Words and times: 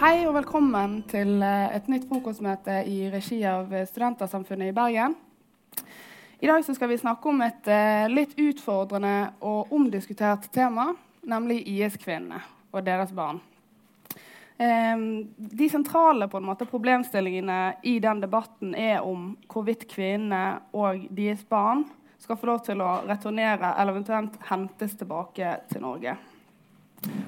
Hei 0.00 0.26
og 0.26 0.34
velkommen 0.34 0.98
til 1.08 1.40
eh, 1.40 1.76
et 1.76 1.88
nytt 1.88 2.04
frokostmøte 2.10 2.82
i 2.90 3.06
regi 3.12 3.40
av 3.48 3.72
Studentersamfunnet 3.88 4.68
i 4.68 4.76
Bergen. 4.76 5.16
I 6.44 6.50
dag 6.50 6.64
skal 6.66 6.90
vi 6.90 7.00
snakke 7.00 7.30
om 7.30 7.40
et 7.40 7.72
uh, 7.72 8.04
litt 8.12 8.34
utfordrende 8.36 9.32
og 9.40 9.72
omdiskutert 9.72 10.50
tema, 10.52 10.90
nemlig 11.24 11.62
IS-kvinnene 11.64 12.42
og 12.74 12.84
deres 12.84 13.14
barn. 13.16 13.40
Um, 14.54 15.34
de 15.34 15.66
sentrale 15.66 16.28
måte, 16.30 16.66
problemstillingene 16.70 17.74
i 17.82 17.96
den 17.98 18.20
debatten 18.22 18.74
er 18.78 19.02
om 19.02 19.32
hvorvidt 19.50 19.88
kvinnene 19.90 20.60
og 20.70 21.08
deres 21.10 21.42
barn 21.50 21.82
skal 22.22 22.38
få 22.38 22.48
lov 22.52 22.60
til 22.66 22.78
å 22.80 23.00
returnere 23.08 23.72
eller 23.74 23.96
eventuelt 23.96 24.36
hentes 24.48 24.94
tilbake 25.00 25.56
til 25.72 25.82
Norge. 25.82 26.14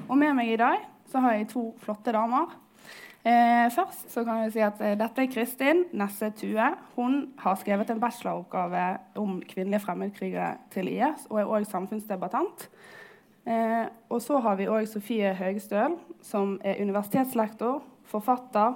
Og 0.07 0.15
med 0.17 0.37
meg 0.37 0.53
i 0.53 0.61
dag 0.61 0.87
så 1.11 1.19
har 1.23 1.35
jeg 1.35 1.51
to 1.51 1.65
flotte 1.83 2.15
damer. 2.15 2.55
Eh, 3.27 3.67
først 3.75 4.07
så 4.13 4.23
kan 4.23 4.45
jeg 4.45 4.53
si 4.55 4.61
at 4.63 4.79
eh, 4.79 4.95
Dette 4.95 5.25
er 5.25 5.31
Kristin 5.31 5.83
Nesse 5.99 6.29
Tue. 6.37 6.67
Hun 6.95 7.17
har 7.41 7.57
skrevet 7.59 7.89
en 7.91 7.99
bacheloroppgave 7.99 8.83
om 9.19 9.41
kvinnelige 9.43 9.83
fremmedkrigere 9.83 10.53
til 10.71 10.87
IS 10.93 11.27
og 11.27 11.41
er 11.41 11.51
òg 11.57 11.67
samfunnsdebattant. 11.67 12.69
Eh, 13.47 13.85
og 14.07 14.21
så 14.21 14.37
har 14.43 14.57
vi 14.59 14.65
òg 14.67 14.89
Sofie 14.91 15.29
Høgstøl, 15.31 15.93
som 16.19 16.57
er 16.67 16.81
universitetslektor, 16.83 17.77
forfatter 18.11 18.73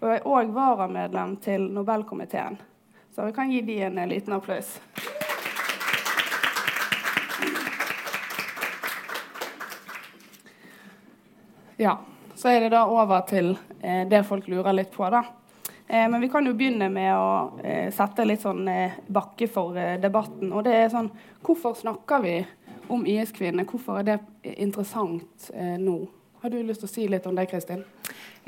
og 0.00 0.10
er 0.12 0.26
òg 0.28 0.50
varamedlem 0.52 1.38
til 1.40 1.64
Nobelkomiteen. 1.72 2.58
Så 3.16 3.24
vi 3.24 3.32
kan 3.32 3.48
gi 3.48 3.62
de 3.64 3.78
en, 3.86 3.96
eh, 3.98 4.08
liten 4.08 4.36
applaus. 4.36 4.78
Ja. 11.76 11.96
Så 12.34 12.48
er 12.48 12.60
det 12.60 12.70
da 12.70 12.84
over 12.84 13.20
til 13.20 13.58
eh, 13.82 14.04
det 14.08 14.26
folk 14.26 14.48
lurer 14.48 14.72
litt 14.72 14.92
på. 14.92 15.10
da. 15.10 15.24
Eh, 15.92 16.08
men 16.08 16.20
vi 16.20 16.28
kan 16.28 16.46
jo 16.46 16.52
begynne 16.54 16.86
med 16.88 17.10
å 17.18 17.58
eh, 17.64 17.88
sette 17.90 18.22
litt 18.22 18.44
sånn 18.44 18.68
eh, 18.70 18.92
bakke 19.10 19.48
for 19.50 19.74
debatten. 19.98 20.52
Og 20.52 20.62
det 20.64 20.76
er 20.76 20.92
sånn 20.92 21.10
Hvorfor 21.42 21.74
snakker 21.74 22.22
vi 22.22 22.34
om 22.90 23.06
IS-kvinner? 23.08 23.66
Hvorfor 23.68 24.00
er 24.00 24.08
det 24.08 24.18
interessant 24.56 25.50
eh, 25.54 25.76
nå? 25.80 26.02
Har 26.40 26.52
du 26.52 26.60
lyst 26.64 26.80
til 26.80 26.88
å 26.88 26.94
si 26.94 27.06
litt 27.10 27.26
om 27.28 27.36
det, 27.36 27.50
Kristin? 27.50 27.82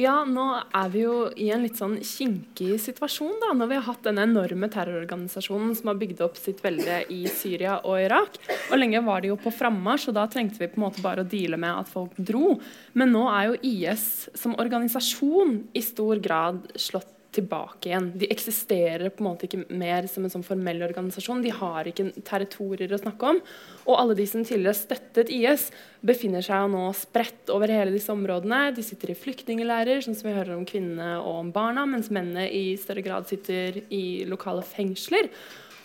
Ja, 0.00 0.22
nå 0.24 0.46
er 0.72 0.88
vi 0.88 1.02
jo 1.02 1.16
i 1.36 1.50
en 1.52 1.66
litt 1.66 1.76
sånn 1.76 1.98
kinkig 2.00 2.78
situasjon, 2.80 3.34
da, 3.42 3.50
når 3.52 3.68
vi 3.68 3.76
har 3.76 3.84
hatt 3.90 4.06
den 4.06 4.22
enorme 4.22 4.70
terrororganisasjonen 4.72 5.74
som 5.76 5.90
har 5.90 5.98
bygd 6.00 6.22
opp 6.24 6.40
sitt 6.40 6.62
velde 6.64 7.02
i 7.12 7.26
Syria 7.28 7.76
og 7.84 8.00
Irak. 8.00 8.38
Og 8.70 8.80
lenge 8.80 9.04
var 9.04 9.20
de 9.20 9.34
jo 9.34 9.36
på 9.40 9.52
frammarsj, 9.52 10.08
og 10.08 10.16
da 10.16 10.24
trengte 10.32 10.62
vi 10.62 10.70
på 10.72 10.80
en 10.80 10.86
måte 10.86 11.04
bare 11.04 11.26
å 11.26 11.28
deale 11.28 11.60
med 11.60 11.82
at 11.82 11.92
folk 11.92 12.16
dro. 12.16 12.54
Men 12.96 13.12
nå 13.12 13.26
er 13.28 13.50
jo 13.50 13.60
IS 13.68 14.06
som 14.32 14.56
organisasjon 14.56 15.58
i 15.76 15.84
stor 15.84 16.24
grad 16.24 16.64
slått 16.80 17.12
tilbake 17.32 17.88
igjen. 17.88 18.10
De 18.20 18.28
eksisterer 18.32 19.08
på 19.12 19.22
en 19.22 19.28
måte 19.30 19.46
ikke 19.48 19.62
mer 19.72 20.06
som 20.10 20.26
en 20.26 20.32
sånn 20.32 20.44
formell 20.44 20.82
organisasjon. 20.84 21.42
De 21.44 21.52
har 21.56 21.88
ikke 21.88 22.10
territorier 22.28 22.92
å 22.92 23.00
snakke 23.00 23.30
om. 23.32 23.40
Og 23.86 23.96
alle 23.96 24.16
de 24.18 24.26
som 24.28 24.44
tidligere 24.44 24.76
støttet 24.76 25.32
IS, 25.32 25.70
befinner 26.04 26.44
seg 26.44 26.68
nå 26.72 26.84
spredt 26.98 27.52
over 27.54 27.72
hele 27.72 27.94
disse 27.94 28.12
områdene. 28.12 28.74
De 28.76 28.84
sitter 28.84 29.14
i 29.14 29.18
flyktningleirer, 29.18 30.04
sånn 30.04 30.18
som 30.18 30.28
vi 30.28 30.36
hører 30.36 30.54
om 30.58 30.68
kvinnene 30.68 31.16
og 31.22 31.40
om 31.40 31.52
barna, 31.54 31.86
mens 31.88 32.12
mennene 32.12 32.48
i 32.52 32.76
større 32.80 33.04
grad 33.06 33.28
sitter 33.30 33.80
i 33.88 34.04
lokale 34.28 34.64
fengsler. 34.66 35.32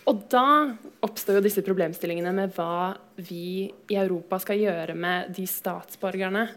Og 0.07 0.23
da 0.31 0.47
oppstår 1.03 1.39
jo 1.39 1.47
disse 1.47 1.63
problemstillingene 1.65 2.31
med 2.35 2.55
hva 2.55 2.95
vi 3.19 3.67
i 3.91 3.99
Europa 3.99 4.39
skal 4.39 4.61
gjøre 4.61 4.95
med 4.95 5.33
de 5.35 5.43
statsborgerne 5.51 6.47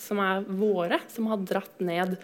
som 0.00 0.20
er 0.20 0.44
våre, 0.44 1.00
som 1.12 1.28
har 1.30 1.44
dratt 1.44 1.80
ned 1.84 2.16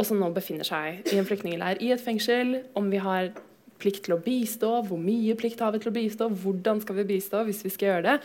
og 0.00 0.06
som 0.08 0.20
nå 0.20 0.30
befinner 0.32 0.64
seg 0.64 1.04
i 1.12 1.18
en 1.20 1.26
flyktningleir 1.28 1.80
i 1.84 1.92
et 1.92 2.00
fengsel. 2.00 2.62
Om 2.78 2.88
vi 2.92 3.00
har 3.04 3.34
plikt 3.80 4.06
til 4.06 4.16
å 4.16 4.22
bistå, 4.24 4.70
hvor 4.86 5.00
mye 5.00 5.36
plikt 5.38 5.60
har 5.60 5.74
vi 5.74 5.80
til 5.82 5.92
å 5.92 5.96
bistå, 5.96 6.28
hvordan 6.42 6.80
skal 6.84 6.98
vi 7.00 7.10
bistå 7.14 7.42
hvis 7.46 7.62
vi 7.66 7.72
skal 7.74 7.90
gjøre 7.90 8.06
det. 8.06 8.16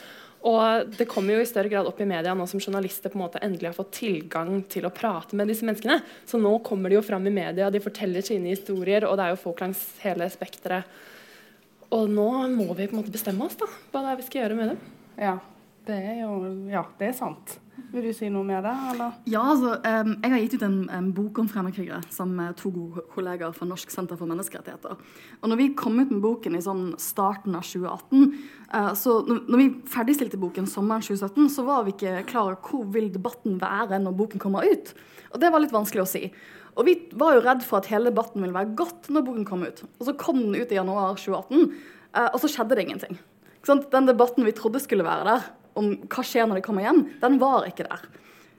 Og 0.45 0.91
det 0.93 1.07
kommer 1.09 1.35
jo 1.35 1.41
i 1.41 1.49
større 1.49 1.71
grad 1.71 1.87
opp 1.89 1.99
i 2.03 2.07
media 2.07 2.35
nå 2.37 2.45
som 2.47 2.61
journalister 2.61 3.09
på 3.09 3.17
en 3.17 3.23
måte 3.23 3.41
endelig 3.43 3.71
har 3.71 3.77
fått 3.79 3.95
tilgang 3.97 4.59
til 4.69 4.85
å 4.85 4.93
prate 4.93 5.37
med 5.37 5.49
disse 5.49 5.65
menneskene. 5.65 5.97
Så 6.29 6.39
nå 6.41 6.53
kommer 6.65 6.91
de 6.91 6.99
jo 6.99 7.03
fram 7.05 7.25
i 7.25 7.33
media, 7.33 7.71
de 7.73 7.81
forteller 7.81 8.23
sine 8.25 8.53
historier, 8.53 9.07
og 9.09 9.17
det 9.17 9.25
er 9.25 9.33
jo 9.33 9.41
folk 9.41 9.63
langs 9.65 9.81
hele 10.03 10.29
spekteret. 10.31 10.85
Og 11.95 12.07
nå 12.11 12.29
må 12.53 12.69
vi 12.73 12.85
på 12.85 12.93
en 12.93 13.01
måte 13.01 13.13
bestemme 13.13 13.47
oss 13.47 13.57
da, 13.57 13.67
hva 13.91 14.03
det 14.05 14.13
er 14.13 14.21
vi 14.21 14.27
skal 14.29 14.43
gjøre 14.43 14.59
med 14.59 14.73
dem. 14.73 14.87
Ja, 15.25 15.37
det 15.89 16.01
er 16.13 16.17
jo 16.23 16.33
Ja, 16.69 16.85
det 16.99 17.09
er 17.09 17.17
sant. 17.17 17.57
Vil 17.91 18.05
du 18.07 18.11
si 18.15 18.27
noe 18.31 18.43
med 18.47 18.63
det? 18.63 18.73
eller? 18.91 19.15
Ja, 19.27 19.41
altså, 19.51 19.73
Jeg 19.83 20.31
har 20.31 20.41
gitt 20.41 20.55
ut 20.57 20.65
en, 20.67 20.77
en 20.91 21.09
bok 21.15 21.39
om 21.41 21.47
fremmedkrigere 21.51 22.01
sammen 22.13 22.37
med 22.39 22.57
to 22.59 22.71
gode 22.71 23.03
kollegaer 23.11 23.55
fra 23.55 23.67
Norsk 23.67 23.91
senter 23.91 24.19
for 24.19 24.29
menneskerettigheter. 24.31 24.95
Og 25.41 25.51
når 25.51 25.59
vi 25.59 25.67
kom 25.77 25.99
ut 25.99 26.11
med 26.11 26.21
boken 26.23 26.55
i 26.55 26.63
sånn 26.63 26.85
starten 27.01 27.55
av 27.57 27.67
2018, 27.67 28.35
uh, 28.71 28.91
så 28.99 29.17
når 29.27 29.61
vi 29.61 29.67
ferdigstilte 29.91 30.39
boken 30.39 30.69
sommeren 30.71 31.03
2017, 31.03 31.51
så 31.51 31.67
var 31.67 31.83
vi 31.87 31.95
ikke 31.95 32.23
klar 32.31 32.53
over 32.53 32.59
hvor 32.63 32.87
vil 32.95 33.11
debatten 33.13 33.59
være 33.61 33.99
når 34.03 34.17
boken 34.23 34.43
kommer 34.43 34.67
ut. 34.67 34.95
Og 35.33 35.41
det 35.43 35.51
var 35.51 35.63
litt 35.63 35.75
vanskelig 35.75 36.05
å 36.05 36.09
si. 36.09 36.29
Og 36.75 36.87
vi 36.87 36.95
var 37.15 37.35
jo 37.35 37.43
redd 37.43 37.63
for 37.63 37.79
at 37.79 37.91
hele 37.91 38.11
debatten 38.11 38.43
ville 38.43 38.55
være 38.55 38.75
godt 38.79 39.11
når 39.11 39.27
boken 39.27 39.47
kom 39.47 39.67
ut. 39.67 39.83
Og 39.99 40.07
så 40.07 40.15
kom 40.19 40.41
den 40.43 40.55
ut 40.59 40.71
i 40.71 40.79
januar 40.79 41.19
2018, 41.19 41.69
uh, 42.15 42.29
og 42.29 42.41
så 42.43 42.51
skjedde 42.51 42.79
det 42.79 42.87
ingenting. 42.87 43.21
Den 43.65 44.05
debatten 44.05 44.45
vi 44.45 44.53
trodde 44.53 44.77
skulle 44.83 45.05
være 45.07 45.25
der, 45.25 45.45
om 45.75 45.95
hva 46.09 46.25
skjer 46.25 46.47
når 46.49 46.59
de 46.59 46.65
kommer 46.65 46.85
hjem, 46.87 47.03
den 47.21 47.41
var 47.41 47.67
ikke 47.69 47.87
der. 47.87 48.05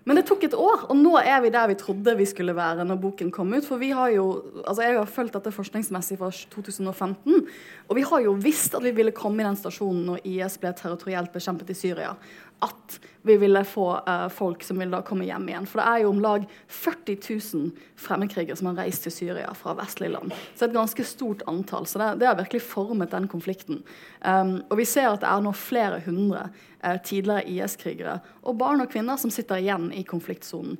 Men 0.06 0.20
det 0.20 0.28
tok 0.28 0.44
et 0.46 0.54
år, 0.54 0.84
og 0.86 0.94
nå 1.00 1.16
er 1.18 1.40
vi 1.42 1.50
der 1.50 1.66
vi 1.66 1.74
trodde 1.80 2.12
vi 2.14 2.28
skulle 2.30 2.54
være 2.54 2.84
når 2.86 3.00
boken 3.02 3.32
kom 3.34 3.50
ut. 3.56 3.66
For 3.66 3.80
vi 3.82 3.88
har 3.90 4.12
jo, 4.14 4.26
altså 4.62 4.84
Jeg 4.84 4.98
har 5.00 5.10
fulgt 5.10 5.34
dette 5.34 5.50
forskningsmessig 5.50 6.18
fra 6.20 6.30
2015, 6.30 7.48
og 7.88 7.98
vi 7.98 8.04
har 8.06 8.22
jo 8.22 8.36
visst 8.38 8.78
at 8.78 8.86
vi 8.86 8.94
ville 8.94 9.14
komme 9.16 9.42
i 9.42 9.48
den 9.48 9.58
stasjonen 9.58 10.04
når 10.06 10.22
IS 10.22 10.60
ble 10.62 10.70
territorielt 10.78 11.34
bekjempet 11.34 11.74
i 11.74 11.78
Syria 11.78 12.14
at 12.62 13.00
vi 13.26 13.36
ville 13.40 13.62
få 13.66 13.86
uh, 14.06 14.28
folk 14.32 14.62
som 14.62 14.78
ville 14.78 14.94
da 14.94 15.02
komme 15.06 15.26
hjem 15.26 15.48
igjen. 15.50 15.68
For 15.68 15.82
det 15.82 15.86
er 15.86 16.02
jo 16.04 16.10
om 16.12 16.20
lag 16.22 16.44
40 16.66 17.16
000 17.54 17.70
fremmedkrigere 18.00 18.56
som 18.58 18.70
har 18.70 18.78
reist 18.84 19.06
til 19.06 19.14
Syria 19.14 19.50
fra 19.58 19.74
vestlige 19.78 20.14
land. 20.14 20.34
Så 20.54 20.60
det 20.60 20.68
er 20.68 20.72
et 20.72 20.78
ganske 20.78 21.06
stort 21.08 21.42
antall. 21.50 21.88
Så 21.90 22.00
det, 22.02 22.12
det 22.22 22.30
har 22.30 22.38
virkelig 22.38 22.62
formet 22.66 23.14
den 23.14 23.26
konflikten. 23.32 23.82
Um, 24.22 24.60
og 24.70 24.78
vi 24.80 24.86
ser 24.88 25.10
at 25.10 25.24
det 25.24 25.30
er 25.32 25.42
nå 25.44 25.54
flere 25.56 26.02
hundre 26.06 26.48
uh, 26.84 26.96
tidligere 27.02 27.46
IS-krigere 27.50 28.20
og 28.46 28.58
barn 28.60 28.84
og 28.84 28.92
kvinner 28.92 29.18
som 29.20 29.32
sitter 29.34 29.62
igjen 29.62 29.90
i 29.94 30.06
konfliktsonen 30.06 30.78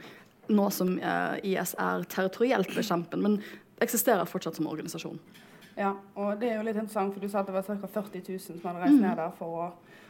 nå 0.49 0.69
som 0.71 0.93
uh, 1.03 1.35
IS 1.43 1.75
er 1.79 2.05
territorielt 2.11 2.71
bekjempet, 2.71 3.19
men 3.19 3.41
eksisterer 3.83 4.29
fortsatt 4.31 4.59
som 4.59 4.69
organisasjon. 4.71 5.19
Ja, 5.77 5.93
og 6.17 6.39
det 6.41 6.51
er 6.51 6.61
jo 6.61 6.65
litt 6.65 6.79
interessant, 6.79 7.13
for 7.13 7.21
Du 7.21 7.29
sa 7.29 7.43
at 7.43 7.51
det 7.51 7.57
var 7.57 7.67
ca. 7.67 7.89
40 7.99 8.23
000 8.23 8.41
som 8.41 8.63
hadde 8.71 8.85
reist 8.85 8.97
mm. 8.97 9.03
ned 9.05 9.19
der 9.21 9.35
for 9.37 9.59
å, 9.65 9.67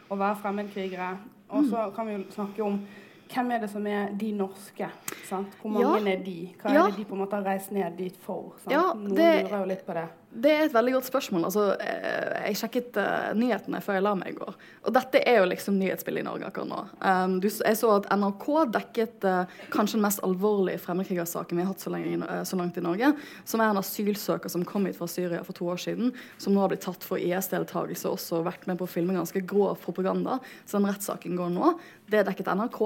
å 0.07 0.19
være 0.19 0.39
fremmedkrigere. 0.43 1.09
Og 1.49 1.67
så 1.69 1.87
mm. 1.87 1.93
kan 1.95 2.07
vi 2.07 2.15
jo 2.17 2.23
snakke 2.35 2.63
om 2.63 2.79
hvem 3.27 3.51
er 3.51 3.63
det 3.63 3.69
som 3.71 3.87
er 3.87 4.11
de 4.15 4.31
norske? 4.35 4.87
Sant? 5.27 5.55
Hvor 5.61 5.71
mange 5.73 5.99
ja. 5.99 6.13
er 6.15 6.23
de? 6.23 6.37
Hva 6.61 6.71
er 6.71 6.79
det 6.85 7.01
de 7.01 7.05
på 7.09 7.15
en 7.17 7.21
måte 7.23 7.35
har 7.39 7.47
reist 7.47 7.73
ned 7.75 7.97
dit 7.99 8.15
for? 8.23 8.55
Sant? 8.63 8.71
Ja, 8.71 8.83
Noen 8.95 9.15
lurer 9.17 9.57
jo 9.57 9.67
litt 9.67 9.83
på 9.87 9.95
det. 9.97 10.05
Det 10.27 10.49
er 10.51 10.65
et 10.65 10.73
veldig 10.73 10.91
godt 10.97 11.07
spørsmål. 11.07 11.45
Altså, 11.47 11.63
eh, 11.79 12.47
jeg 12.49 12.57
sjekket 12.59 12.97
uh, 12.99 13.31
nyhetene 13.37 13.79
før 13.81 13.95
jeg 13.95 14.03
la 14.03 14.11
meg 14.19 14.33
i 14.33 14.35
går. 14.35 14.57
Og 14.83 14.93
dette 14.93 15.21
er 15.23 15.39
jo 15.39 15.47
liksom 15.47 15.77
nyhetsbildet 15.79 16.21
i 16.21 16.27
Norge 16.27 16.49
akkurat 16.49 16.67
nå. 16.67 16.81
Um, 16.99 17.37
du, 17.41 17.47
jeg 17.47 17.79
så 17.79 17.93
at 17.95 18.09
NRK 18.11 18.47
dekket 18.75 19.23
uh, 19.23 19.55
kanskje 19.73 19.95
den 19.95 20.03
mest 20.03 20.21
alvorlige 20.27 20.81
fremmedkrigersaken 20.83 21.57
vi 21.57 21.63
har 21.63 21.71
hatt 21.71 21.85
så, 21.85 21.93
lenge, 21.93 22.19
uh, 22.27 22.41
så, 22.45 22.59
langt 22.59 22.77
i 22.77 22.83
Norge. 22.83 23.13
Som 23.47 23.63
er 23.63 23.71
en 23.71 23.79
asylsøker 23.79 24.51
som 24.51 24.65
kom 24.67 24.85
hit 24.89 24.99
fra 24.99 25.07
Syria 25.09 25.39
for 25.47 25.57
to 25.57 25.69
år 25.71 25.79
siden. 25.87 26.11
Som 26.43 26.57
nå 26.57 26.61
har 26.61 26.73
blitt 26.73 26.83
tatt 26.85 27.07
for 27.07 27.23
IS-deltakelse 27.23 28.11
og 28.11 28.19
også 28.19 28.43
vært 28.45 28.67
med 28.67 28.81
på 28.81 28.85
å 28.85 28.91
filme 28.91 29.15
ganske 29.15 29.41
grov 29.47 29.79
propaganda. 29.85 30.41
Så 30.67 30.77
den 30.77 30.89
rettssaken 30.91 31.39
går 31.39 31.55
nå. 31.55 31.71
Det 32.11 32.21
er 32.21 32.27
dekket 32.27 32.51
NRK. 32.55 32.77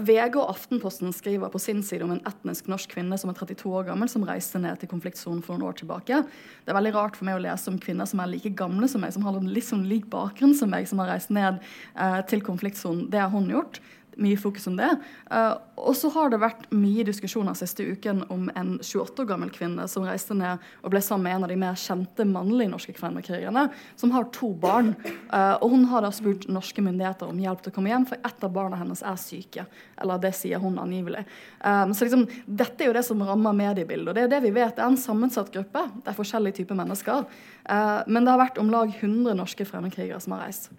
VG 0.00 0.38
og 0.40 0.54
Aftenposten 0.54 1.12
skriver 1.12 1.50
på 1.52 1.60
sin 1.60 1.82
side 1.84 2.06
om 2.06 2.14
en 2.14 2.22
etnisk 2.28 2.70
norsk 2.72 2.94
kvinne 2.94 3.18
som 3.20 3.32
er 3.32 3.36
32 3.36 3.68
år 3.68 3.90
gammel, 3.90 4.08
som 4.08 4.24
reiste 4.24 4.60
ned 4.62 4.80
til 4.80 4.88
konfliktsonen 4.88 5.42
for 5.44 5.58
noen 5.58 5.68
år 5.68 5.76
tilbake. 5.82 6.22
Det 6.64 6.72
er 6.72 6.78
veldig 6.78 6.94
rart 6.96 7.18
for 7.18 7.28
meg 7.28 7.38
å 7.38 7.44
lese 7.44 7.70
om 7.72 7.78
kvinner 7.82 8.08
som 8.08 8.22
er 8.22 8.32
like 8.32 8.52
gamle 8.58 8.88
som 8.90 9.04
meg, 9.04 9.14
som 9.14 9.24
har 9.26 9.38
litt 9.44 9.68
sånn 9.68 9.86
lik 9.90 10.08
bakgrunn 10.12 10.54
som 10.56 10.72
meg, 10.72 10.88
som 10.90 11.02
har 11.02 11.12
reist 11.14 11.32
ned 11.34 11.60
eh, 11.94 12.20
til 12.30 12.44
konfliktsonen. 12.46 13.08
Det 13.12 13.22
har 13.22 13.32
hun 13.32 13.50
gjort. 13.52 13.80
Mye 14.20 14.38
fokus 14.40 14.66
om 14.70 14.76
det. 14.78 14.88
Uh, 15.30 15.54
og 15.80 15.94
så 15.96 16.10
har 16.14 16.32
det 16.32 16.40
vært 16.42 16.66
mye 16.74 17.04
diskusjoner 17.06 17.56
siste 17.58 17.84
uken 17.86 18.24
om 18.32 18.48
en 18.58 18.72
28 18.78 19.22
år 19.22 19.28
gammel 19.30 19.52
kvinne 19.54 19.86
som 19.90 20.04
reiste 20.06 20.36
ned 20.36 20.60
og 20.82 20.92
ble 20.92 21.02
sammen 21.04 21.28
med 21.28 21.36
en 21.36 21.46
av 21.46 21.52
de 21.52 21.58
mer 21.60 21.78
kjente 21.80 22.26
mannlige 22.28 22.72
norske 22.72 22.94
kvinnekrigerne, 22.96 23.68
som 24.00 24.12
har 24.14 24.28
to 24.34 24.52
barn. 24.60 24.92
Uh, 25.30 25.56
og 25.60 25.76
hun 25.76 25.86
har 25.92 26.04
da 26.04 26.12
spurt 26.14 26.48
norske 26.50 26.84
myndigheter 26.84 27.30
om 27.30 27.40
hjelp 27.40 27.64
til 27.64 27.72
å 27.72 27.78
komme 27.78 27.92
hjem, 27.92 28.08
for 28.10 28.20
ett 28.26 28.46
av 28.46 28.54
barna 28.54 28.80
hennes 28.80 29.04
er 29.06 29.20
syke. 29.20 29.66
Eller 30.00 30.20
det 30.22 30.34
sier 30.38 30.60
hun 30.62 30.78
angivelig. 30.82 31.24
Um, 31.64 31.94
så 31.94 32.06
liksom, 32.06 32.26
dette 32.46 32.84
er 32.84 32.90
jo 32.90 32.98
det 32.98 33.06
som 33.06 33.24
rammer 33.24 33.56
mediebildet, 33.56 34.12
og 34.12 34.18
det 34.18 34.26
er 34.26 34.34
det 34.34 34.44
vi 34.46 34.54
vet. 34.56 34.76
Det 34.76 34.84
er 34.84 34.92
en 34.92 35.00
sammensatt 35.00 35.52
gruppe. 35.54 35.86
Det 36.02 36.12
er 36.12 36.18
forskjellige 36.18 36.60
typer 36.60 36.78
mennesker. 36.78 37.26
Uh, 37.64 38.00
men 38.06 38.24
det 38.24 38.34
har 38.34 38.44
vært 38.44 38.60
om 38.62 38.72
lag 38.72 38.92
100 38.92 39.36
norske 39.38 39.66
fremmedkrigere 39.68 40.20
som 40.22 40.36
har 40.36 40.48
reist. 40.48 40.70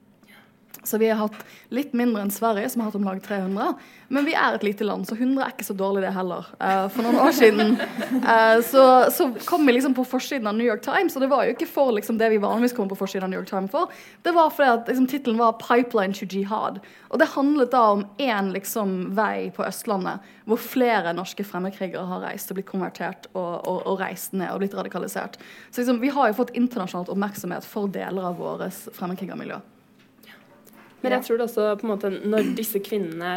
Så 0.83 0.97
vi 0.97 1.09
har 1.11 1.19
hatt 1.19 1.37
litt 1.69 1.93
mindre 1.93 2.23
enn 2.25 2.31
Sverige, 2.33 2.69
som 2.69 2.81
har 2.81 2.89
hatt 2.89 2.97
om 2.97 3.05
lag 3.05 3.19
300. 3.23 3.73
Men 4.11 4.25
vi 4.27 4.33
er 4.35 4.55
et 4.57 4.63
lite 4.65 4.85
land, 4.87 5.05
så 5.07 5.15
100 5.15 5.43
er 5.45 5.53
ikke 5.53 5.67
så 5.67 5.75
dårlig, 5.77 6.01
det 6.03 6.13
heller. 6.15 6.47
Uh, 6.57 6.87
for 6.91 7.05
noen 7.05 7.19
år 7.21 7.35
siden 7.37 7.75
uh, 7.77 8.57
så, 8.65 8.85
så, 9.13 9.29
kom 9.45 9.63
vi 9.67 9.75
liksom 9.77 9.93
på 9.95 10.05
forsiden 10.09 10.49
av 10.49 10.57
New 10.57 10.67
York 10.67 10.81
Times, 10.83 11.15
og 11.15 11.23
det 11.23 11.29
var 11.31 11.45
jo 11.45 11.53
ikke 11.55 11.69
for 11.69 11.93
liksom, 11.95 12.17
det 12.19 12.31
vi 12.33 12.41
vanligvis 12.41 12.75
kommer 12.75 12.91
på 12.91 12.99
forsiden 13.03 13.27
av 13.27 13.31
New 13.31 13.39
York 13.39 13.51
Times 13.51 13.71
for. 13.71 13.93
Det 14.25 14.33
var 14.35 14.51
fordi 14.51 14.73
at 14.73 14.91
liksom, 14.91 15.07
tittelen 15.11 15.39
var 15.39 15.55
'Pipeline 15.61 16.17
to 16.17 16.25
Jihad'. 16.25 16.81
Og 17.11 17.19
det 17.19 17.31
handlet 17.35 17.71
da 17.71 17.83
om 17.93 18.05
én 18.17 18.51
liksom, 18.51 19.15
vei 19.15 19.51
på 19.55 19.65
Østlandet 19.67 20.25
hvor 20.49 20.59
flere 20.59 21.13
norske 21.15 21.43
fremmedkrigere 21.47 22.03
har 22.09 22.25
reist 22.25 22.51
og 22.51 22.57
blitt 22.57 22.67
konvertert 22.67 23.29
og, 23.31 23.61
og, 23.67 23.83
og, 23.85 23.99
reist 24.01 24.33
ned 24.33 24.49
og 24.51 24.63
blitt 24.63 24.75
radikalisert. 24.75 25.37
Så 25.69 25.83
liksom, 25.83 26.01
vi 26.01 26.11
har 26.11 26.31
jo 26.31 26.39
fått 26.41 26.55
internasjonalt 26.57 27.11
oppmerksomhet 27.13 27.67
for 27.67 27.91
deler 27.91 28.31
av 28.31 28.41
vårt 28.41 28.81
fremmedkrigermiljø. 28.97 29.61
Men 31.01 31.15
jeg 31.17 31.25
tror 31.25 31.39
det 31.39 31.47
også 31.47 31.67
på 31.81 31.87
en 31.87 31.93
måte 31.93 32.11
når 32.13 32.53
disse 32.57 32.81
kvinnene 32.83 33.33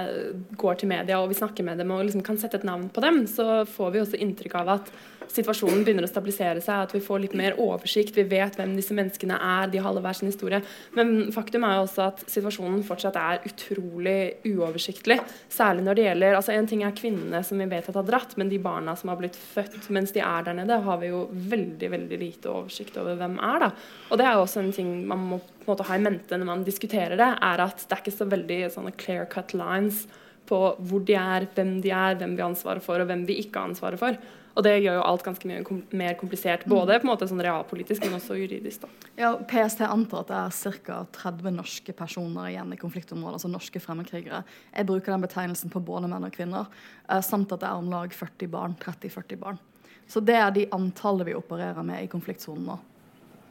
går 0.61 0.81
til 0.81 0.91
media 0.91 1.21
og 1.21 1.31
vi 1.33 1.39
snakker 1.39 1.67
med 1.67 1.81
dem 1.81 1.93
og 1.95 2.05
liksom 2.05 2.25
kan 2.27 2.39
sette 2.41 2.61
et 2.61 2.69
navn 2.69 2.91
på 2.93 3.05
dem, 3.05 3.25
så 3.31 3.65
får 3.69 3.95
vi 3.95 4.03
også 4.05 4.21
inntrykk 4.21 4.59
av 4.61 4.73
at 4.79 4.95
situasjonen 5.35 5.83
begynner 5.85 6.07
å 6.07 6.11
stabilisere 6.11 6.63
seg, 6.63 6.85
at 6.85 6.95
vi 6.95 7.03
får 7.03 7.23
litt 7.23 7.37
mer 7.39 7.57
oversikt. 7.61 8.15
Vi 8.17 8.27
vet 8.29 8.59
hvem 8.59 8.75
disse 8.77 8.95
menneskene 8.97 9.39
er, 9.39 9.71
de 9.73 9.81
har 9.81 9.91
alle 9.91 10.03
hver 10.05 10.19
sin 10.19 10.31
historie. 10.31 10.61
Men 10.97 11.31
faktum 11.35 11.67
er 11.67 11.79
jo 11.79 11.87
også 11.87 12.05
at 12.07 12.25
situasjonen 12.31 12.85
fortsatt 12.87 13.19
er 13.21 13.43
utrolig 13.49 14.19
uoversiktlig. 14.47 15.19
Særlig 15.53 15.87
når 15.87 15.99
det 15.99 16.07
gjelder 16.09 16.39
altså 16.39 16.55
En 16.55 16.69
ting 16.71 16.85
er 16.87 16.95
kvinnene 16.97 17.41
som 17.45 17.59
vi 17.61 17.67
vet 17.71 17.89
at 17.91 17.99
har 17.99 18.07
dratt, 18.07 18.37
men 18.41 18.53
de 18.53 18.61
barna 18.63 18.95
som 18.97 19.11
har 19.11 19.19
blitt 19.21 19.37
født 19.37 19.91
mens 19.95 20.15
de 20.15 20.23
er 20.25 20.47
der 20.47 20.57
nede, 20.61 20.81
har 20.87 21.01
vi 21.01 21.11
jo 21.11 21.27
veldig 21.33 21.91
veldig 21.97 22.21
lite 22.21 22.53
oversikt 22.53 23.01
over 23.01 23.19
hvem 23.19 23.39
er. 23.41 23.67
da. 23.67 23.73
Og 24.11 24.21
det 24.21 24.29
er 24.29 24.37
jo 24.37 24.45
også 24.47 24.63
en 24.63 24.73
ting 24.77 24.95
man 25.09 25.27
må 25.33 25.41
på 25.65 25.73
en 25.73 25.75
måte 25.75 25.89
ha 25.89 25.97
i 25.99 26.05
mente 26.05 26.39
når 26.39 26.51
man 26.51 26.67
diskuterer 26.67 27.17
det, 27.21 27.31
er 27.33 27.65
at 27.65 27.83
det 27.83 27.97
er 27.97 28.05
ikke 28.05 28.19
så 28.19 28.29
veldig 28.31 28.61
sånne 28.75 28.95
clear 29.01 29.29
cut 29.33 29.57
lines 29.57 30.05
på 30.49 30.61
hvor 30.85 31.05
de 31.09 31.17
er, 31.17 31.49
hvem 31.57 31.79
de 31.85 31.93
er, 31.95 32.17
hvem 32.21 32.37
vi 32.37 32.43
har 32.43 32.51
ansvaret 32.53 32.85
for, 32.85 33.01
og 33.01 33.09
hvem 33.09 33.25
vi 33.29 33.41
ikke 33.43 33.61
har 33.61 33.73
ansvaret 33.73 34.01
for. 34.01 34.19
Og 34.55 34.63
det 34.63 34.75
gjør 34.85 35.01
jo 35.01 35.07
alt 35.09 35.25
ganske 35.27 35.49
mye 35.51 35.63
kom 35.67 35.81
mer 35.99 36.15
komplisert, 36.19 36.63
mm. 36.63 36.71
både 36.71 36.99
på 37.01 37.09
en 37.09 37.11
måte 37.11 37.27
sånn 37.27 37.43
realpolitisk, 37.43 38.05
men 38.05 38.21
også 38.21 38.37
juridisk. 38.39 38.85
da. 38.85 39.09
Ja, 39.19 39.31
PST 39.51 39.83
antar 39.89 40.23
at 40.23 40.31
det 40.31 40.43
er 40.43 40.83
ca. 40.87 40.99
30 41.17 41.57
norske 41.57 41.95
personer 41.97 42.53
igjen 42.53 42.75
i 42.77 42.79
konfliktområdet, 42.79 43.41
altså 43.41 43.51
norske 43.51 43.83
fremmedkrigere. 43.83 44.45
Jeg 44.77 44.89
bruker 44.91 45.15
den 45.15 45.25
betegnelsen 45.27 45.75
på 45.75 45.83
både 45.83 46.11
menn 46.13 46.29
og 46.29 46.37
kvinner, 46.37 46.71
eh, 47.09 47.23
samt 47.25 47.55
at 47.57 47.65
det 47.65 47.71
er 47.71 47.83
om 47.83 47.91
lag 47.91 48.15
40 48.15 48.53
barn, 48.53 48.77
30-40 48.85 49.41
barn. 49.43 49.59
Så 50.07 50.23
det 50.23 50.37
er 50.39 50.55
de 50.55 50.69
antallet 50.77 51.33
vi 51.33 51.35
opererer 51.35 51.83
med 51.83 52.05
i 52.05 52.13
konfliktsonen 52.13 52.69
nå. 52.69 52.79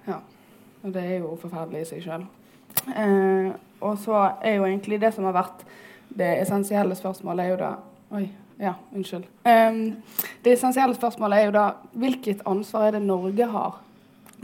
Ja. 0.07 0.21
Og 0.83 0.93
det 0.93 1.03
er 1.03 1.21
jo 1.23 1.35
forferdelig 1.39 1.83
i 1.83 1.89
seg 1.93 2.03
sjøl. 2.03 2.25
Eh, 2.91 3.51
og 3.83 3.97
så 4.03 4.19
er 4.43 4.57
jo 4.57 4.67
egentlig 4.67 4.99
det 5.01 5.13
som 5.15 5.27
har 5.29 5.35
vært 5.35 5.63
det 6.13 6.29
essensielle 6.41 6.95
spørsmålet, 6.95 7.45
er 7.45 7.53
jo 7.53 7.61
da 7.61 7.73
Oi, 8.13 8.27
ja, 8.61 8.75
unnskyld. 8.93 9.23
Eh, 9.49 9.77
det 10.45 10.53
essensielle 10.53 10.93
spørsmålet 10.93 11.39
er 11.39 11.47
jo 11.47 11.55
da 11.55 11.65
hvilket 11.97 12.43
ansvar 12.49 12.87
er 12.87 12.97
det 12.97 13.05
Norge 13.07 13.47
har 13.49 13.79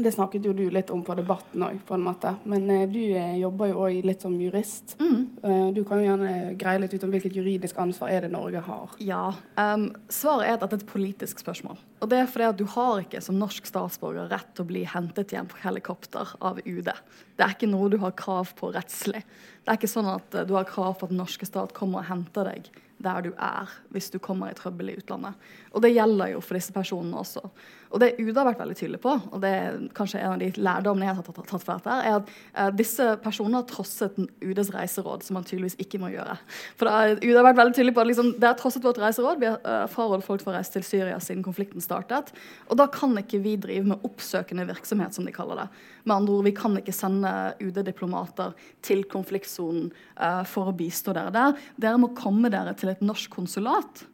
det 0.03 0.13
snakket 0.15 0.45
jo 0.47 0.53
du 0.55 0.65
litt 0.73 0.91
om 0.93 1.01
på 1.05 1.15
debatten 1.17 1.63
òg, 1.65 1.79
på 1.87 1.95
en 1.95 2.03
måte. 2.05 2.33
Men 2.49 2.69
eh, 2.73 2.85
du 2.89 2.99
eh, 3.07 3.37
jobber 3.41 3.71
jo 3.71 3.83
òg 3.85 3.99
litt 4.07 4.23
som 4.25 4.35
jurist. 4.39 4.95
Mm. 4.99 5.21
Eh, 5.43 5.67
du 5.75 5.81
kan 5.87 6.01
jo 6.01 6.07
gjerne 6.07 6.55
greie 6.59 6.81
litt 6.83 6.95
ut 6.95 7.05
om 7.07 7.13
hvilket 7.13 7.37
juridisk 7.39 7.79
ansvar 7.81 8.13
er 8.13 8.25
det 8.25 8.31
Norge 8.33 8.63
har. 8.65 8.95
Ja, 9.03 9.23
um, 9.59 9.89
Svaret 10.11 10.47
er 10.47 10.57
at 10.57 10.65
dette 10.65 10.79
er 10.79 10.83
et 10.83 10.91
politisk 10.91 11.43
spørsmål. 11.43 11.79
Og 11.99 12.11
det 12.11 12.21
er 12.21 12.29
fordi 12.31 12.49
at 12.49 12.59
du 12.59 12.65
har 12.75 13.03
ikke 13.03 13.21
som 13.23 13.39
norsk 13.39 13.67
statsborger 13.67 14.29
rett 14.31 14.51
til 14.55 14.65
å 14.65 14.71
bli 14.71 14.83
hentet 14.87 15.35
hjem 15.35 15.49
på 15.51 15.61
helikopter 15.63 16.35
av 16.39 16.61
UD. 16.63 16.91
Det 17.35 17.45
er 17.45 17.55
ikke 17.55 17.71
noe 17.71 17.91
du 17.91 17.99
har 18.03 18.15
krav 18.19 18.53
på 18.59 18.71
rettslig. 18.75 19.23
Det 19.63 19.73
er 19.73 19.79
ikke 19.79 19.91
sånn 19.91 20.11
at 20.11 20.37
uh, 20.37 20.45
du 20.47 20.55
har 20.57 20.69
krav 20.69 20.99
på 20.99 21.09
at 21.09 21.15
den 21.15 21.21
norske 21.21 21.47
stat 21.49 21.75
kommer 21.77 22.03
og 22.03 22.11
henter 22.11 22.53
deg 22.53 22.71
der 22.99 23.23
du 23.23 23.29
er 23.39 23.71
hvis 23.93 24.09
du 24.11 24.19
kommer 24.19 24.51
i 24.51 24.57
trøbbel 24.57 24.91
i 24.91 24.97
utlandet. 24.99 25.37
Og 25.71 25.83
det 25.83 25.93
gjelder 25.93 26.33
jo 26.33 26.41
for 26.43 26.59
disse 26.59 26.75
personene 26.75 27.21
også. 27.21 27.43
Og 27.89 28.01
det 28.01 28.11
UD 28.21 28.37
har 28.37 28.45
vært 28.45 28.59
veldig 28.61 28.75
tydelig 28.77 28.99
på, 29.01 29.15
og 29.17 29.39
det 29.41 29.49
er 29.49 29.77
kanskje 29.97 30.19
en 30.21 30.35
av 30.35 30.41
de 30.41 30.49
lærdommene 30.61 31.07
jeg 31.07 31.17
har 31.17 31.25
tatt, 31.25 31.39
tatt 31.49 31.63
for 31.63 31.79
dette, 31.79 31.95
er 32.05 32.17
at 32.19 32.27
uh, 32.53 32.67
disse 32.77 33.07
personene 33.23 33.63
har 33.63 33.65
trosset 33.69 34.19
UDs 34.45 34.69
reiseråd, 34.75 35.25
som 35.25 35.39
man 35.39 35.47
tydeligvis 35.47 35.79
ikke 35.81 36.01
må 36.01 36.11
gjøre. 36.13 36.35
For 36.77 36.89
da, 36.89 37.15
UD 37.17 37.33
har 37.33 37.47
vært 37.47 37.61
veldig 37.63 37.77
tydelig 37.79 37.95
på 37.97 38.03
at 38.03 38.11
liksom, 38.11 38.29
det 38.37 38.49
har 38.51 38.59
trosset 38.59 38.85
vårt 38.85 39.01
reiseråd. 39.01 39.41
Vi 39.41 39.49
har 39.49 39.57
uh, 39.65 39.87
frarådet 39.89 40.27
folk 40.27 40.45
fra 40.45 40.53
å 40.53 40.57
reise 40.59 40.75
til 40.77 40.85
Syria 40.85 41.17
siden 41.23 41.41
konflikten 41.45 41.81
startet. 41.81 42.29
Og 42.69 42.77
da 42.77 42.85
kan 42.93 43.17
ikke 43.23 43.41
vi 43.41 43.55
drive 43.57 43.89
med 43.89 44.05
oppsøkende 44.05 44.69
virksomhet, 44.69 45.17
som 45.17 45.25
de 45.25 45.33
kaller 45.33 45.63
det. 45.63 45.67
Med 46.05 46.17
andre 46.19 46.37
ord, 46.37 46.45
vi 46.45 46.55
kan 46.61 46.77
ikke 46.77 46.95
sende 46.95 47.33
UD-diplomater 47.57 48.53
til 48.85 49.01
konfliktsonen 49.09 49.89
uh, 50.21 50.45
for 50.45 50.69
å 50.69 50.77
bistå 50.77 51.17
dere 51.17 51.33
der. 51.33 51.57
Dere 51.81 52.05
må 52.05 52.13
komme 52.13 52.53
dere 52.53 52.77
til 52.77 52.93
et 52.93 53.01
norsk 53.01 53.33
konsulat, 53.33 54.05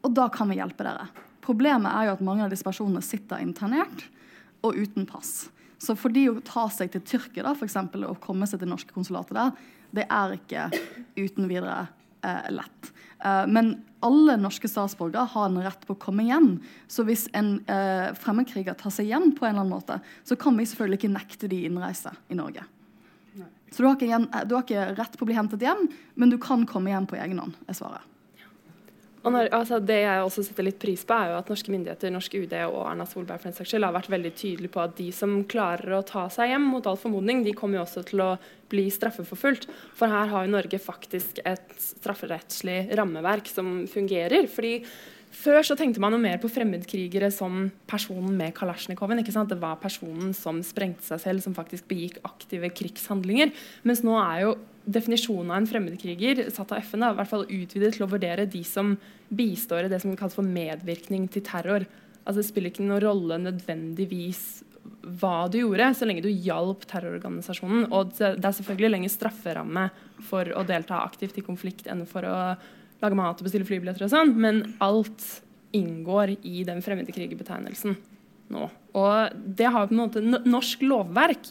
og 0.00 0.14
da 0.16 0.30
kan 0.32 0.48
vi 0.48 0.62
hjelpe 0.62 0.86
dere. 0.86 1.27
Problemet 1.48 1.88
er 1.88 2.08
jo 2.08 2.16
at 2.18 2.24
mange 2.24 2.44
av 2.44 2.52
disse 2.52 2.66
personene 2.66 3.00
sitter 3.04 3.40
internert 3.40 4.04
og 4.66 4.76
uten 4.76 5.06
pass. 5.08 5.48
Så 5.80 5.94
for 5.96 6.12
de 6.12 6.26
å 6.28 6.40
ta 6.44 6.66
seg 6.74 6.90
til 6.92 7.04
Tyrkia 7.06 7.46
da, 7.46 7.54
for 7.56 7.68
eksempel, 7.68 8.04
og 8.04 8.18
komme 8.20 8.48
seg 8.50 8.60
til 8.60 8.68
norske 8.68 8.92
konsulatet 8.92 9.38
der, 9.38 9.52
det 9.96 10.04
er 10.12 10.34
ikke 10.34 10.66
uten 11.16 11.46
videre 11.48 11.86
eh, 12.26 12.50
lett. 12.52 12.90
Eh, 13.24 13.46
men 13.48 13.76
alle 14.04 14.34
norske 14.42 14.68
statsborgere 14.68 15.24
har 15.32 15.46
en 15.48 15.62
rett 15.64 15.86
på 15.86 15.94
å 15.96 16.02
komme 16.02 16.26
hjem. 16.26 16.50
Så 16.90 17.06
hvis 17.08 17.28
en 17.38 17.54
eh, 17.70 18.10
fremmedkriger 18.18 18.76
tar 18.78 18.92
seg 18.94 19.08
hjem 19.08 19.30
på 19.38 19.46
en 19.46 19.54
eller 19.54 19.64
annen 19.64 19.76
måte, 19.78 20.00
så 20.28 20.36
kan 20.36 20.58
vi 20.58 20.66
selvfølgelig 20.68 21.00
ikke 21.00 21.14
nekte 21.14 21.50
de 21.54 21.62
innreise 21.70 22.12
i 22.28 22.36
Norge. 22.38 22.66
Så 23.70 23.84
du 23.84 23.88
har, 23.88 23.96
ikke, 23.96 24.44
du 24.48 24.54
har 24.56 24.62
ikke 24.64 24.84
rett 24.96 25.16
på 25.16 25.24
å 25.24 25.28
bli 25.28 25.36
hentet 25.36 25.62
hjem, 25.62 25.88
men 26.18 26.30
du 26.32 26.38
kan 26.40 26.64
komme 26.68 26.92
hjem 26.92 27.08
på 27.08 27.18
egen 27.20 27.40
hånd, 27.40 27.56
er 27.68 27.76
svaret. 27.76 28.17
Og 29.24 29.32
når, 29.34 29.48
altså 29.56 29.80
det 29.82 29.98
jeg 30.04 30.22
også 30.22 30.44
setter 30.46 30.66
litt 30.68 30.78
pris 30.82 31.02
på, 31.06 31.16
er 31.16 31.32
jo 31.32 31.38
at 31.40 31.50
norske 31.50 31.72
myndigheter, 31.74 32.12
norsk 32.14 32.36
UD 32.38 32.54
og 32.68 32.78
Erna 32.84 33.06
Solberg 33.08 33.42
for 33.42 33.50
den 33.50 33.56
saks 33.56 33.72
skyld, 33.72 33.86
har 33.88 33.96
vært 33.96 34.12
veldig 34.12 34.32
tydelige 34.38 34.74
på 34.74 34.82
at 34.84 34.94
de 34.98 35.08
som 35.14 35.34
klarer 35.50 35.96
å 35.96 36.04
ta 36.06 36.28
seg 36.32 36.52
hjem 36.52 36.68
mot 36.70 36.86
all 36.86 37.00
formodning, 37.00 37.42
de 37.46 37.56
kommer 37.58 37.80
jo 37.80 37.84
også 37.86 38.04
til 38.08 38.22
å 38.22 38.30
bli 38.70 38.86
straffeforfulgt. 38.94 39.66
For 39.98 40.12
her 40.12 40.30
har 40.30 40.46
jo 40.46 40.54
Norge 40.54 40.80
faktisk 40.82 41.42
et 41.48 41.76
strafferettslig 41.82 42.80
rammeverk 42.98 43.50
som 43.50 43.82
fungerer. 43.90 44.46
fordi 44.46 44.84
før 45.34 45.60
så 45.66 45.76
tenkte 45.78 46.00
man 46.02 46.14
jo 46.14 46.20
mer 46.22 46.38
på 46.40 46.50
fremmedkrigere 46.50 47.30
som 47.34 47.68
personen 47.90 48.34
med 48.36 48.54
kalasjnikoven. 48.56 49.20
ikke 49.22 49.34
sant? 49.34 49.50
Det 49.52 49.60
var 49.60 49.80
personen 49.82 50.32
som 50.36 50.62
sprengte 50.64 51.04
seg 51.06 51.22
selv, 51.22 51.44
som 51.44 51.56
faktisk 51.56 51.88
begikk 51.90 52.18
aktive 52.24 52.70
krigshandlinger. 52.70 53.52
Mens 53.88 54.04
nå 54.06 54.16
er 54.20 54.44
jo 54.46 54.56
definisjonen 54.88 55.52
av 55.52 55.60
en 55.60 55.68
fremmedkriger 55.68 56.46
satt 56.54 56.72
av 56.72 56.80
FN 56.84 57.04
da, 57.04 57.12
i 57.12 57.18
hvert 57.18 57.32
fall 57.32 57.44
utvidet 57.44 57.94
til 57.96 58.06
å 58.06 58.10
vurdere 58.10 58.48
de 58.48 58.62
som 58.64 58.94
bistår 59.28 59.86
i 59.86 59.92
det 59.92 60.00
som 60.00 60.16
kalles 60.16 60.36
for 60.38 60.46
medvirkning 60.46 61.28
til 61.32 61.44
terror. 61.44 61.84
Altså 62.24 62.40
Det 62.40 62.48
spiller 62.48 62.72
ikke 62.72 62.86
noen 62.86 63.04
rolle 63.04 63.38
nødvendigvis 63.42 64.64
hva 65.20 65.48
du 65.52 65.58
gjorde, 65.60 65.92
så 65.94 66.06
lenge 66.08 66.24
du 66.24 66.30
hjalp 66.32 66.84
terrororganisasjonen. 66.88 67.88
Og 67.92 68.14
det 68.16 68.36
er 68.36 68.56
selvfølgelig 68.56 68.92
lenger 68.94 69.12
strafferamme 69.12 69.86
for 70.28 70.48
å 70.56 70.64
delta 70.68 71.02
aktivt 71.04 71.38
i 71.38 71.44
konflikt 71.44 71.88
enn 71.90 72.04
for 72.08 72.26
å 72.28 72.38
lage 73.02 73.18
mat 73.18 73.38
og 73.38 73.46
bestille 73.46 73.68
flybilletter 73.68 74.06
og 74.06 74.12
sånn, 74.12 74.34
men 74.40 74.62
alt 74.84 75.24
inngår 75.76 76.36
i 76.48 76.64
den 76.66 76.80
fremmedkrigerbetegnelsen 76.82 77.96
nå. 78.54 78.68
Og 78.96 79.40
det 79.58 79.68
har 79.68 79.88
på 79.88 79.94
en 79.94 80.00
måte 80.00 80.22
Norsk 80.24 80.82
lovverk 80.86 81.50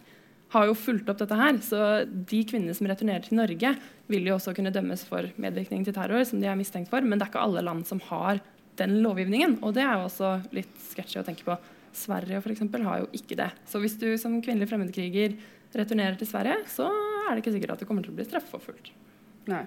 har 0.54 0.68
jo 0.70 0.76
fulgt 0.80 1.10
opp 1.12 1.20
dette 1.20 1.38
her. 1.38 1.58
Så 1.64 1.80
de 2.08 2.42
kvinnene 2.48 2.76
som 2.76 2.88
returnerer 2.90 3.26
til 3.26 3.40
Norge, 3.40 3.74
vil 4.08 4.30
jo 4.30 4.38
også 4.38 4.54
kunne 4.56 4.72
dømmes 4.74 5.04
for 5.08 5.28
medvirkning 5.42 5.84
til 5.86 5.96
terror, 5.96 6.24
som 6.28 6.40
de 6.42 6.48
er 6.50 6.60
mistenkt 6.60 6.92
for. 6.92 7.04
Men 7.04 7.20
det 7.20 7.28
er 7.28 7.34
ikke 7.34 7.44
alle 7.44 7.66
land 7.68 7.84
som 7.90 8.02
har 8.08 8.40
den 8.80 9.00
lovgivningen. 9.04 9.58
Og 9.66 9.76
det 9.76 9.84
er 9.84 9.98
jo 9.98 10.08
også 10.08 10.38
litt 10.56 10.72
sketsjy 10.94 11.20
å 11.22 11.26
tenke 11.28 11.48
på. 11.48 11.58
Sverige 11.98 12.40
for 12.44 12.54
eksempel, 12.54 12.86
har 12.86 13.02
jo 13.02 13.12
ikke 13.18 13.38
det. 13.40 13.50
Så 13.68 13.82
hvis 13.82 13.98
du 14.00 14.10
som 14.22 14.38
kvinnelig 14.44 14.70
fremmedkriger 14.72 15.36
returnerer 15.78 16.18
til 16.20 16.30
Sverige, 16.30 16.62
så 16.72 16.88
er 16.88 17.34
det 17.34 17.42
ikke 17.42 17.56
sikkert 17.58 17.76
at 17.76 17.84
du 17.84 17.88
kommer 17.90 18.06
til 18.06 18.14
å 18.14 18.18
bli 18.18 18.28
straffeforfulgt. 18.28 18.92
Nei. 19.52 19.66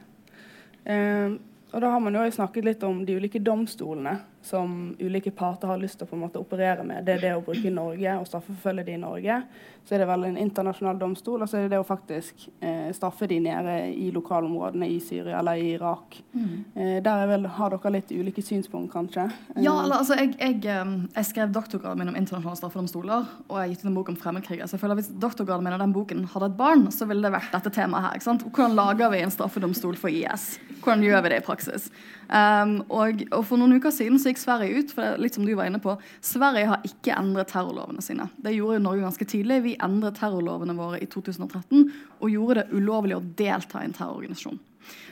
Eh, 0.88 1.34
og 1.70 1.80
da 1.82 1.90
har 1.92 2.02
man 2.02 2.16
jo 2.18 2.24
snakket 2.34 2.66
litt 2.66 2.84
om 2.86 3.04
de 3.06 3.16
ulike 3.18 3.42
domstolene 3.42 4.16
som 4.42 4.96
ulike 4.98 5.30
parter 5.30 5.68
har 5.68 5.80
lyst 5.80 5.98
til 6.00 6.06
å 6.06 6.10
på 6.10 6.16
en 6.16 6.24
måte 6.24 6.40
operere 6.40 6.84
med, 6.86 7.04
det 7.04 7.18
er 7.18 7.24
det 7.24 7.34
å 7.36 7.42
bruke 7.44 7.72
Norge 7.72 8.14
og 8.20 8.28
straffeforfølge 8.28 8.86
de 8.86 8.96
i 8.96 9.02
Norge. 9.02 9.36
Så 9.84 9.96
er 9.96 10.02
det 10.02 10.08
vel 10.10 10.26
en 10.28 10.38
internasjonal 10.38 10.98
domstol, 11.00 11.42
og 11.42 11.48
så 11.48 11.58
er 11.58 11.66
det 11.66 11.72
det 11.74 11.80
å 11.80 11.86
faktisk 11.86 12.46
eh, 12.60 12.90
straffe 12.94 13.26
de 13.28 13.40
nede 13.42 13.74
i 13.90 14.10
lokalområdene 14.14 14.88
i 14.92 14.98
Syria 15.02 15.40
eller 15.40 15.60
i 15.60 15.72
Irak. 15.74 16.18
Mm. 16.32 16.52
Eh, 16.74 16.96
der 17.04 17.24
vel, 17.30 17.48
har 17.56 17.74
dere 17.74 17.94
litt 17.96 18.12
ulike 18.12 18.44
synspunkt, 18.44 18.92
kanskje? 18.92 19.26
Ja, 19.56 19.74
eller, 19.82 20.00
altså, 20.00 20.16
jeg, 20.20 20.36
jeg, 20.38 20.60
eh, 20.68 20.94
jeg, 21.16 21.28
skrev 21.30 21.52
doktorgraden 21.56 22.00
min 22.00 22.12
om 22.12 22.20
internasjonale 22.20 22.60
straffedomstoler, 22.60 23.28
og 23.48 23.56
jeg 23.56 23.64
har 23.64 23.74
gitt 23.74 23.84
ut 23.84 23.90
en 23.90 23.98
bok 23.98 24.12
om 24.12 24.20
fremmedkrigere. 24.20 24.68
Så 24.68 24.76
jeg 24.76 24.84
føler 24.84 24.96
at 24.96 25.02
Hvis 25.02 25.12
doktorgraden 25.20 25.66
min 25.66 25.76
og 25.76 25.82
den 25.82 25.96
boken 25.96 26.24
hadde 26.32 26.52
et 26.52 26.60
barn, 26.60 26.86
så 26.92 27.08
ville 27.08 27.24
det 27.24 27.34
vært 27.34 27.52
dette 27.56 27.72
temaet 27.74 28.08
her. 28.08 28.40
Hvordan 28.46 28.76
lager 28.76 29.12
vi 29.12 29.24
en 29.24 29.32
straffedomstol 29.32 29.96
for 30.00 30.12
IS? 30.12 30.52
Hvordan 30.84 31.04
gjør 31.04 31.24
vi 31.24 31.32
det 31.32 31.40
i 31.40 31.46
praksis? 31.46 31.90
Um, 32.30 32.76
og, 32.94 33.24
og, 33.32 33.42
For 33.48 33.58
noen 33.58 33.74
uker 33.80 33.90
siden 33.94 34.20
så 34.22 34.30
gikk 34.30 34.38
Sverige 34.38 34.78
ut. 34.78 34.94
for 34.94 35.02
det, 35.02 35.22
litt 35.24 35.34
som 35.34 35.46
du 35.46 35.50
var 35.58 35.66
inne 35.66 35.82
på, 35.82 35.96
Sverige 36.22 36.70
har 36.70 36.86
ikke 36.86 37.16
endret 37.18 37.50
terrorlovene 37.50 38.04
sine. 38.04 38.28
Det 38.38 38.54
gjorde 38.54 38.78
jo 38.78 38.84
Norge 38.86 39.06
ganske 39.08 39.28
tidlig. 39.32 39.62
Vi 39.66 39.76
endret 39.82 40.20
terrorlovene 40.20 40.76
våre 40.78 41.00
i 41.02 41.08
2013 41.10 41.90
og 42.20 42.30
gjorde 42.30 42.62
det 42.62 42.76
ulovlig 42.76 43.18
å 43.18 43.24
delta 43.38 43.82
i 43.82 43.88
en 43.88 43.96
terrororganisasjon. 43.96 44.60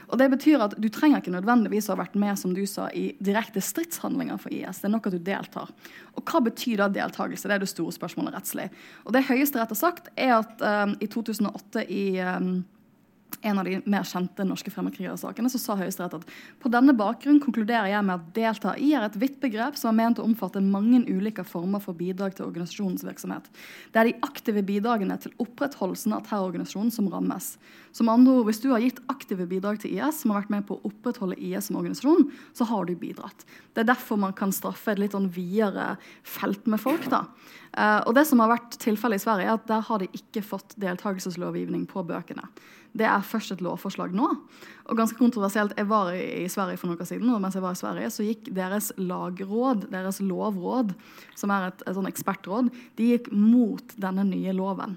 Og 0.09 0.17
Det 0.19 0.29
betyr 0.33 0.63
at 0.65 0.77
du 0.81 0.89
trenger 0.93 1.21
ikke 1.21 1.35
nødvendigvis 1.35 1.89
å 1.89 1.95
ha 1.95 2.01
vært 2.01 2.17
med 2.19 2.39
som 2.41 2.55
du 2.57 2.63
sa, 2.71 2.87
i 2.97 3.11
direkte 3.21 3.61
stridshandlinger 3.61 4.41
for 4.41 4.55
IS. 4.55 4.81
Det 4.81 4.89
er 4.89 4.95
nok 4.95 5.11
at 5.11 5.19
du 5.19 5.21
deltar. 5.21 5.75
Og 6.17 6.25
Hva 6.25 6.41
betyr 6.47 6.81
da 6.81 6.89
deltakelse? 6.93 7.51
Det 7.51 7.59
er 7.59 7.65
det 7.65 7.71
store 7.71 7.93
spørsmålet 7.93 8.39
rettslig. 8.39 8.71
Og 9.05 9.13
Det 9.13 9.27
Høyesterett 9.29 9.75
har 9.75 9.81
sagt, 9.81 10.09
er 10.17 10.39
at 10.39 10.65
um, 10.65 10.97
i 11.03 11.11
2008 11.11 11.85
i 11.93 12.05
um, 12.25 12.53
en 13.41 13.59
av 13.61 13.67
de 13.69 13.79
mer 13.87 14.07
kjente 14.09 14.45
norske 14.47 14.71
fremmedkrigersakene, 14.73 15.51
så 15.53 15.61
sa 15.61 15.77
Høyesterett 15.79 16.17
at 16.19 16.31
på 16.63 16.71
denne 16.73 16.95
bakgrunn 16.97 17.41
konkluderer 17.43 17.91
jeg 17.93 18.07
med 18.07 18.17
at 18.17 18.31
delta 18.37 18.75
i 18.81 18.91
er 18.97 19.07
et 19.07 19.19
vidt 19.21 19.39
begrep 19.43 19.79
som 19.79 19.93
er 19.93 19.99
ment 20.01 20.23
å 20.23 20.27
omfatte 20.27 20.63
mange 20.65 21.05
ulike 21.07 21.45
former 21.47 21.83
for 21.83 21.97
bidrag 21.99 22.35
til 22.37 22.49
organisasjonens 22.49 23.05
virksomhet. 23.07 23.47
Det 23.93 24.01
er 24.01 24.11
de 24.11 24.17
aktive 24.27 24.65
bidragene 24.67 25.19
til 25.23 25.35
opprettholdelsen 25.45 26.17
av 26.17 26.25
terrororganisasjonen 26.27 26.95
som 26.95 27.11
rammes. 27.13 27.55
Som 27.95 28.11
andre 28.13 28.39
ord, 28.39 28.47
Hvis 28.49 28.63
du 28.63 28.71
har 28.71 28.81
gitt 28.81 29.01
aktive 29.09 29.47
bidrag 29.47 29.81
til 29.81 29.95
IS, 29.97 30.23
som 30.23 30.31
har 30.31 30.43
vært 30.43 30.51
med 30.51 30.67
på 30.67 30.77
å 30.77 30.89
opprettholde 30.89 31.39
IS 31.39 31.69
som 31.69 31.77
organisasjon, 31.77 32.31
så 32.55 32.65
har 32.65 32.87
du 32.87 32.95
bidratt. 32.97 33.45
Det 33.75 33.83
er 33.83 33.93
derfor 33.93 34.17
man 34.17 34.33
kan 34.33 34.53
straffe 34.53 34.93
et 34.93 34.99
litt 34.99 35.13
sånn 35.13 35.31
videre 35.31 35.97
felt 36.23 36.67
med 36.67 36.81
folk. 36.81 37.09
da. 37.11 37.27
Uh, 37.77 38.01
og 38.09 38.15
det 38.17 38.25
som 38.27 38.41
har 38.41 38.53
vært 38.53 38.79
tilfellet 38.81 39.21
i 39.21 39.25
Sverige, 39.25 39.47
er 39.47 39.59
at 39.59 39.67
der 39.69 39.85
har 39.85 39.99
de 39.99 40.09
ikke 40.17 40.43
fått 40.43 40.77
deltakelseslovgivning 40.81 41.87
på 41.91 42.05
bøkene. 42.07 42.49
Det 42.97 43.07
er 43.07 43.27
først 43.27 43.53
et 43.55 43.65
lovforslag 43.65 44.15
nå. 44.17 44.29
Og 44.89 44.97
ganske 44.99 45.19
kontroversielt. 45.19 45.75
Jeg 45.77 45.89
var 45.91 46.13
i, 46.17 46.47
Sverige 46.51 46.81
for 46.81 46.91
noen 46.91 47.03
år 47.03 47.11
siden, 47.11 47.33
og 47.35 47.43
mens 47.43 47.59
jeg 47.59 47.65
var 47.65 47.77
i 47.77 47.81
Sverige, 47.81 48.13
så 48.15 48.27
gikk 48.27 48.49
deres 48.57 48.93
lagråd, 48.97 49.89
deres 49.93 50.23
lovråd, 50.25 50.95
som 51.39 51.53
er 51.55 51.69
et, 51.69 51.85
et 51.85 51.99
sånn 51.99 52.09
ekspertråd, 52.09 52.73
de 52.99 53.13
gikk 53.13 53.29
mot 53.35 53.95
denne 54.01 54.25
nye 54.29 54.57
loven. 54.57 54.97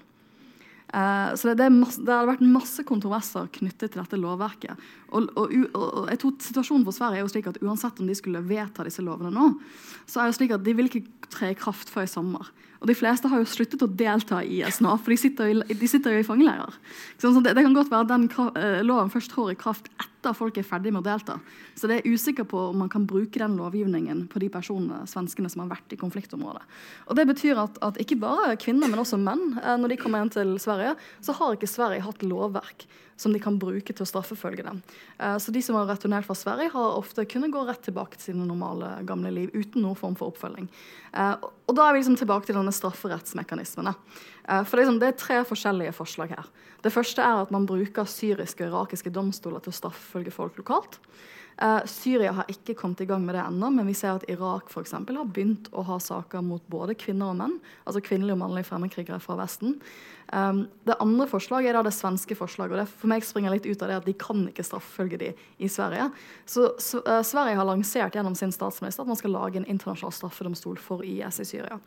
Uh, 0.91 1.31
så 1.39 1.47
det, 1.47 1.61
det, 1.61 1.69
masse, 1.71 2.01
det, 2.03 2.11
har 2.11 2.27
vært 2.27 2.41
masse 2.43 2.83
kontroverser 2.83 3.47
knyttet 3.55 3.93
til 3.93 4.01
dette 4.01 4.17
lovverket. 4.19 4.89
Og, 5.15 5.29
og, 5.39 5.53
og, 5.71 6.09
jeg 6.11 6.19
tror 6.19 6.33
Situasjonen 6.43 6.83
for 6.83 6.95
Sverige 6.95 7.21
er 7.21 7.23
jo 7.23 7.31
slik 7.31 7.47
at 7.47 7.61
uansett 7.63 8.01
om 8.03 8.09
de 8.11 8.17
skulle 8.17 8.41
vedta 8.43 8.83
disse 8.83 9.03
lovene 9.05 9.31
nå, 9.31 9.53
så 10.03 10.19
er 10.19 10.31
det 10.31 10.35
slik 10.35 10.51
at 10.57 10.65
de 10.65 10.75
vil 10.75 10.91
ikke 10.91 11.05
tre 11.33 11.53
i 11.53 11.57
kraft 11.57 11.91
før 11.91 12.07
i 12.07 12.11
sommer. 12.11 12.51
Og 12.81 12.89
de 12.89 12.95
fleste 12.97 13.29
har 13.29 13.37
jo 13.37 13.45
sluttet 13.45 13.83
å 13.85 13.89
delta 13.89 14.39
i 14.41 14.63
IS 14.65 14.79
nå, 14.81 14.95
for 14.97 15.13
de 15.13 15.17
sitter 15.21 15.51
jo 15.51 15.61
i, 15.61 15.75
de 15.77 15.89
sitter 15.89 16.15
jo 16.15 16.21
i 16.23 16.25
fangeleirer. 16.25 16.79
Så 17.21 17.29
det, 17.37 17.53
det, 17.53 17.61
kan 17.61 17.75
godt 17.77 17.91
være 17.91 18.09
den 18.09 18.25
uh, 18.33 18.79
loven 18.81 19.11
først 19.13 19.29
trår 19.35 19.51
i 19.53 19.59
kraft 19.59 19.91
etter 20.01 20.33
folk 20.37 20.57
er 20.57 20.65
ferdig 20.65 20.89
med 20.93 21.03
å 21.03 21.05
delta. 21.05 21.35
Så 21.77 21.89
det 21.89 21.99
er 21.99 22.09
usikker 22.09 22.47
på 22.49 22.63
om 22.71 22.81
man 22.81 22.89
kan 22.89 23.05
bruke 23.09 23.37
den 23.37 23.59
lovgivningen 23.59 24.25
på 24.33 24.41
de 24.41 24.49
personene, 24.53 25.03
svenskene 25.09 25.49
som 25.53 25.61
har 25.63 25.75
vært 25.75 25.93
i 25.93 26.01
konfliktområdet. 26.01 26.65
Og 27.05 27.21
Det 27.21 27.27
betyr 27.29 27.61
at, 27.67 27.77
at 27.85 28.01
ikke 28.01 28.17
bare 28.21 28.57
kvinner, 28.61 28.89
men 28.89 29.03
også 29.05 29.21
menn, 29.21 29.59
uh, 29.61 29.77
når 29.77 29.93
de 29.93 30.01
kommer 30.01 30.23
hjem 30.23 30.33
til 30.39 30.57
Sverige, 30.61 30.97
så 31.21 31.37
har 31.37 31.57
ikke 31.59 31.69
Sverige 31.69 32.07
hatt 32.09 32.25
lovverk 32.25 32.89
som 33.21 33.33
de 33.33 33.41
kan 33.41 33.59
bruke 33.61 33.93
til 33.93 34.05
å 34.05 34.09
straffefølge 34.09 34.65
dem. 34.65 34.81
Uh, 35.21 35.37
så 35.41 35.53
de 35.53 35.61
som 35.63 35.77
har 35.77 35.89
returnert 35.89 36.27
fra 36.27 36.37
Sverige, 36.37 36.73
har 36.73 36.97
ofte 36.97 37.27
kunnet 37.29 37.53
gå 37.53 37.63
rett 37.67 37.83
tilbake 37.85 38.17
til 38.17 38.31
sine 38.31 38.47
normale, 38.47 38.95
gamle 39.07 39.33
liv 39.35 39.53
uten 39.53 39.85
noen 39.85 39.99
form 39.99 40.17
for 40.19 40.33
oppfølging. 40.33 40.69
Uh, 41.13 41.35
og 41.69 41.77
da 41.77 41.87
er 41.87 41.95
vi 41.95 42.01
liksom 42.01 42.17
tilbake 42.19 42.49
til 42.49 42.57
denne 42.57 42.73
strafferettsmekanismene. 42.75 43.93
Uh, 44.47 44.63
for 44.65 44.81
liksom, 44.81 44.97
det 45.01 45.11
er 45.11 45.19
tre 45.21 45.41
forskjellige 45.47 45.95
forslag 45.97 46.33
her. 46.35 46.49
Det 46.81 46.93
første 46.93 47.21
er 47.21 47.43
at 47.43 47.53
man 47.53 47.67
bruker 47.69 48.09
syriske 48.09 48.65
og 48.65 48.73
irakiske 48.73 49.13
domstoler 49.13 49.61
til 49.61 49.73
å 49.73 49.79
straffefølge 49.83 50.33
folk 50.33 50.57
lokalt. 50.57 50.97
Uh, 51.61 51.83
Syria 51.85 52.31
har 52.33 52.47
ikke 52.49 52.73
kommet 52.73 53.03
i 53.03 53.05
gang 53.05 53.21
med 53.21 53.35
det 53.37 53.43
ennå, 53.43 53.67
men 53.69 53.85
vi 53.85 53.93
ser 53.93 54.15
at 54.17 54.25
Irak 54.31 54.71
for 54.73 54.81
eksempel, 54.81 55.19
har 55.19 55.27
begynt 55.29 55.67
å 55.77 55.83
ha 55.85 55.99
saker 56.01 56.41
mot 56.41 56.63
både 56.73 56.95
kvinner 56.97 57.29
og 57.29 57.37
menn, 57.37 57.59
altså 57.85 58.01
kvinnelige 58.01 58.33
og 58.33 58.41
mannlige 58.41 58.69
fremmedkrigere 58.71 59.21
fra 59.21 59.37
Vesten. 59.37 59.75
Um, 60.33 60.63
det 60.89 60.95
andre 61.03 61.27
forslaget 61.29 61.69
er 61.69 61.77
da 61.77 61.83
det 61.85 61.93
svenske 61.93 62.37
forslaget. 62.39 62.73
og 62.73 62.81
det 62.81 62.87
For 63.01 63.11
meg 63.11 63.27
springer 63.27 63.53
litt 63.53 63.67
ut 63.67 63.83
av 63.83 63.91
det 63.91 63.99
at 63.99 64.07
de 64.09 64.15
kan 64.17 64.41
ikke 64.49 64.65
straffefølge 64.65 65.19
de 65.21 65.29
i 65.61 65.69
Sverige. 65.69 66.09
Så 66.49 66.71
uh, 66.71 67.21
Sverige 67.27 67.59
har 67.59 67.69
lansert 67.69 68.17
gjennom 68.17 68.37
sin 68.39 68.55
statsminister 68.55 69.05
at 69.05 69.11
man 69.11 69.19
skal 69.19 69.35
lage 69.35 69.61
en 69.61 69.69
internasjonal 69.69 70.15
straffedomstol 70.17 70.81
for 70.81 71.05
IS 71.05 71.43
i 71.43 71.47
Syria. 71.51 71.77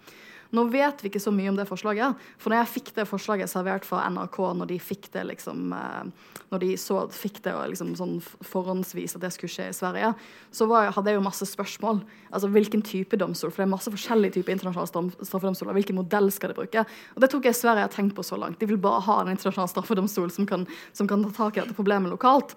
Nå 0.55 0.65
vet 0.71 1.03
vi 1.03 1.11
ikke 1.11 1.23
så 1.23 1.33
mye 1.35 1.51
om 1.51 1.59
det 1.59 1.67
forslaget. 1.69 2.21
For 2.39 2.53
når 2.53 2.63
jeg 2.63 2.73
fikk 2.77 2.93
det 2.97 3.09
forslaget 3.11 3.51
servert 3.51 3.87
fra 3.89 4.05
NRK, 4.13 4.39
når 4.61 4.71
de 4.71 4.79
fikk 4.83 5.09
det 5.15 5.25
liksom, 5.33 5.73
eh, 5.75 6.31
når 6.53 6.63
de 6.63 6.71
så, 6.79 7.01
fikk 7.11 7.41
det 7.45 7.55
liksom 7.73 7.95
sånn 7.99 8.15
forhåndsvis 8.23 9.17
at 9.17 9.25
det 9.25 9.33
skulle 9.35 9.51
skje 9.51 9.69
i 9.73 9.77
Sverige, 9.77 10.13
så 10.55 10.69
var, 10.71 10.93
hadde 10.95 11.11
jeg 11.11 11.19
jo 11.19 11.27
masse 11.27 11.49
spørsmål. 11.51 12.05
Altså 12.31 12.53
Hvilken 12.55 12.85
type 12.87 13.19
domstol? 13.19 13.51
For 13.51 13.65
det 13.65 13.69
er 13.69 13.75
masse 13.75 13.91
forskjellige 13.91 14.39
typer 14.39 14.55
internasjonale 14.55 15.27
straffedomstoler. 15.27 15.77
Hvilken 15.81 15.99
modell 15.99 16.31
skal 16.35 16.53
de 16.53 16.59
bruke? 16.61 16.87
Og 17.15 17.21
Det 17.21 17.31
tror 17.33 17.43
ikke 17.43 17.57
Sverige 17.59 17.89
har 17.89 17.95
tenkt 17.95 18.15
på 18.15 18.27
så 18.27 18.39
langt. 18.39 18.61
De 18.61 18.71
vil 18.71 18.81
bare 18.81 19.03
ha 19.09 19.21
en 19.23 19.35
internasjonal 19.35 19.73
straffedomstol 19.73 20.31
som 20.31 20.47
kan, 20.47 20.69
som 20.93 21.11
kan 21.11 21.27
ta 21.27 21.35
tak 21.45 21.59
i 21.59 21.65
dette 21.65 21.77
problemet 21.77 22.15
lokalt. 22.15 22.55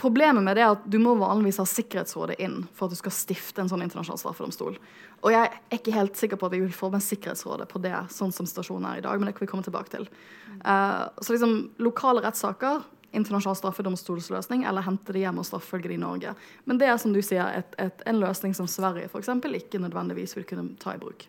Problemet 0.00 0.44
med 0.44 0.56
det 0.56 0.62
er 0.64 0.74
at 0.74 0.84
du 0.88 0.96
må 1.02 1.14
vanligvis 1.20 1.60
ha 1.60 1.66
Sikkerhetsrådet 1.68 2.38
inn 2.42 2.62
for 2.72 2.86
at 2.86 2.94
du 2.94 3.00
skal 3.00 3.14
stifte 3.14 3.62
en 3.62 3.68
sånn 3.70 3.84
internasjonal 3.84 4.20
straffedomstol. 4.20 4.78
Og 5.22 5.34
jeg 5.34 5.50
er 5.50 5.76
ikke 5.76 5.94
helt 5.94 6.18
sikker 6.18 6.40
på 6.40 6.48
at 6.48 6.54
vi 6.56 6.62
vil 6.64 6.74
få 6.74 6.88
med 6.92 7.04
Sikkerhetsrådet 7.04 7.68
på 7.70 7.82
det, 7.84 7.94
sånn 8.14 8.32
som 8.34 8.48
situasjonen 8.48 8.88
er 8.88 9.02
i 9.02 9.04
dag, 9.04 9.20
men 9.20 9.28
det 9.28 9.36
kan 9.36 9.46
vi 9.46 9.50
komme 9.52 9.66
tilbake 9.66 9.92
til. 9.92 10.08
Uh, 10.64 11.10
så 11.20 11.36
liksom 11.36 11.56
lokale 11.82 12.24
rettssaker, 12.24 12.86
internasjonal 13.12 13.58
straffedomstolsløsning, 13.60 14.64
eller 14.68 14.86
hente 14.86 15.12
det 15.12 15.26
hjem 15.26 15.42
og 15.42 15.46
straffølge 15.46 15.90
det 15.90 15.98
i 15.98 16.02
Norge. 16.02 16.32
Men 16.64 16.80
det 16.80 16.88
er 16.88 16.96
som 17.00 17.12
du 17.12 17.20
sier, 17.20 17.44
et, 17.60 17.76
et, 17.82 18.02
en 18.08 18.22
løsning 18.22 18.56
som 18.56 18.70
Sverige 18.70 19.12
eksempel, 19.20 19.58
ikke 19.60 19.82
nødvendigvis 19.82 20.36
vil 20.38 20.48
kunne 20.48 20.72
ta 20.80 20.96
i 20.96 21.02
bruk. 21.02 21.28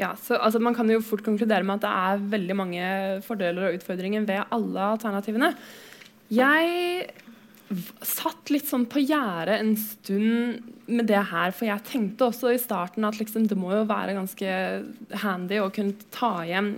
Ja, 0.00 0.14
så 0.16 0.38
altså, 0.40 0.58
Man 0.58 0.74
kan 0.74 0.88
jo 0.88 1.02
fort 1.04 1.22
konkludere 1.24 1.62
med 1.62 1.76
at 1.76 1.84
det 1.84 1.90
er 1.92 2.28
veldig 2.32 2.54
mange 2.56 2.84
fordeler 3.26 3.68
og 3.68 3.74
utfordringer 3.78 4.24
ved 4.24 4.46
alle 4.48 4.86
alternativene. 4.96 5.50
Jeg 6.32 7.10
satt 8.02 8.50
litt 8.50 8.66
sånn 8.66 8.86
på 8.90 9.02
gjerdet 9.02 9.60
en 9.60 9.76
stund 9.78 10.72
med 10.90 11.06
det 11.10 11.20
her. 11.30 11.54
For 11.54 11.68
jeg 11.68 11.86
tenkte 11.86 12.30
også 12.30 12.54
i 12.54 12.60
starten 12.60 13.06
at 13.06 13.20
liksom, 13.20 13.46
det 13.50 13.58
må 13.58 13.72
jo 13.74 13.86
være 13.88 14.16
ganske 14.18 14.54
handy 15.22 15.60
å 15.62 15.70
kunne 15.74 16.10
ta 16.14 16.40
hjem 16.48 16.72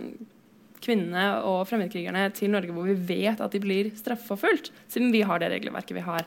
kvinnene 0.83 1.45
og 1.47 1.63
fremmedkrigerne 1.71 2.27
til 2.37 2.51
Norge 2.53 2.75
hvor 2.75 2.89
vi 2.91 2.99
vet 3.23 3.41
at 3.41 3.55
de 3.55 3.61
blir 3.63 3.93
straffeforfulgt, 3.95 4.73
siden 4.91 5.15
vi 5.15 5.23
har 5.27 5.41
det 5.41 5.53
regelverket 5.55 5.97
vi 5.97 6.05
har. 6.05 6.27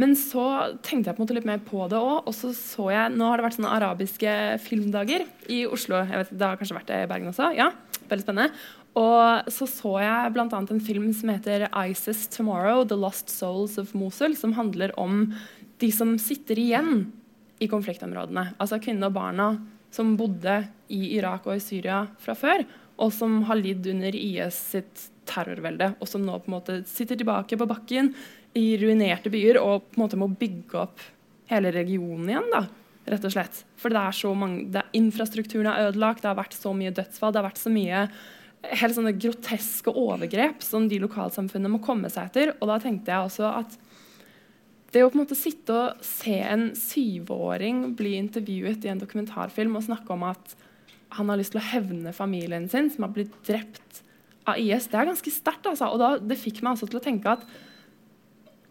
Men 0.00 0.16
så 0.18 0.44
tenkte 0.82 1.10
jeg 1.10 1.16
på 1.16 1.22
en 1.22 1.24
måte 1.24 1.36
litt 1.36 1.46
mer 1.46 1.60
på 1.62 1.84
det 1.90 2.00
òg. 2.00 2.26
Og 2.26 2.34
så 2.34 2.50
så 2.56 2.88
jeg 2.90 3.12
Nå 3.14 3.28
har 3.30 3.38
det 3.38 3.46
vært 3.46 3.58
sånne 3.60 3.74
arabiske 3.76 4.32
filmdager 4.64 5.22
i 5.46 5.62
Oslo. 5.70 6.00
Jeg 6.02 6.24
vet, 6.24 6.32
Det 6.34 6.48
har 6.48 6.58
kanskje 6.58 6.78
vært 6.80 6.90
det 6.90 7.04
i 7.04 7.10
Bergen 7.12 7.30
også? 7.30 7.52
Ja, 7.54 7.70
veldig 8.10 8.26
spennende. 8.26 8.64
Og 8.94 9.50
så 9.50 9.66
så 9.66 9.96
jeg 10.04 10.32
bl.a. 10.34 10.46
en 10.46 10.80
film 10.80 11.10
som 11.12 11.32
heter 11.32 11.66
'ISIS 11.68 12.28
Tomorrow 12.30 12.84
The 12.86 12.98
Lost 12.98 13.28
Souls 13.28 13.78
of 13.78 13.92
Mosul', 13.92 14.36
som 14.38 14.54
handler 14.54 14.94
om 14.98 15.34
de 15.78 15.90
som 15.90 16.18
sitter 16.18 16.58
igjen 16.58 17.12
i 17.58 17.68
konfliktområdene. 17.68 18.54
Altså 18.58 18.78
kvinnene 18.78 19.10
og 19.10 19.16
barna 19.16 19.48
som 19.94 20.16
bodde 20.18 20.64
i 20.94 21.16
Irak 21.18 21.46
og 21.46 21.56
i 21.56 21.62
Syria 21.62 22.04
fra 22.22 22.34
før, 22.38 22.64
og 22.98 23.10
som 23.12 23.42
har 23.48 23.58
lidd 23.58 23.86
under 23.90 24.14
IS 24.14 24.54
sitt 24.74 25.08
terrorvelde, 25.26 25.94
og 25.98 26.08
som 26.08 26.22
nå 26.22 26.38
på 26.38 26.50
en 26.50 26.56
måte 26.56 26.78
sitter 26.86 27.18
tilbake 27.18 27.58
på 27.58 27.68
bakken 27.68 28.12
i 28.54 28.76
ruinerte 28.78 29.32
byer 29.32 29.58
og 29.58 29.88
på 29.90 29.98
en 29.98 30.04
måte 30.04 30.20
må 30.20 30.28
bygge 30.30 30.78
opp 30.78 31.02
hele 31.50 31.72
regionen 31.74 32.30
igjen. 32.30 32.50
da, 32.52 32.64
rett 33.10 33.26
og 33.26 33.34
slett. 33.34 33.64
For 33.80 33.92
det 33.92 34.00
er 34.00 34.16
så 34.16 34.30
mange, 34.38 34.68
det, 34.72 34.84
infrastrukturen 34.96 35.70
er 35.70 35.90
ødelagt, 35.90 36.22
det 36.22 36.30
har 36.30 36.38
vært 36.38 36.56
så 36.56 36.74
mye 36.76 36.94
dødsfall, 36.94 37.34
det 37.34 37.42
har 37.42 37.50
vært 37.50 37.62
så 37.62 37.72
mye 37.74 38.06
helt 38.72 38.96
sånne 38.96 39.14
groteske 39.18 39.92
overgrep 39.92 40.62
som 40.64 40.88
de 40.90 41.00
lokalsamfunnene 41.02 41.72
må 41.74 41.82
komme 41.84 42.10
seg 42.12 42.30
etter. 42.30 42.54
Og 42.60 42.70
da 42.70 42.78
tenkte 42.82 43.12
jeg 43.12 43.28
også 43.28 43.50
at 43.50 43.78
det 44.94 45.02
å 45.02 45.10
på 45.10 45.18
en 45.18 45.24
måte 45.24 45.38
sitte 45.38 45.74
og 45.74 46.04
se 46.06 46.36
en 46.38 46.68
syvåring 46.78 47.88
bli 47.98 48.14
intervjuet 48.20 48.84
i 48.86 48.92
en 48.92 49.02
dokumentarfilm 49.02 49.74
og 49.74 49.86
snakke 49.88 50.14
om 50.14 50.22
at 50.28 50.54
han 51.18 51.30
har 51.30 51.38
lyst 51.38 51.54
til 51.54 51.60
å 51.62 51.66
hevne 51.66 52.14
familien 52.14 52.68
sin, 52.70 52.90
som 52.90 53.06
har 53.06 53.14
blitt 53.14 53.34
drept 53.46 54.02
av 54.50 54.58
IS, 54.60 54.88
det 54.90 54.98
er 55.00 55.08
ganske 55.08 55.32
sterkt. 55.32 55.66
Altså. 55.70 55.88
Og 55.94 56.00
da, 56.02 56.14
det 56.20 56.38
fikk 56.38 56.60
meg 56.62 56.76
også 56.76 56.88
til 56.90 57.00
å 57.00 57.04
tenke 57.04 57.36
at 57.38 57.46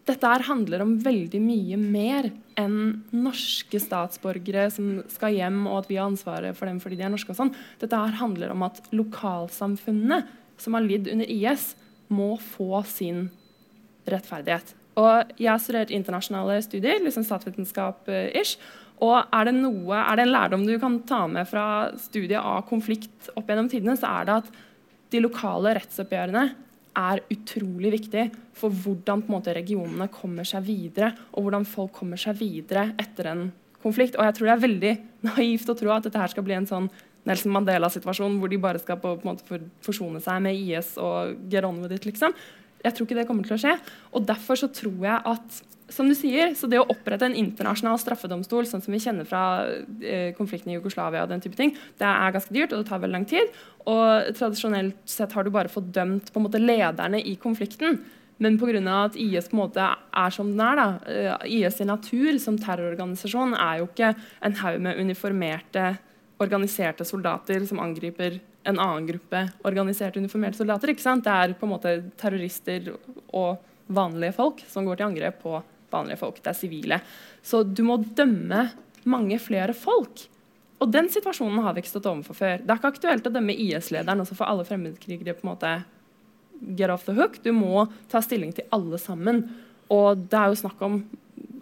dette 0.04 0.28
her 0.28 0.44
handler 0.44 0.82
om 0.84 0.96
veldig 1.00 1.40
mye 1.40 1.78
mer 1.80 2.28
enn 2.60 3.04
norske 3.14 3.80
statsborgere 3.80 4.66
som 4.72 4.98
skal 5.10 5.32
hjem, 5.32 5.62
og 5.64 5.80
at 5.80 5.90
vi 5.90 5.96
har 5.96 6.10
ansvaret 6.10 6.56
for 6.58 6.68
dem 6.68 6.80
fordi 6.82 6.98
de 7.00 7.06
er 7.06 7.12
norske. 7.14 7.32
og 7.32 7.38
sånn. 7.38 7.54
Dette 7.80 7.96
her 7.96 8.18
handler 8.20 8.52
om 8.52 8.66
at 8.66 8.82
lokalsamfunnene 8.92 10.20
som 10.60 10.76
har 10.76 10.84
lidd 10.84 11.08
under 11.10 11.30
IS, 11.30 11.72
må 12.12 12.34
få 12.36 12.84
sin 12.86 13.30
rettferdighet. 14.04 14.74
Og 15.00 15.32
jeg 15.40 15.48
har 15.50 15.62
studert 15.62 15.90
internasjonale 15.94 16.60
studier, 16.62 17.00
liksom 17.02 17.24
statsvitenskap-ish. 17.26 18.58
Og 19.02 19.16
er 19.16 19.48
det, 19.48 19.54
noe, 19.56 19.96
er 19.96 20.20
det 20.20 20.26
en 20.26 20.34
lærdom 20.34 20.66
du 20.68 20.76
kan 20.78 21.00
ta 21.08 21.24
med 21.26 21.48
fra 21.50 21.66
studiet 21.98 22.38
av 22.38 22.62
konflikt 22.68 23.32
opp 23.34 23.48
gjennom 23.48 23.72
tidene, 23.72 23.96
så 23.98 24.12
er 24.20 24.28
det 24.28 24.36
at 24.42 24.52
de 25.14 25.24
lokale 25.24 25.74
rettsoppgjørene 25.80 26.44
er 26.94 27.22
utrolig 27.32 27.92
viktig 27.98 28.28
for 28.56 28.74
hvordan 28.84 29.24
måte, 29.30 29.54
regionene 29.56 30.08
kommer 30.12 30.46
seg 30.48 30.64
videre, 30.66 31.12
og 31.34 31.46
hvordan 31.46 31.66
folk 31.68 31.94
kommer 31.98 32.20
seg 32.20 32.38
videre 32.38 32.92
etter 33.00 33.30
en 33.32 33.48
konflikt. 33.82 34.16
Og 34.16 34.24
jeg 34.26 34.36
tror 34.36 34.48
det 34.48 34.54
er 34.54 34.64
veldig 34.64 34.94
naivt 35.28 35.70
å 35.70 35.76
tro 35.78 35.92
at 35.94 36.06
dette 36.06 36.20
her 36.20 36.32
skal 36.32 36.46
bli 36.46 36.56
en 36.56 36.68
sånn 36.70 36.88
Nelson 37.24 37.54
Mandela-situasjon 37.54 38.36
hvor 38.40 38.52
de 38.52 38.60
bare 38.60 38.80
skal 38.82 38.98
på, 39.00 39.14
på 39.20 39.28
måte, 39.28 39.60
forsone 39.84 40.20
seg 40.24 40.42
med 40.44 40.58
IS 40.60 40.94
og 41.00 41.38
get 41.52 41.66
on 41.66 41.80
with 41.82 41.96
it, 41.96 42.06
liksom. 42.08 42.34
Jeg 42.84 42.92
tror 42.92 43.08
ikke 43.08 43.16
det 43.16 43.28
kommer 43.28 43.46
til 43.48 43.56
å 43.56 43.62
skje. 43.62 43.78
Og 44.12 44.26
derfor 44.28 44.60
så 44.60 44.68
tror 44.72 45.06
jeg 45.06 45.22
at 45.30 45.62
som 45.92 46.08
du 46.08 46.14
sier, 46.16 46.54
så 46.56 46.68
Det 46.70 46.80
å 46.80 46.86
opprette 46.88 47.26
en 47.28 47.36
internasjonal 47.36 47.98
straffedomstol, 48.00 48.66
sånn 48.68 48.82
som 48.84 48.94
vi 48.94 49.02
kjenner 49.02 49.26
fra 49.28 49.66
eh, 50.00 50.32
konflikten 50.36 50.72
i 50.72 50.78
Jugoslavia, 50.78 51.24
og 51.24 51.32
den 51.32 51.42
type 51.44 51.58
ting, 51.58 51.74
det 52.00 52.08
er 52.08 52.34
ganske 52.34 52.54
dyrt 52.54 52.72
og 52.72 52.80
det 52.82 52.88
tar 52.88 53.02
veldig 53.02 53.18
lang 53.18 53.26
tid. 53.28 53.52
Og 53.84 54.32
Tradisjonelt 54.38 54.96
sett 55.04 55.34
har 55.36 55.44
du 55.44 55.52
bare 55.52 55.72
fått 55.72 55.92
dømt 55.92 56.32
på 56.32 56.40
en 56.40 56.46
måte 56.46 56.62
lederne 56.62 57.20
i 57.20 57.36
konflikten. 57.36 58.00
Men 58.42 58.56
pga. 58.58 59.04
at 59.04 59.16
IS 59.16 59.48
på 59.48 59.54
en 59.54 59.62
måte 59.62 59.84
er 59.84 60.30
som 60.34 60.48
den 60.50 60.60
er, 60.60 60.76
da, 60.80 60.88
uh, 61.06 61.46
IS 61.46 61.80
i 61.80 61.86
natur 61.86 62.38
som 62.42 62.58
terrororganisasjon 62.58 63.54
er 63.54 63.78
jo 63.78 63.86
ikke 63.86 64.14
en 64.42 64.56
haug 64.58 64.80
med 64.80 64.98
uniformerte, 64.98 65.98
organiserte 66.42 67.04
soldater 67.06 67.62
som 67.68 67.78
angriper 67.78 68.40
en 68.66 68.80
annen 68.80 69.06
gruppe 69.06 69.44
organiserte, 69.62 70.18
uniformerte 70.18 70.58
soldater. 70.58 70.90
ikke 70.90 71.04
sant? 71.04 71.24
Det 71.24 71.30
er 71.30 71.54
på 71.54 71.68
en 71.68 71.74
måte 71.76 71.94
terrorister 72.18 72.90
og 73.30 73.62
vanlige 73.86 74.34
folk 74.34 74.64
som 74.66 74.88
går 74.88 74.98
til 74.98 75.06
angrep 75.06 75.40
på 75.44 75.60
vanlige 75.94 76.20
folk. 76.20 76.42
Det 76.42 76.52
er 76.52 76.58
sivile. 76.58 77.00
Så 77.44 77.62
du 77.64 77.84
må 77.86 77.98
dømme 78.18 78.68
mange 79.08 79.38
flere 79.42 79.74
folk. 79.76 80.26
Og 80.82 80.90
den 80.92 81.08
situasjonen 81.12 81.62
har 81.64 81.74
vi 81.74 81.84
ikke 81.84 81.94
stått 81.94 82.08
overfor 82.10 82.36
før. 82.36 82.62
Det 82.62 82.72
er 82.72 82.80
ikke 82.80 82.94
aktuelt 82.96 83.28
å 83.28 83.32
dømme 83.32 83.56
IS-lederen 83.56 84.20
og 84.20 84.28
så 84.28 84.36
får 84.36 84.50
alle 84.50 84.66
fremmedkrigere 84.68 85.36
på 85.38 85.46
en 85.46 85.52
måte 85.52 85.74
get 86.76 86.90
off 86.90 87.06
the 87.06 87.14
hook. 87.16 87.38
Du 87.44 87.52
må 87.56 87.86
ta 88.12 88.22
stilling 88.24 88.52
til 88.56 88.66
alle 88.74 88.98
sammen. 89.00 89.44
Og 89.92 90.26
det 90.30 90.40
er 90.40 90.50
jo 90.50 90.60
snakk 90.64 90.82
om 90.84 90.98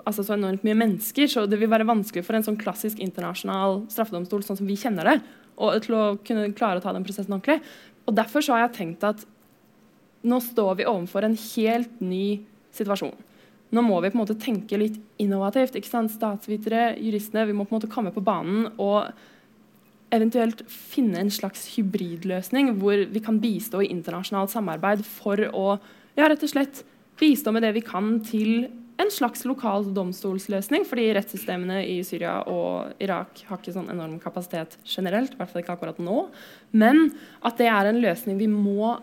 altså, 0.04 0.24
så 0.24 0.36
enormt 0.36 0.64
mye 0.66 0.78
mennesker, 0.78 1.28
så 1.30 1.44
det 1.50 1.58
vil 1.60 1.70
være 1.70 1.88
vanskelig 1.88 2.24
for 2.26 2.38
en 2.38 2.46
sånn 2.46 2.60
klassisk 2.60 3.02
internasjonal 3.02 3.82
straffedomstol 3.92 4.44
sånn 4.46 4.60
som 4.60 4.68
vi 4.68 4.78
kjenner 4.78 5.08
det, 5.08 5.16
og 5.62 5.82
til 5.84 5.96
å 5.98 6.04
kunne 6.24 6.52
klare 6.56 6.80
å 6.80 6.84
ta 6.84 6.94
den 6.94 7.04
prosessen 7.06 7.34
ordentlig. 7.34 7.60
Og 8.06 8.16
Derfor 8.18 8.44
så 8.44 8.56
har 8.56 8.66
jeg 8.66 8.76
tenkt 8.78 9.06
at 9.06 9.26
nå 10.26 10.38
står 10.42 10.78
vi 10.78 10.88
overfor 10.88 11.26
en 11.26 11.36
helt 11.38 12.00
ny 12.02 12.42
situasjon. 12.74 13.14
Nå 13.72 13.84
må 13.84 14.00
vi 14.02 14.10
på 14.12 14.18
en 14.18 14.22
måte 14.22 14.38
tenke 14.40 14.78
litt 14.80 14.98
innovativt. 15.22 15.76
ikke 15.78 15.88
sant? 15.88 16.12
Statsvitere, 16.12 16.92
juristene, 17.00 17.46
vi 17.48 17.56
må 17.56 17.64
på 17.64 17.74
en 17.74 17.80
måte 17.80 17.92
komme 17.92 18.12
på 18.12 18.24
banen 18.24 18.68
og 18.76 19.12
eventuelt 20.12 20.60
finne 20.68 21.22
en 21.22 21.32
slags 21.32 21.70
hybridløsning 21.72 22.74
hvor 22.82 23.06
vi 23.08 23.22
kan 23.24 23.40
bistå 23.40 23.80
i 23.80 23.88
internasjonalt 23.94 24.52
samarbeid 24.52 25.06
for 25.08 25.40
å 25.56 25.66
ja, 26.18 26.26
rett 26.26 26.44
og 26.44 26.52
slett 26.52 26.82
bistå 27.20 27.52
med 27.54 27.64
det 27.64 27.72
vi 27.78 27.84
kan 27.86 28.18
til 28.26 28.66
en 29.00 29.10
slags 29.10 29.46
lokal 29.48 29.86
domstolsløsning, 29.96 30.84
fordi 30.86 31.08
rettssystemene 31.16 31.80
i 31.88 31.96
Syria 32.06 32.42
og 32.50 32.92
Irak 33.02 33.40
har 33.48 33.58
ikke 33.58 33.74
sånn 33.74 33.90
enorm 33.90 34.18
kapasitet 34.22 34.76
generelt. 34.84 35.32
I 35.32 35.40
hvert 35.40 35.52
fall 35.52 35.62
ikke 35.62 35.76
akkurat 35.78 36.02
nå. 36.02 36.26
Men 36.76 37.08
at 37.42 37.58
det 37.58 37.70
er 37.72 37.88
en 37.88 38.02
løsning 38.04 38.38
vi 38.38 38.50
må 38.52 38.98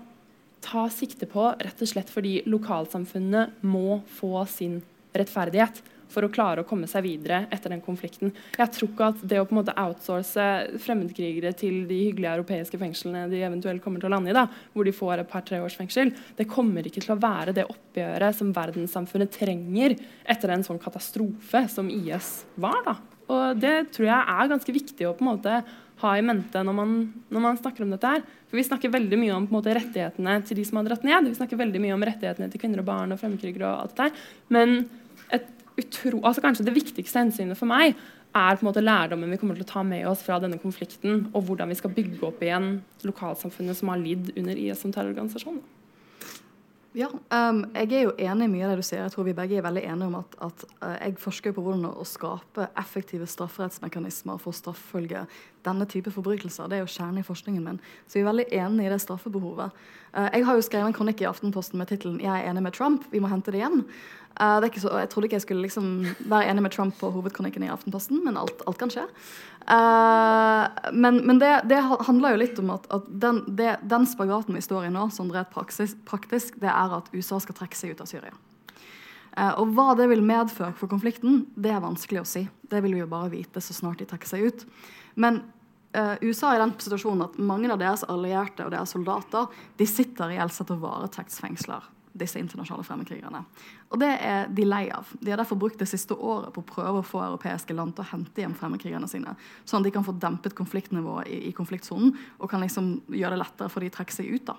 ta 0.63 0.88
sikte 0.94 1.28
på 1.30 1.51
rett 1.60 1.82
og 1.82 1.92
slett 1.92 2.12
fordi 2.12 2.39
lokalsamfunnene 2.50 3.48
må 3.62 4.01
få 4.20 4.44
sin 4.50 4.80
rettferdighet 5.16 5.82
for 6.10 6.25
å 6.25 6.32
klare 6.34 6.63
å 6.63 6.68
komme 6.68 6.88
seg 6.89 7.06
videre 7.06 7.44
etter 7.54 7.74
den 7.74 7.84
konflikten. 7.86 8.32
Jeg 8.58 8.74
tror 8.75 8.89
ikke 8.89 9.10
at 9.13 9.20
det 9.30 9.39
å 9.42 9.46
på 9.48 9.54
en 9.54 9.60
måte 9.62 9.75
outsource 9.78 10.46
fremmedkrigere 10.82 11.51
til 11.58 11.84
de 11.89 12.00
hyggelige 12.08 12.34
europeiske 12.39 12.80
fengslene 12.82 13.28
de 13.32 13.44
eventuelt 13.46 13.84
kommer 13.84 14.01
til 14.01 14.10
å 14.10 14.16
lande 14.16 14.34
i, 14.34 14.38
da, 14.38 14.48
hvor 14.74 14.88
de 14.88 14.96
får 14.96 15.22
et 15.22 15.30
par-tre 15.30 15.62
års 15.63 15.78
fengsel, 15.80 16.13
det 16.38 16.50
kommer 16.50 16.88
ikke 16.88 17.04
til 17.06 17.13
å 17.13 17.20
være 17.22 17.54
det 17.58 17.68
oppgjøret 17.70 18.39
som 18.39 18.54
verdenssamfunnet 18.56 19.38
trenger 19.38 19.98
etter 20.30 20.56
en 20.56 20.66
sånn 20.66 20.82
katastrofe 20.82 21.68
som 21.72 21.92
IS 21.94 22.39
var. 22.58 22.82
da. 22.88 22.98
Og 23.30 23.62
Det 23.62 23.75
tror 23.94 24.10
jeg 24.10 24.34
er 24.42 24.51
ganske 24.56 24.74
viktig 24.74 25.06
å 25.06 25.13
på 25.13 25.25
en 25.25 25.32
måte 25.36 25.62
ha 26.01 26.13
i 26.18 26.24
mente 26.25 26.62
når 26.63 26.75
man, 26.75 26.94
når 27.29 27.44
man, 27.44 27.60
snakker 27.60 27.86
om 27.86 27.91
dette. 27.96 28.13
her. 28.15 28.24
For 28.50 28.58
Vi 28.58 28.68
snakker 28.68 28.94
veldig 28.94 29.20
mye 29.20 29.36
om 29.36 29.50
måte, 29.51 29.74
rettighetene 29.75 30.39
til 30.48 30.58
de 30.60 30.65
som 30.68 30.79
har 30.79 30.88
dratt 30.88 31.03
ned. 31.08 31.27
Vi 31.27 31.39
snakker 31.41 31.60
veldig 31.60 31.84
mye 31.84 31.98
om 31.98 32.08
rettighetene 32.08 32.50
til 32.51 32.62
kvinner 32.62 32.84
og 32.84 32.89
barn 32.89 33.14
og 33.14 33.20
fremmedkrigere. 33.22 33.68
og 33.68 33.83
alt 33.83 33.96
det 33.98 34.07
der. 34.07 34.24
Men 34.50 34.77
utro, 35.79 36.20
altså 36.24 36.44
kanskje 36.44 36.68
det 36.68 36.75
viktigste 36.75 37.22
hensynet 37.22 37.59
for 37.59 37.70
meg 37.70 37.96
er 38.35 38.57
på 38.57 38.62
en 38.62 38.70
måte 38.70 38.83
lærdommen 38.83 39.31
vi 39.31 39.40
kommer 39.42 39.57
til 39.57 39.66
å 39.66 39.72
ta 39.72 39.83
med 39.85 40.05
oss 40.09 40.22
fra 40.25 40.38
denne 40.42 40.59
konflikten, 40.62 41.27
og 41.33 41.48
hvordan 41.48 41.72
vi 41.72 41.77
skal 41.79 41.94
bygge 41.96 42.22
opp 42.27 42.44
igjen 42.46 42.75
lokalsamfunnet 43.07 43.77
som 43.79 43.90
har 43.94 44.01
lidd 44.01 44.31
under 44.35 44.59
IS 44.59 44.83
som 44.83 44.94
terrororganisasjon. 44.94 45.62
Ja, 47.00 47.07
um, 47.07 47.62
jeg 47.77 47.94
er 47.96 48.01
jo 48.09 48.16
enig 48.20 48.48
i 48.50 48.51
mye 48.51 48.66
av 48.68 48.74
det 48.74 48.81
du 48.81 48.83
sier. 48.83 49.05
Jeg 49.05 49.14
tror 49.14 49.24
vi 49.29 49.33
begge 49.38 49.55
er 49.55 49.64
veldig 49.64 49.85
enige 49.88 50.07
om 50.09 50.18
at, 50.20 50.33
at 50.44 50.64
uh, 50.81 50.96
jeg 50.98 51.16
forsker 51.22 51.53
på 51.55 51.62
hvordan 51.64 51.85
å 51.94 52.03
skape 52.03 52.66
effektive 52.81 53.27
strafferettsmekanismer 53.29 54.42
for 54.42 54.51
å 54.51 54.57
straffølge 54.57 55.22
denne 55.64 55.88
type 55.88 56.12
forbrytelser. 56.12 56.68
Det 56.68 56.75
er 56.75 56.83
jo 56.83 56.92
kjernen 56.92 57.22
i 57.22 57.24
forskningen 57.24 57.64
min. 57.64 57.79
Så 58.03 58.18
vi 58.18 58.25
er 58.25 58.27
veldig 58.27 58.48
enige 58.51 58.90
i 58.90 58.92
det 58.92 59.00
straffebehovet. 59.05 59.79
Uh, 60.12 60.27
jeg 60.27 60.44
har 60.50 60.59
jo 60.59 60.66
skrevet 60.68 60.92
en 60.92 60.98
kronikk 60.98 61.24
i 61.24 61.29
Aftenposten 61.29 61.79
med 61.79 61.88
tittelen 61.94 62.20
'Jeg 62.20 62.35
er 62.35 62.51
enig 62.51 62.66
med 62.68 62.75
Trump. 62.75 63.07
Vi 63.14 63.24
må 63.24 63.31
hente 63.31 63.55
det 63.55 63.64
hjem'. 63.64 63.85
Uh, 64.40 64.64
så, 64.80 64.88
jeg 65.02 65.10
trodde 65.12 65.28
ikke 65.28 65.36
jeg 65.36 65.44
skulle 65.44 65.66
liksom 65.66 65.88
være 66.32 66.48
enig 66.48 66.64
med 66.64 66.72
Trump 66.72 66.96
på 66.96 67.10
hovedkronikken 67.12 67.66
i 67.66 67.72
Aftenposten, 67.74 68.22
men 68.24 68.38
alt, 68.40 68.62
alt 68.70 68.80
kan 68.80 68.92
skje. 68.94 69.04
Uh, 69.68 70.64
men, 70.96 71.20
men 71.28 71.42
det, 71.42 71.50
det, 71.68 71.82
handler 72.08 72.38
jo 72.38 72.40
litt 72.46 72.62
om 72.64 72.72
at, 72.78 72.88
at 72.96 73.10
den, 73.10 73.42
det, 73.60 73.74
den, 73.92 74.08
spagaten 74.08 74.56
vi 74.56 74.64
står 74.64 74.88
i 74.88 74.94
nå, 74.96 75.10
sånn 75.12 75.34
rett 75.36 75.52
praktisk, 75.52 76.56
det 76.64 76.72
er 76.72 76.96
at 77.02 77.12
USA 77.12 77.42
skal 77.44 77.60
trekke 77.60 77.75
seg 77.75 77.94
ut 77.94 78.06
av 78.06 78.12
Syria. 78.12 78.32
Uh, 79.36 79.60
og 79.60 79.75
hva 79.75 79.92
det 80.00 80.08
vil 80.14 80.24
medføre 80.24 80.72
for 80.80 80.92
konflikten, 80.92 81.44
det 81.60 81.75
er 81.75 81.84
vanskelig 81.84 82.24
å 82.24 82.28
si. 82.38 82.48
Det 82.72 82.80
vil 82.86 82.96
vi 82.96 83.04
jo 83.04 83.12
bare 83.12 83.34
vite 83.36 83.60
så 83.60 83.75
snart 83.75 84.00
de 84.00 84.08
trekker 84.08 84.38
seg 84.38 84.48
ut. 84.48 84.68
Men 85.20 85.44
USA 86.22 86.52
er 86.52 86.60
i 86.60 86.62
den 86.62 86.75
situasjonen 86.78 87.24
at 87.25 87.38
mange 87.42 87.66
av 87.74 87.80
deres 87.82 88.04
allierte 88.06 88.62
og 88.62 88.70
deres 88.70 88.92
soldater 88.94 89.48
de 89.80 89.88
sitter 89.90 90.36
i 90.36 90.38
Elset 90.38 90.70
og 90.70 90.84
varetektsfengsler 90.84 91.88
disse 92.13 92.39
internasjonale 92.41 92.85
fremmedkrigerne. 92.87 93.43
Og 93.93 94.00
det 94.01 94.09
er 94.25 94.50
de 94.53 94.65
lei 94.65 94.85
av. 94.93 95.09
De 95.22 95.31
har 95.31 95.39
derfor 95.41 95.59
brukt 95.61 95.79
det 95.79 95.89
siste 95.89 96.15
året 96.15 96.53
på 96.55 96.63
å 96.63 96.69
prøve 96.69 97.01
å 97.01 97.05
få 97.05 97.22
europeiske 97.25 97.75
land 97.77 97.95
til 97.95 98.05
å 98.05 98.09
hente 98.13 98.43
hjem 98.43 98.55
fremmedkrigerne 98.57 99.09
sine, 99.11 99.35
sånn 99.63 99.83
at 99.83 99.89
de 99.89 99.93
kan 99.95 100.07
få 100.07 100.15
dempet 100.17 100.57
konfliktnivået 100.57 101.29
i, 101.29 101.43
i 101.50 101.53
konfliktsonen 101.55 102.15
og 102.39 102.50
kan 102.51 102.65
liksom 102.65 102.98
gjøre 103.13 103.37
det 103.37 103.43
lettere 103.43 103.72
for 103.72 103.85
de 103.85 103.91
å 103.91 103.98
trekke 104.00 104.15
seg 104.15 104.33
ut. 104.33 104.50
da. 104.50 104.57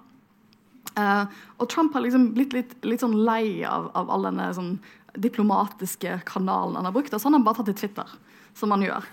Uh, 0.99 1.27
og 1.61 1.69
Trump 1.71 1.95
har 1.95 2.03
liksom 2.03 2.31
blitt 2.35 2.55
litt, 2.57 2.73
litt 2.87 3.03
sånn 3.03 3.19
lei 3.27 3.63
av, 3.69 3.91
av 3.99 4.11
all 4.11 4.27
denne 4.27 4.49
sånn, 4.57 4.73
diplomatiske 5.19 6.21
kanalen 6.29 6.79
han 6.79 6.87
har 6.87 6.95
brukt. 6.95 7.15
Så 7.15 7.29
han 7.29 7.39
har 7.39 7.45
bare 7.47 7.61
tatt 7.61 7.71
til 7.73 7.79
Twitter, 7.83 8.17
som 8.59 8.75
han 8.75 8.85
gjør. 8.85 9.07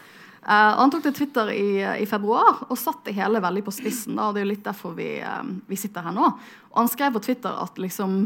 Uh, 0.48 0.80
Han 0.80 0.92
tok 0.94 1.04
til 1.04 1.16
Twitter 1.18 1.52
i, 1.52 1.70
i, 1.84 2.06
februar 2.08 2.64
og 2.70 2.78
satt 2.80 3.02
det 3.04 3.18
hele 3.18 3.42
veldig 3.44 3.66
på 3.68 3.74
spissen. 3.76 4.16
Da, 4.16 4.30
og 4.30 4.36
Det 4.36 4.42
er 4.42 4.48
jo 4.48 4.54
litt 4.54 4.64
derfor 4.64 4.96
vi, 4.96 5.10
um, 5.20 5.58
vi, 5.68 5.80
sitter 5.80 6.06
her 6.08 6.16
nå. 6.16 6.30
Og 6.72 6.78
Han 6.80 6.92
skrev 6.92 7.18
på 7.18 7.24
Twitter 7.28 7.62
at 7.66 7.80
liksom, 7.82 8.22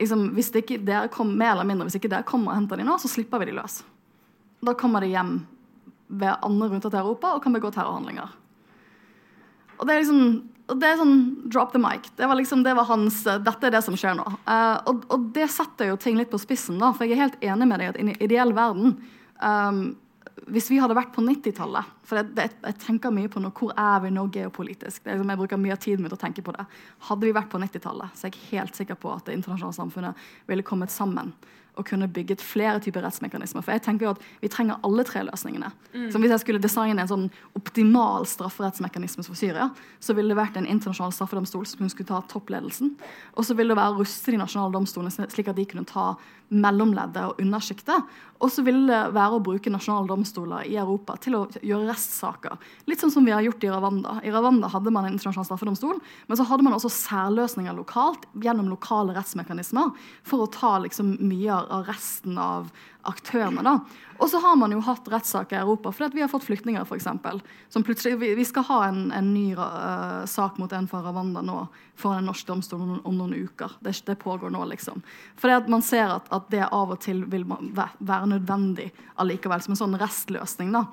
liksom, 0.00 0.28
hvis 0.34 0.50
ikke 0.58 0.80
dere 0.82 1.12
kom, 1.12 1.36
mer 1.38 1.54
eller 1.54 1.68
mindre, 1.68 1.86
hvis 1.86 2.00
ikke 2.00 2.10
dere 2.10 2.26
kommer 2.26 2.50
og 2.52 2.58
henter 2.58 2.82
dem 2.82 2.90
nå, 2.90 2.98
så 2.98 3.10
slipper 3.12 3.42
vi 3.42 3.52
dem 3.52 3.60
løs. 3.60 3.82
Da 4.62 4.74
kommer 4.78 5.02
de 5.02 5.12
hjem 5.14 5.36
ved 6.12 6.34
andre 6.44 6.68
runder 6.68 6.90
til 6.90 7.00
Europa 7.00 7.36
og 7.36 7.44
kan 7.44 7.54
begå 7.54 7.70
terrorhandlinger. 7.72 8.34
Og 9.78 9.86
det 9.86 9.94
er 9.94 10.02
liksom 10.02 10.42
det 10.78 10.88
er 10.88 11.00
sånn 11.00 11.16
drop 11.50 11.72
the 11.74 11.80
mic. 11.80 12.06
Det 12.16 12.26
var 12.28 12.38
liksom, 12.38 12.62
det 12.64 12.74
var 12.78 12.86
hans, 12.88 13.22
Dette 13.26 13.68
er 13.68 13.74
det 13.74 13.82
som 13.84 13.96
skjer 13.98 14.14
nå. 14.16 14.24
Uh, 14.46 14.78
og, 14.88 15.02
og, 15.12 15.26
det 15.34 15.48
setter 15.52 15.90
jo 15.90 15.98
ting 16.00 16.16
litt 16.16 16.30
på 16.32 16.40
spissen, 16.40 16.78
da, 16.80 16.92
for 16.96 17.04
jeg 17.04 17.18
er 17.18 17.26
helt 17.26 17.44
enig 17.44 17.68
med 17.68 17.82
deg 17.82 17.92
at 17.92 17.98
i 17.98 18.04
en 18.06 18.12
ideell 18.14 18.54
verden 18.56 18.94
um, 19.42 19.82
hvis 20.50 20.68
vi 20.72 20.80
hadde 20.82 20.96
vært 20.98 21.12
på 21.14 21.22
90-tallet, 21.22 21.90
For 22.08 22.18
jeg, 22.18 22.32
det, 22.36 22.48
jeg 22.66 22.78
tenker 22.82 23.14
mye 23.14 23.30
på 23.30 23.40
nå, 23.40 23.52
hvor 23.56 23.72
er 23.78 24.02
vi 24.02 24.10
nå 24.10 24.26
geopolitisk. 24.34 25.04
Det 25.04 25.14
liksom, 25.14 25.30
jeg 25.30 25.40
bruker 25.40 25.60
mye 25.60 25.76
av 25.76 25.82
tiden 25.82 26.04
min 26.04 26.14
å 26.14 26.18
tenke 26.20 26.42
på 26.44 26.54
det. 26.56 26.66
Hadde 27.08 27.28
vi 27.28 27.34
vært 27.36 27.50
på 27.52 27.60
90-tallet, 27.62 28.14
så 28.18 28.26
er 28.26 28.34
jeg 28.34 28.50
helt 28.50 28.78
sikker 28.78 28.98
på 28.98 29.12
at 29.14 29.28
det 29.28 29.36
internasjonale 29.38 29.78
samfunnet 29.78 30.30
ville 30.50 30.66
kommet 30.66 30.92
sammen 30.92 31.32
og 31.80 31.86
kunne 31.88 32.08
bygget 32.08 32.42
flere 32.44 32.80
typer 32.84 33.00
rettsmekanismer. 33.04 33.64
For 33.64 33.72
jeg 33.72 33.82
tenker 33.86 34.06
jo 34.06 34.10
at 34.12 34.24
Vi 34.42 34.48
trenger 34.52 34.80
alle 34.84 35.04
tre 35.08 35.22
løsningene. 35.24 35.70
Mm. 35.94 36.10
Så 36.12 36.18
Hvis 36.18 36.30
jeg 36.30 36.40
skulle 36.40 36.60
designe 36.60 37.00
en 37.00 37.08
sånn 37.08 37.30
optimal 37.56 38.26
strafferettsmekanisme 38.26 39.24
for 39.24 39.34
Syria, 39.34 39.70
så 40.00 40.14
ville 40.14 40.34
det 40.34 40.40
vært 40.40 40.56
en 40.56 40.66
internasjonal 40.66 41.12
straffedomstol 41.12 41.64
som 41.66 41.88
skulle 41.88 42.08
ta 42.08 42.20
toppledelsen. 42.28 42.92
Og 43.36 43.44
så 43.44 43.56
ville 43.56 43.72
det 43.72 43.80
være 43.80 43.94
å 43.94 44.00
ruste 44.02 44.30
de 44.30 44.42
nasjonale 44.42 44.72
domstolene 44.72 45.30
slik 45.32 45.48
at 45.48 45.56
de 45.56 45.64
kunne 45.64 45.88
ta 45.88 46.16
mellomleddet 46.52 47.24
og 47.30 47.40
undersjiktet. 47.42 48.12
Og 48.42 48.50
så 48.50 48.64
vil 48.66 48.80
det 48.88 48.98
være 49.14 49.38
å 49.38 49.42
bruke 49.44 49.70
nasjonale 49.70 50.10
domstoler 50.10 50.66
i 50.66 50.74
Europa 50.80 51.14
til 51.22 51.36
å 51.38 51.42
gjøre 51.62 51.92
restsaker. 51.92 52.56
Litt 52.90 53.02
sånn 53.02 53.12
som 53.14 53.26
vi 53.26 53.34
har 53.34 53.44
gjort 53.44 53.62
i 53.62 53.70
Ravanda. 53.70 54.16
I 54.26 54.32
Ravanda 54.34 54.70
hadde 54.72 54.90
man 54.94 55.06
en 55.06 55.14
internasjonal 55.14 55.46
straffedomstol, 55.46 56.00
men 56.26 56.38
så 56.38 56.46
hadde 56.48 56.66
man 56.66 56.74
også 56.74 56.90
særløsninger 56.96 57.76
lokalt 57.78 58.26
gjennom 58.42 58.72
lokale 58.72 59.14
rettsmekanismer 59.14 59.92
for 60.26 60.42
å 60.42 60.50
ta 60.50 60.74
liksom 60.82 61.14
mye 61.22 61.60
av 61.62 61.86
resten 61.86 62.40
av 62.42 62.72
aktørene. 63.08 63.62
da. 63.62 63.78
Og 64.22 64.30
så 64.30 64.38
har 64.38 64.56
man 64.56 64.72
jo 64.72 64.80
hatt 64.86 65.08
rettssaker 65.10 65.56
i 65.56 65.60
Europa 65.60 65.90
fordi 65.92 66.20
vi 66.20 66.22
har 66.22 66.30
fått 66.30 66.44
flyktninger, 66.46 66.84
For 66.84 66.96
eksempel, 66.96 67.40
Som 67.68 67.82
plutselig, 67.82 68.18
vi, 68.18 68.34
vi, 68.34 68.44
skal 68.44 68.62
ha 68.62 68.84
en, 68.86 69.12
en 69.12 69.34
ny 69.34 69.54
uh, 69.56 70.24
sak 70.26 70.58
mot 70.58 70.72
en 70.72 70.88
fra 70.88 71.02
Rwanda 71.02 71.42
nå 71.42 71.66
foran 71.98 72.22
en 72.22 72.30
norsk 72.30 72.46
domstol 72.46 72.80
om, 72.80 73.00
om 73.04 73.18
noen 73.18 73.34
uker. 73.34 73.72
Det, 73.80 73.94
det, 74.06 74.14
pågår 74.14 74.50
nå, 74.50 74.64
liksom. 74.70 75.02
Fordi 75.36 75.54
at 75.54 75.68
man 75.68 75.82
ser 75.82 76.14
at, 76.14 76.30
at, 76.30 76.48
det 76.50 76.68
av 76.70 76.94
og 76.94 77.00
til 77.02 77.24
vil 77.30 77.44
være 77.46 78.26
nødvendig 78.30 78.92
allikevel, 79.16 79.62
som 79.62 79.74
en 79.74 79.82
sånn 79.82 79.98
restløsning. 80.00 80.72
da. 80.72 80.86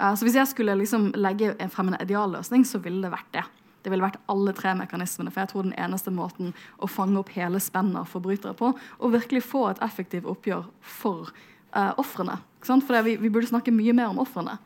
Uh, 0.00 0.12
så 0.14 0.26
hvis 0.26 0.38
jeg 0.40 0.52
skulle 0.52 0.76
liksom 0.76 1.12
legge 1.16 1.54
frem 1.72 1.92
en 1.92 2.00
idealløsning, 2.00 2.68
så 2.68 2.82
ville 2.84 3.04
det 3.06 3.14
vært 3.16 3.32
det. 3.32 3.46
Det 3.84 3.92
ville 3.92 4.04
vært 4.04 4.20
alle 4.32 4.54
tre 4.56 4.72
mekanismene. 4.76 5.32
For 5.32 5.44
jeg 5.44 5.52
tror 5.52 5.66
den 5.66 5.76
eneste 5.76 6.12
måten 6.14 6.54
å 6.80 6.88
fange 6.88 7.20
opp 7.20 7.32
hele 7.36 7.60
spennet 7.60 8.00
av 8.00 8.08
forbrytere 8.08 8.56
på, 8.56 8.72
og 8.72 9.12
virkelig 9.12 9.44
få 9.44 9.66
et 9.70 9.82
effektivt 9.84 10.28
oppgjør 10.30 10.64
for 10.80 11.32
uh, 11.74 11.92
ofrene. 12.00 12.38
For 12.64 13.02
vi, 13.04 13.18
vi, 13.20 13.30
burde 13.32 13.50
snakke 13.50 13.74
mye 13.74 13.92
mer 13.96 14.12
om 14.12 14.22
ofrene. 14.22 14.56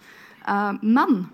Uh, 0.44 0.76
men 0.82 1.24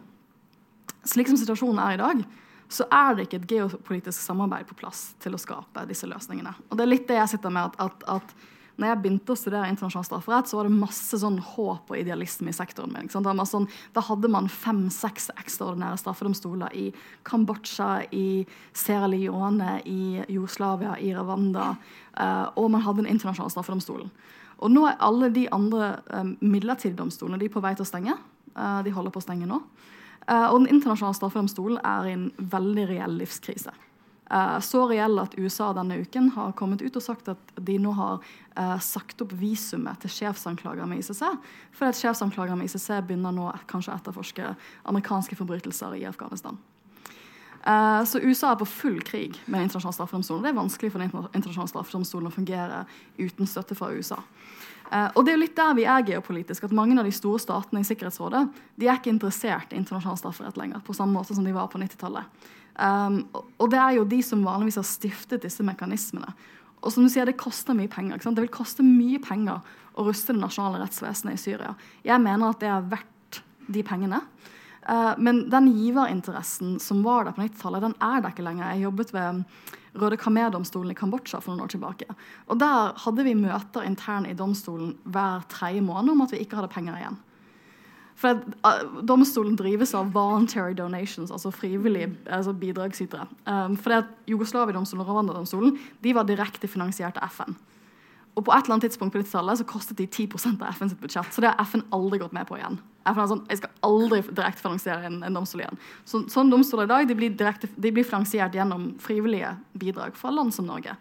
slik 1.04 1.28
som 1.28 1.38
situasjonen 1.38 1.82
er 1.84 1.96
i 1.96 2.00
dag, 2.00 2.24
så 2.72 2.86
er 2.88 3.14
det 3.14 3.26
ikke 3.26 3.42
et 3.42 3.50
geopolitisk 3.52 4.18
samarbeid 4.18 4.66
på 4.70 4.78
plass 4.78 5.12
til 5.22 5.36
å 5.36 5.40
skape 5.40 5.84
disse 5.90 6.08
løsningene. 6.08 6.54
Og 6.70 6.78
det 6.78 6.86
er 6.86 6.92
litt 6.94 7.08
det 7.10 7.20
jeg 7.20 7.36
sitter 7.36 7.52
med, 7.52 7.74
at, 7.76 7.92
at, 8.06 8.06
at 8.16 8.52
når 8.74 8.90
jeg 8.90 9.00
begynte 9.04 9.34
å 9.34 9.38
studere 9.38 9.68
internasjonal 9.70 10.06
strafferett, 10.08 10.48
så 10.50 10.58
var 10.58 10.66
det 10.66 10.74
masse 10.80 11.18
sånn 11.20 11.36
håp 11.38 11.92
og 11.92 11.98
idealisme 11.98 12.50
i 12.50 12.56
sektoren 12.56 12.90
min. 12.90 13.10
Sånn, 13.12 13.68
da 13.94 14.02
hadde 14.08 14.30
man 14.32 14.50
fem-seks 14.50 15.28
ekstraordinære 15.36 16.00
straffedomstoler 16.02 16.74
i 16.74 16.88
Kambodsja, 17.28 18.08
i 18.10 18.42
Sierra 18.74 19.06
Leone, 19.10 19.76
i 19.86 20.24
Jugoslavia, 20.26 20.96
i 20.98 21.12
Rwanda, 21.14 21.74
uh, 22.18 22.48
og 22.58 22.72
man 22.74 22.82
hadde 22.82 23.04
en 23.04 23.12
internasjonal 23.14 23.52
straffedomstol. 23.54 24.08
Og 24.64 24.72
nå 24.72 24.86
er 24.88 25.00
alle 25.04 25.28
de 25.32 25.44
andre 25.52 25.98
um, 26.08 26.34
midlertidige 26.40 26.96
domstolene 26.96 27.40
de 27.40 27.50
er 27.50 27.52
på 27.52 27.62
vei 27.64 27.74
til 27.76 27.84
å 27.84 27.88
stenge. 27.88 28.16
Uh, 28.56 28.80
de 28.86 28.92
holder 28.94 29.12
på 29.12 29.20
å 29.20 29.26
stenge 29.26 29.48
nå. 29.48 29.60
Uh, 30.24 30.48
og 30.48 30.62
Den 30.62 30.78
internasjonale 30.78 31.18
straffedomstolen 31.18 31.82
er 31.84 32.08
i 32.08 32.14
en 32.16 32.30
veldig 32.38 32.86
reell 32.94 33.18
livskrise. 33.20 33.74
Uh, 34.30 34.56
så 34.64 34.86
reell 34.88 35.20
at 35.20 35.36
USA 35.36 35.68
denne 35.76 35.98
uken 36.00 36.30
har 36.38 36.54
kommet 36.56 36.80
ut 36.80 36.96
og 36.96 37.04
sagt 37.04 37.28
at 37.34 37.56
de 37.60 37.76
nå 37.82 37.92
har 37.98 38.24
sagt 38.86 39.18
opp 39.18 39.32
visumet 39.34 39.98
til 39.98 40.12
sjefsanklager 40.14 40.86
med 40.86 41.02
ICC. 41.02 41.24
Fordi 41.74 41.90
at 41.90 41.98
sjefsanklager 41.98 42.54
med 42.54 42.70
ICC 42.70 43.02
begynner 43.02 43.34
nå 43.34 43.48
kanskje 43.66 43.90
å 43.90 43.98
etterforske 43.98 44.52
amerikanske 44.86 45.36
forbrytelser 45.40 45.98
i 45.98 46.06
Afghanistan. 46.06 46.56
Uh, 47.66 48.04
så 48.04 48.20
USA 48.20 48.50
er 48.52 48.58
på 48.60 48.66
full 48.68 48.98
krig 49.02 49.38
med 49.46 49.56
den 49.56 49.66
internasjonale 49.70 49.96
straffedomstolen. 49.96 50.42
Det 50.44 50.50
er 50.52 50.58
vanskelig 50.58 50.90
for 50.92 51.00
den 51.00 51.12
internasjonale 51.32 51.72
straffedomstolen 51.72 52.28
å 52.28 52.34
fungere 52.34 52.82
uten 53.16 53.48
støtte 53.48 53.76
fra 53.78 53.88
USA. 53.94 54.18
Uh, 54.94 55.08
og 55.16 55.24
det 55.24 55.32
er 55.32 55.38
jo 55.38 55.42
litt 55.42 55.56
der 55.58 55.72
vi 55.74 55.86
er 55.90 56.04
geopolitisk, 56.06 56.68
at 56.68 56.74
Mange 56.76 56.94
av 57.00 57.06
de 57.06 57.14
store 57.14 57.40
statene 57.42 57.82
i 57.82 57.86
Sikkerhetsrådet 57.86 58.44
de 58.78 58.86
er 58.86 59.00
ikke 59.00 59.10
interessert 59.10 59.72
i 59.72 59.78
internasjonal 59.80 60.20
strafferett 60.20 60.58
lenger. 60.60 60.84
på 60.86 60.94
samme 60.94 61.18
måte 61.18 61.34
som 61.34 61.44
de 61.44 61.54
var 61.54 61.66
på 61.72 61.80
90-tallet. 61.82 62.24
Um, 62.74 63.24
og 63.58 63.70
det 63.70 63.78
er 63.78 63.96
jo 63.98 64.04
de 64.04 64.20
som 64.22 64.44
vanligvis 64.44 64.78
har 64.78 64.86
stiftet 64.86 65.42
disse 65.42 65.62
mekanismene. 65.66 66.30
Og 66.82 66.92
som 66.92 67.02
du 67.02 67.10
sier, 67.10 67.26
Det 67.26 67.36
koster 67.36 67.74
mye 67.74 67.88
penger. 67.88 68.18
Det 68.18 68.44
vil 68.44 68.48
koste 68.48 68.82
mye 68.82 69.18
penger 69.18 69.60
å 69.94 70.04
ruste 70.04 70.32
det 70.32 70.42
nasjonale 70.42 70.82
rettsvesenet 70.82 71.34
i 71.34 71.42
Syria. 71.42 71.74
Jeg 72.04 72.20
mener 72.20 72.50
at 72.50 72.60
det 72.60 72.68
er 72.68 72.90
verdt 72.90 73.42
de 73.66 73.82
pengene. 73.82 74.20
Uh, 74.84 75.14
men 75.18 75.48
den 75.50 75.72
giverinteressen 75.72 76.78
som 76.78 77.02
var 77.02 77.24
der 77.24 77.32
på 77.32 77.42
90-tallet, 77.42 77.82
den 77.82 77.96
er 77.98 78.20
der 78.20 78.30
ikke 78.30 78.44
lenger. 78.44 78.74
Jeg 78.74 78.84
jobbet 78.84 79.14
ved 79.14 79.44
Røde 79.94 80.18
Khmer-domstolen 80.18 80.90
i 80.90 80.96
Kambodsja 80.98 81.40
for 81.42 81.52
noen 81.52 81.64
år 81.64 81.74
tilbake. 81.74 82.08
Og 82.50 82.58
Der 82.60 82.94
hadde 83.04 83.24
vi 83.26 83.34
møter 83.38 83.86
interne 83.86 84.30
i 84.30 84.38
domstolen 84.38 84.96
hver 85.04 85.46
tredje 85.48 85.84
måned 85.84 86.14
om 86.14 86.24
at 86.24 86.32
vi 86.32 86.42
ikke 86.42 86.58
hadde 86.58 86.72
penger 86.72 86.98
igjen. 86.98 87.20
For 88.14 88.40
Domstolen 89.02 89.56
drives 89.58 89.94
av 89.94 90.12
voluntary 90.14 90.74
donations, 90.78 91.32
altså 91.34 91.50
frivillige 91.50 92.12
altså 92.26 92.52
bidragsytere. 92.52 93.26
Um, 93.46 93.78
at 93.90 94.10
Jugoslavia-domstolen 94.30 95.02
og 95.02 95.10
Rwanda-domstolen 95.10 95.78
de 96.02 96.14
var 96.14 96.26
direkte 96.28 96.70
finansiert 96.70 97.18
av 97.18 97.34
FN. 97.34 97.56
Og 98.34 98.42
på 98.42 98.50
et 98.50 98.64
eller 98.64 98.74
annet 98.74 98.88
tidspunkt 98.88 99.14
på 99.14 99.20
90-tallet 99.22 99.60
så 99.60 99.66
kostet 99.68 99.98
de 100.00 100.08
10% 100.08 100.62
av 100.62 100.74
FNs 100.74 100.96
budsjett. 100.98 101.30
Så 101.30 101.42
det 101.42 101.52
har 101.52 101.60
FN 101.62 101.84
aldri 101.94 102.18
gått 102.18 102.34
med 102.34 102.48
på 102.48 102.58
igjen. 102.58 102.80
FN 103.06 103.22
er 103.22 103.28
sånn, 103.30 103.44
Jeg 103.50 103.60
skal 103.60 103.74
aldri 103.86 104.20
direkte 104.26 104.64
finansiere 104.64 105.06
en, 105.06 105.20
en 105.22 105.38
domstol 105.38 105.62
igjen. 105.62 105.78
Så, 106.08 106.24
sånn 106.32 106.50
domstoler 106.50 106.88
i 106.88 106.90
dag 106.90 107.06
de 107.10 107.16
blir, 107.18 107.36
direkte, 107.38 107.70
de 107.76 107.92
blir, 107.94 108.06
finansiert 108.06 108.56
gjennom 108.56 108.88
frivillige 109.02 109.54
bidrag 109.78 110.18
fra 110.18 110.34
land 110.34 110.54
som 110.56 110.66
Norge. 110.66 110.96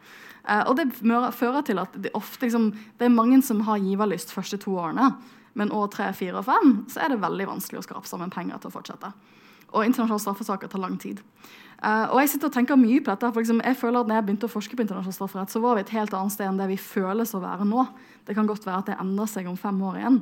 Eh, 0.46 0.62
og 0.68 0.78
det 0.78 0.92
fører 1.34 1.66
til 1.66 1.82
at 1.82 1.96
det 1.98 2.14
ofte 2.18 2.46
liksom, 2.46 2.70
det 3.00 3.08
er 3.08 3.16
mange 3.16 3.42
som 3.42 3.66
har 3.66 3.82
giverlyst 3.82 4.36
første 4.36 4.62
to 4.62 4.78
årene. 4.78 5.16
Men 5.58 5.74
år 5.74 5.90
tre, 5.94 6.12
fire 6.18 6.42
og 6.42 6.46
fem 6.46 6.84
så 6.90 7.02
er 7.02 7.14
det 7.14 7.22
veldig 7.24 7.50
vanskelig 7.50 7.82
å 7.82 7.88
skrape 7.88 8.10
sammen 8.10 8.34
penger 8.34 8.62
til 8.62 8.70
å 8.70 8.78
fortsette. 8.78 9.14
Og 9.74 9.86
internasjonale 9.86 10.22
straffesaker 10.22 10.72
tar 10.72 10.82
lang 10.84 10.96
tid. 11.02 11.22
Uh, 11.84 12.08
og 12.14 12.20
Jeg 12.22 12.30
sitter 12.32 12.48
og 12.48 12.56
tenker 12.56 12.80
mye 12.80 13.02
på 13.04 13.12
dette. 13.12 13.30
For 13.36 13.44
eksempel, 13.44 13.68
jeg 13.68 13.80
føler 13.80 14.00
at 14.00 14.10
når 14.10 14.20
jeg 14.20 14.26
begynte 14.28 14.48
å 14.48 14.54
forske 14.54 14.78
på 14.78 14.86
internasjonal 14.86 15.18
strafferett, 15.18 15.52
så 15.52 15.60
var 15.64 15.76
vi 15.76 15.84
et 15.84 15.96
helt 15.98 16.14
annet 16.16 16.36
sted 16.36 16.48
enn 16.48 16.60
det 16.62 16.70
vi 16.70 16.80
føles 16.80 17.34
å 17.36 17.42
være 17.44 17.68
nå. 17.68 17.84
Det 18.24 18.38
kan 18.38 18.48
godt 18.48 18.68
være 18.68 18.84
at 18.84 18.92
det 18.92 19.00
endrer 19.04 19.32
seg 19.32 19.50
om 19.52 19.58
fem 19.60 19.82
år 19.84 20.00
igjen. 20.00 20.22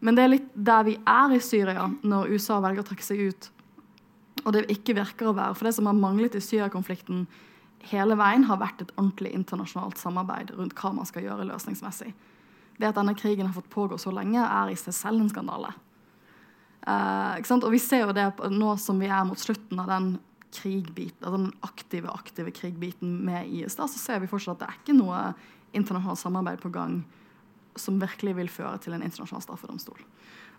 Men 0.00 0.16
det 0.16 0.24
er 0.24 0.32
litt 0.32 0.48
der 0.54 0.86
vi 0.88 0.96
er 0.96 1.34
i 1.36 1.42
Syria 1.44 1.84
når 2.00 2.32
USA 2.32 2.62
velger 2.64 2.82
å 2.82 2.88
trekke 2.88 3.06
seg 3.06 3.20
ut. 3.28 3.50
Og 4.42 4.54
det 4.56 4.64
ikke 4.72 4.96
virker 4.98 5.28
å 5.30 5.36
være. 5.36 5.58
For 5.58 5.68
det 5.68 5.76
som 5.76 5.90
har 5.90 5.98
manglet 5.98 6.38
i 6.38 6.42
Syria-konflikten 6.42 7.26
hele 7.92 8.16
veien, 8.18 8.46
har 8.48 8.60
vært 8.62 8.82
et 8.82 8.92
ordentlig 8.96 9.34
internasjonalt 9.36 10.00
samarbeid 10.00 10.54
rundt 10.56 10.74
hva 10.78 10.94
man 10.96 11.08
skal 11.08 11.26
gjøre 11.26 11.46
løsningsmessig. 11.50 12.12
Det 12.78 12.88
at 12.88 12.98
denne 12.98 13.14
krigen 13.18 13.48
har 13.48 13.54
fått 13.54 13.70
pågå 13.72 13.98
så 14.00 14.14
lenge, 14.14 14.42
er 14.42 14.72
i 14.72 14.78
seg 14.78 14.96
selv 14.96 15.22
en 15.22 15.30
skandale. 15.30 15.74
Uh, 16.82 17.38
og 17.62 17.70
vi 17.70 17.78
ser 17.78 18.08
jo 18.08 18.14
det 18.16 18.26
nå 18.50 18.74
som 18.80 18.98
vi 18.98 19.06
er 19.06 19.24
mot 19.28 19.38
slutten 19.38 19.78
av 19.78 19.90
den 19.90 20.12
krigbiten, 20.52 21.32
den 21.32 21.52
aktive 21.64 22.10
aktive 22.12 22.50
krigbiten 22.50 23.20
med 23.24 23.48
IS, 23.48 23.76
da, 23.78 23.86
så 23.88 23.98
ser 23.98 24.20
vi 24.20 24.30
fortsatt 24.30 24.58
at 24.58 24.64
det 24.64 24.68
er 24.68 24.80
ikke 24.80 24.98
noe 24.98 25.20
internasjonalt 25.72 26.20
samarbeid 26.20 26.60
på 26.60 26.72
gang 26.74 27.00
som 27.78 28.00
virkelig 28.02 28.34
vil 28.36 28.50
føre 28.52 28.76
til 28.84 28.96
en 28.96 29.04
internasjonal 29.04 29.44
straffedomstol. 29.46 30.02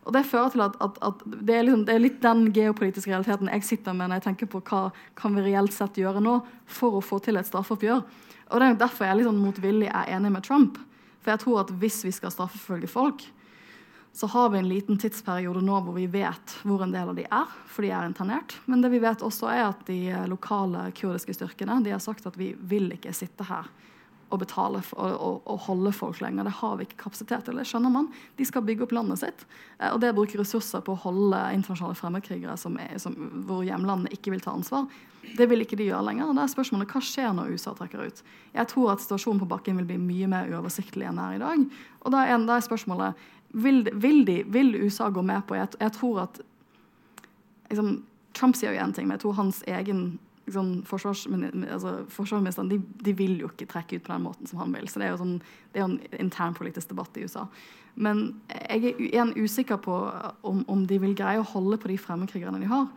Og 0.04 0.14
Det 0.14 0.26
fører 0.28 0.50
til 0.52 0.64
at, 0.66 0.74
at, 0.84 0.98
at 1.06 1.22
det, 1.26 1.56
er 1.56 1.68
liksom, 1.68 1.86
det, 1.88 1.94
er 1.94 2.02
litt 2.04 2.24
den 2.24 2.48
geopolitiske 2.56 3.12
realiteten 3.12 3.52
jeg 3.54 3.68
sitter 3.68 3.96
med 3.96 4.10
når 4.10 4.20
jeg 4.20 4.26
tenker 4.26 4.50
på 4.52 4.64
hva 4.68 4.82
kan 5.20 5.38
vi 5.38 5.46
reelt 5.46 5.76
sett 5.76 6.00
gjøre 6.00 6.24
nå 6.24 6.40
for 6.68 6.98
å 6.98 7.04
få 7.04 7.22
til 7.24 7.40
et 7.40 7.48
straffeoppgjør. 7.48 8.02
Og 8.52 8.60
Det 8.60 8.68
er 8.68 8.82
derfor 8.82 9.08
jeg 9.08 9.22
liksom 9.22 9.40
motvillig 9.46 9.88
er 9.88 10.12
enig 10.18 10.34
med 10.34 10.44
Trump. 10.44 10.82
For 11.24 11.32
jeg 11.32 11.44
tror 11.46 11.62
at 11.62 11.72
hvis 11.80 12.02
vi 12.04 12.12
skal 12.12 12.34
straffeforfølge 12.34 12.92
folk, 12.92 13.24
så 14.14 14.28
har 14.28 14.50
vi 14.54 14.60
en 14.60 14.70
liten 14.70 14.98
tidsperiode 15.02 15.62
nå 15.66 15.80
hvor 15.82 15.96
vi 15.98 16.06
vet 16.12 16.58
hvor 16.62 16.84
en 16.86 16.92
del 16.94 17.10
av 17.10 17.16
de 17.18 17.24
er, 17.26 17.54
for 17.66 17.86
de 17.86 17.90
er 17.90 18.06
internert. 18.06 18.54
Men 18.70 18.84
det 18.84 18.92
vi 18.94 19.02
vet 19.02 19.24
også 19.26 19.50
er 19.50 19.64
at 19.72 19.82
de 19.90 20.14
lokale 20.30 20.92
kurdiske 20.94 21.34
styrkene 21.34 21.80
de 21.82 21.96
har 21.96 22.04
sagt 22.04 22.28
at 22.30 22.38
vi 22.38 22.52
vil 22.62 22.92
ikke 22.94 23.16
sitte 23.18 23.48
her 23.50 23.72
og 24.34 24.40
betale 24.42 24.82
for, 24.86 25.14
og, 25.14 25.42
og, 25.46 25.60
holde 25.68 25.92
folk 25.94 26.22
lenger. 26.24 26.48
Det 26.48 26.56
har 26.58 26.78
vi 26.78 26.88
ikke 26.88 27.04
kapasitet 27.06 27.46
til. 27.46 27.60
Det 27.60 27.68
skjønner 27.70 27.94
man. 27.94 28.10
De 28.38 28.46
skal 28.50 28.66
bygge 28.66 28.88
opp 28.88 28.96
landet 28.98 29.22
sitt. 29.22 29.46
Eh, 29.78 29.92
og 29.92 30.00
det 30.02 30.10
å 30.10 30.18
bruke 30.18 30.40
ressurser 30.40 30.82
på 30.86 30.96
å 30.96 31.02
holde 31.04 31.42
internasjonale 31.54 31.98
fremmedkrigere 32.00 32.56
som 32.58 32.80
er, 32.82 32.96
som, 33.02 33.14
hvor 33.48 33.62
hjemlandene 33.68 34.14
ikke 34.16 34.34
vil 34.34 34.42
ta 34.42 34.56
ansvar, 34.56 34.88
det 35.38 35.48
vil 35.50 35.64
ikke 35.64 35.78
de 35.80 35.88
gjøre 35.88 36.06
lenger. 36.10 36.30
Og 36.30 36.38
da 36.38 36.46
er 36.46 36.52
spørsmålet 36.52 36.92
hva 36.94 37.02
skjer 37.04 37.36
når 37.36 37.54
USA 37.56 37.74
trekker 37.78 38.08
ut? 38.08 38.24
Jeg 38.54 38.70
tror 38.72 38.94
at 38.94 39.04
situasjonen 39.04 39.42
på 39.44 39.50
bakken 39.50 39.80
vil 39.80 39.88
bli 39.90 40.00
mye 40.02 40.30
mer 40.32 40.52
uoversiktlig 40.52 41.08
enn 41.10 41.20
det 41.20 41.28
er 41.28 41.38
i 41.38 41.44
dag. 41.44 41.64
Og 42.04 42.16
da 42.16 42.26
er, 42.28 42.66
spørsmålet 42.66 43.24
vil, 43.54 43.86
vil, 43.94 44.24
de, 44.28 44.42
vil, 44.50 44.76
USA 44.84 45.10
gå 45.14 45.22
med 45.26 45.46
på 45.48 45.56
Jeg, 45.56 45.74
jeg 45.80 45.96
tror 45.96 46.26
at 46.26 46.42
liksom, 47.70 47.96
Trump 48.34 48.58
sier 48.58 48.74
jo 48.74 48.82
én 48.82 48.94
ting, 48.94 49.08
men 49.08 49.18
jeg 49.18 49.26
tror 49.26 49.38
hans 49.38 49.62
egen 49.70 50.04
liksom, 50.46 50.84
altså, 51.72 52.64
de, 52.70 52.82
de 53.06 53.14
vil 53.14 53.40
jo 53.40 53.52
ikke 53.52 53.70
trekke 53.70 53.98
ut 53.98 54.04
på 54.04 54.14
den 54.14 54.26
måten 54.26 54.50
som 54.50 54.60
han 54.60 54.74
vil. 54.76 54.90
Så 54.90 55.00
det 55.00 55.08
er 55.08 55.16
jo 55.16 55.22
sånn, 55.22 55.40
det 55.72 55.80
er 55.80 55.86
jo 55.86 55.92
en 55.94 56.20
internpolitisk 56.28 56.92
debatt 56.92 57.18
i 57.18 57.26
USA. 57.26 57.48
Men 57.96 58.26
jeg 58.50 58.94
er 58.94 59.02
igjen 59.08 59.34
usikker 59.38 59.78
på 59.82 59.96
om, 60.42 60.64
om 60.68 60.86
de 60.90 60.98
vil 61.02 61.16
greie 61.18 61.42
å 61.42 61.50
holde 61.54 61.78
på 61.78 61.92
de 61.92 61.98
fremmedkrigerne 62.02 62.62
de 62.64 62.70
har. 62.72 62.88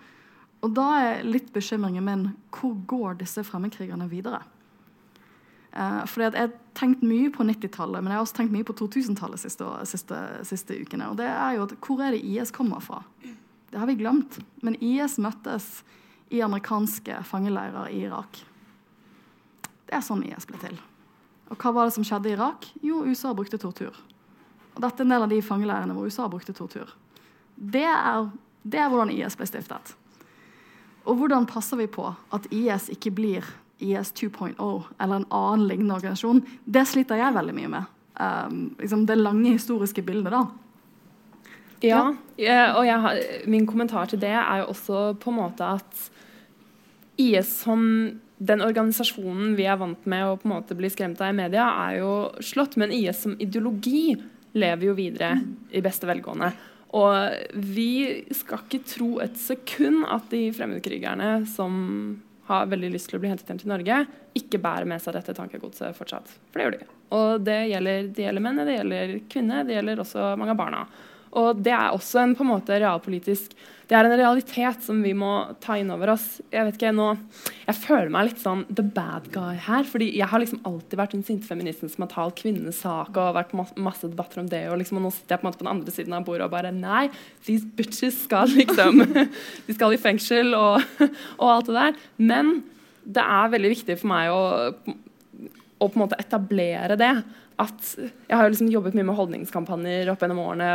Og 0.64 0.72
da 0.76 0.86
er 0.98 1.26
litt 1.26 1.52
bekymringen 1.54 2.04
min 2.04 2.28
hvor 2.54 2.76
går 2.88 3.18
disse 3.20 3.44
fremmedkrigerne 3.44 4.08
videre? 4.10 4.40
Eh, 5.76 6.04
fordi 6.08 6.24
Jeg 6.24 6.40
har 6.40 6.52
tenkt 6.74 7.02
mye 7.02 7.30
på 7.30 7.44
90-tallet, 7.44 8.02
men 8.02 8.10
jeg 8.10 8.16
har 8.16 8.24
også 8.24 8.38
tenkt 8.38 8.52
mye 8.52 8.64
på 8.64 8.72
2000-tallet 8.72 9.40
siste, 9.40 9.64
siste, 9.84 10.20
siste 10.48 10.78
ukene. 10.80 11.10
Og 11.10 11.16
det 11.16 11.28
er 11.28 11.56
jo 11.56 11.66
at 11.68 11.76
Hvor 11.80 12.00
er 12.02 12.16
det 12.16 12.24
IS 12.24 12.50
kommer 12.50 12.80
fra? 12.80 13.02
Det 13.70 13.78
har 13.78 13.86
vi 13.86 13.94
glemt. 13.94 14.38
Men 14.62 14.78
IS 14.80 15.18
møttes 15.18 15.84
i 16.30 16.40
amerikanske 16.40 17.22
fangeleirer 17.24 17.90
i 17.92 18.06
Irak. 18.06 18.40
Det 19.86 19.94
er 19.94 20.02
sånn 20.02 20.24
IS 20.24 20.46
ble 20.48 20.58
til. 20.58 20.78
Og 21.50 21.60
hva 21.60 21.72
var 21.72 21.86
det 21.86 21.94
som 21.94 22.04
skjedde 22.06 22.30
i 22.30 22.34
Irak? 22.34 22.66
Jo, 22.82 23.04
USA 23.06 23.34
brukte 23.34 23.58
tortur. 23.58 23.94
Og 24.74 24.80
dette 24.82 25.02
er 25.02 25.06
en 25.06 25.12
del 25.14 25.26
av 25.26 25.30
de 25.30 25.42
fangeleirene 25.44 25.94
hvor 25.94 26.08
USA 26.08 26.26
brukte 26.28 26.56
tortur. 26.56 26.90
Det 27.56 27.86
er, 27.86 28.26
det 28.64 28.80
er 28.80 28.90
hvordan 28.90 29.12
IS 29.14 29.36
ble 29.38 29.46
stiftet. 29.48 29.94
Og 31.06 31.20
hvordan 31.20 31.46
passer 31.48 31.78
vi 31.80 31.88
på 31.90 32.08
at 32.34 32.48
IS 32.54 32.90
ikke 32.92 33.14
blir 33.14 33.46
IS 33.82 34.12
2.0 34.16 34.56
eller 34.58 35.16
en 35.16 35.28
annen 35.30 35.66
lignende 35.68 35.96
organisasjon? 35.98 36.42
Det 36.64 36.86
sliter 36.88 37.20
jeg 37.20 37.36
veldig 37.36 37.56
mye 37.56 37.72
med. 37.72 37.92
Um, 38.16 38.60
liksom 38.80 39.04
det 39.08 39.18
lange 39.20 39.52
historiske 39.52 40.02
bildet, 40.02 40.32
da. 40.32 40.46
Ja, 41.84 42.70
og 42.78 42.88
har, 42.88 43.18
min 43.46 43.66
kommentar 43.68 44.08
til 44.08 44.22
det 44.22 44.32
er 44.32 44.62
jo 44.62 44.70
også 44.72 45.10
på 45.20 45.30
en 45.30 45.36
måte 45.42 45.66
at 45.76 46.06
IS 47.20 47.50
som 47.62 47.82
den 48.36 48.62
organisasjonen 48.64 49.54
vi 49.56 49.66
er 49.68 49.78
vant 49.80 50.08
med 50.08 50.24
å 50.24 50.38
på 50.40 50.48
en 50.48 50.54
måte 50.56 50.76
bli 50.76 50.88
skremt 50.92 51.20
av 51.24 51.32
i 51.32 51.36
media, 51.36 51.68
er 51.86 52.00
jo 52.00 52.14
slått. 52.44 52.78
Men 52.80 52.92
IS 52.92 53.22
som 53.24 53.36
ideologi 53.40 54.16
lever 54.56 54.88
jo 54.88 54.96
videre 54.96 55.34
i 55.70 55.84
beste 55.84 56.08
velgående. 56.08 56.50
Og 56.96 57.56
vi 57.74 58.24
skal 58.34 58.62
ikke 58.64 58.84
tro 58.88 59.10
et 59.24 59.36
sekund 59.40 60.06
at 60.08 60.30
de 60.32 60.46
fremmedkrigerne 60.56 61.30
som 61.50 61.74
har 62.46 62.68
veldig 62.70 62.92
lyst 62.94 63.10
til 63.10 63.18
å 63.18 63.22
bli 63.22 63.32
hentet 63.32 63.48
hjem 63.50 63.60
til 63.60 63.72
Norge, 63.72 63.98
ikke 64.38 64.60
bærer 64.62 64.86
med 64.88 65.02
seg 65.02 65.16
dette 65.16 65.34
tankegodset 65.36 65.96
fortsatt. 65.98 66.30
For 66.52 66.60
det 66.60 66.66
gjør 66.66 66.76
de. 66.76 66.88
Og 67.16 67.44
det 67.46 67.58
gjelder, 67.72 68.10
det 68.14 68.26
gjelder 68.26 68.44
menn, 68.44 68.62
det 68.62 68.78
gjelder 68.78 69.14
kvinner, 69.32 69.66
det 69.66 69.76
gjelder 69.76 70.02
også 70.02 70.28
mange 70.38 70.54
av 70.54 70.60
barna. 70.60 70.82
Og 71.36 71.58
det 71.60 71.74
er 71.74 71.90
også 71.92 72.22
en 72.22 72.36
på 72.38 72.46
en 72.46 72.52
måte 72.54 72.78
realpolitisk 72.78 73.56
Det 73.86 73.94
er 73.94 74.08
en 74.08 74.18
realitet 74.18 74.82
som 74.82 74.98
vi 75.04 75.12
må 75.14 75.30
ta 75.62 75.76
inn 75.78 75.92
over 75.94 76.10
oss. 76.16 76.40
Jeg 76.50 76.66
vet 76.66 76.78
ikke, 76.78 76.90
nå, 76.96 77.12
jeg 77.68 77.78
føler 77.78 78.10
meg 78.10 78.32
litt 78.32 78.40
sånn 78.42 78.64
the 78.66 78.82
bad 78.82 79.28
guy 79.34 79.54
her. 79.62 79.86
fordi 79.86 80.08
jeg 80.16 80.26
har 80.32 80.42
liksom 80.42 80.64
alltid 80.66 80.98
vært 80.98 81.14
den 81.14 81.22
sinte 81.26 81.46
feministen 81.46 81.92
som 81.92 82.02
har 82.02 82.10
talt 82.10 82.38
kvinnenes 82.40 82.80
sak 82.82 83.14
og 83.14 83.36
vært 83.38 83.54
masse, 83.54 84.10
debatter 84.10 84.42
om 84.42 84.50
det. 84.50 84.64
Og, 84.72 84.80
liksom, 84.82 84.98
og 84.98 85.06
nå 85.06 85.14
sitter 85.14 85.36
jeg 85.36 85.44
på 85.44 85.54
på 85.56 85.62
den 85.62 85.70
andre 85.70 85.94
siden 85.94 86.18
av 86.18 86.26
bordet 86.26 86.48
og 86.48 86.54
bare 86.56 86.74
Nei, 86.74 87.06
these 87.46 87.64
bitches 87.78 88.18
skal 88.26 88.50
liksom 88.50 89.04
De 89.66 89.76
skal 89.76 89.94
i 89.94 90.00
fengsel 90.02 90.50
og, 90.58 90.82
og 91.40 91.46
alt 91.52 91.70
det 91.70 91.78
der. 91.78 92.00
Men 92.18 92.56
det 93.06 93.22
er 93.22 93.52
veldig 93.54 93.70
viktig 93.70 94.00
for 94.00 94.10
meg 94.10 94.34
å, 94.34 94.96
å 95.76 95.88
på 95.88 95.98
en 95.98 96.04
måte 96.06 96.18
etablere 96.20 96.96
det 96.98 97.12
at 97.56 97.90
Jeg 97.96 98.36
har 98.36 98.44
jo 98.44 98.52
liksom 98.52 98.68
jobbet 98.68 98.96
mye 98.98 99.06
med 99.08 99.16
holdningskampanjer 99.16 100.10
opp 100.12 100.20
gjennom 100.20 100.42
årene, 100.42 100.66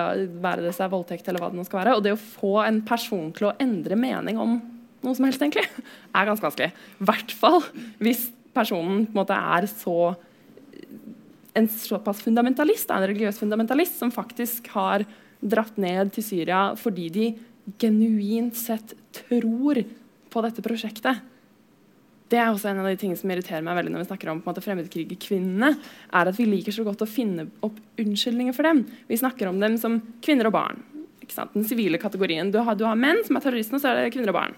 være 0.42 0.64
det 0.66 0.72
seg 0.74 0.90
voldtekt 0.90 1.28
eller 1.30 1.44
hva 1.44 1.52
det 1.52 1.60
nå 1.60 1.66
skal 1.68 1.84
være. 1.84 1.94
Og 1.94 2.02
det 2.02 2.16
å 2.16 2.22
få 2.22 2.56
en 2.64 2.80
person 2.86 3.28
til 3.38 3.52
å 3.52 3.56
endre 3.62 3.98
mening 4.00 4.40
om 4.42 4.56
noe 5.02 5.18
som 5.18 5.28
helst, 5.28 5.42
egentlig, 5.46 5.68
er 6.18 6.26
ganske 6.26 6.48
vanskelig. 6.48 6.72
I 6.74 7.06
hvert 7.06 7.36
fall 7.38 7.62
hvis 8.02 8.28
personen 8.56 9.06
på 9.06 9.14
en 9.14 9.20
måte 9.22 9.38
er 9.38 9.70
så 9.70 9.98
en 11.54 11.68
såpass 11.70 12.22
fundamentalist, 12.26 12.90
en 12.90 13.06
religiøs 13.06 13.40
fundamentalist, 13.42 13.98
som 14.00 14.14
faktisk 14.14 14.72
har 14.74 15.06
dratt 15.42 15.78
ned 15.82 16.14
til 16.16 16.26
Syria 16.26 16.62
fordi 16.80 17.10
de 17.14 17.28
genuint 17.82 18.58
sett 18.58 18.96
tror 19.16 19.82
på 20.32 20.44
dette 20.46 20.64
prosjektet. 20.66 21.22
Det 22.32 22.39
er 22.39 22.48
også 22.48 22.70
en 22.72 22.80
av 22.80 22.88
de 22.88 22.96
tingene 22.96 23.20
som 23.20 23.32
irriterer 23.34 23.63
meg 23.65 23.76
veldig 23.76 23.91
når 23.91 24.06
vi 24.06 24.08
snakker 24.08 24.32
om 24.32 24.39
på 24.39 24.48
en 24.48 24.54
måte, 24.54 24.63
fremmedkrigerkvinnene. 24.63 25.72
er 26.15 26.32
at 26.32 26.38
Vi 26.39 26.48
liker 26.48 26.76
så 26.76 26.86
godt 26.88 27.04
å 27.04 27.10
finne 27.10 27.50
opp 27.65 27.80
unnskyldninger 28.00 28.56
for 28.56 28.67
dem. 28.67 28.86
Vi 29.10 29.20
snakker 29.20 29.50
om 29.50 29.60
dem 29.60 29.76
som 29.82 30.00
kvinner 30.24 30.48
og 30.48 30.56
barn. 30.56 30.84
Den 31.28 31.67
sivile 31.67 32.00
kategorien. 32.00 32.52
Du 32.52 32.60
har, 32.63 32.76
du 32.76 32.86
har 32.88 33.00
menn 33.00 33.20
som 33.28 33.36
er 33.36 33.44
terroristene, 33.44 33.80
og 33.80 33.84
så 33.84 33.91
er 33.91 34.00
det 34.00 34.13
kvinner 34.15 34.32
og 34.32 34.39
barn 34.39 34.56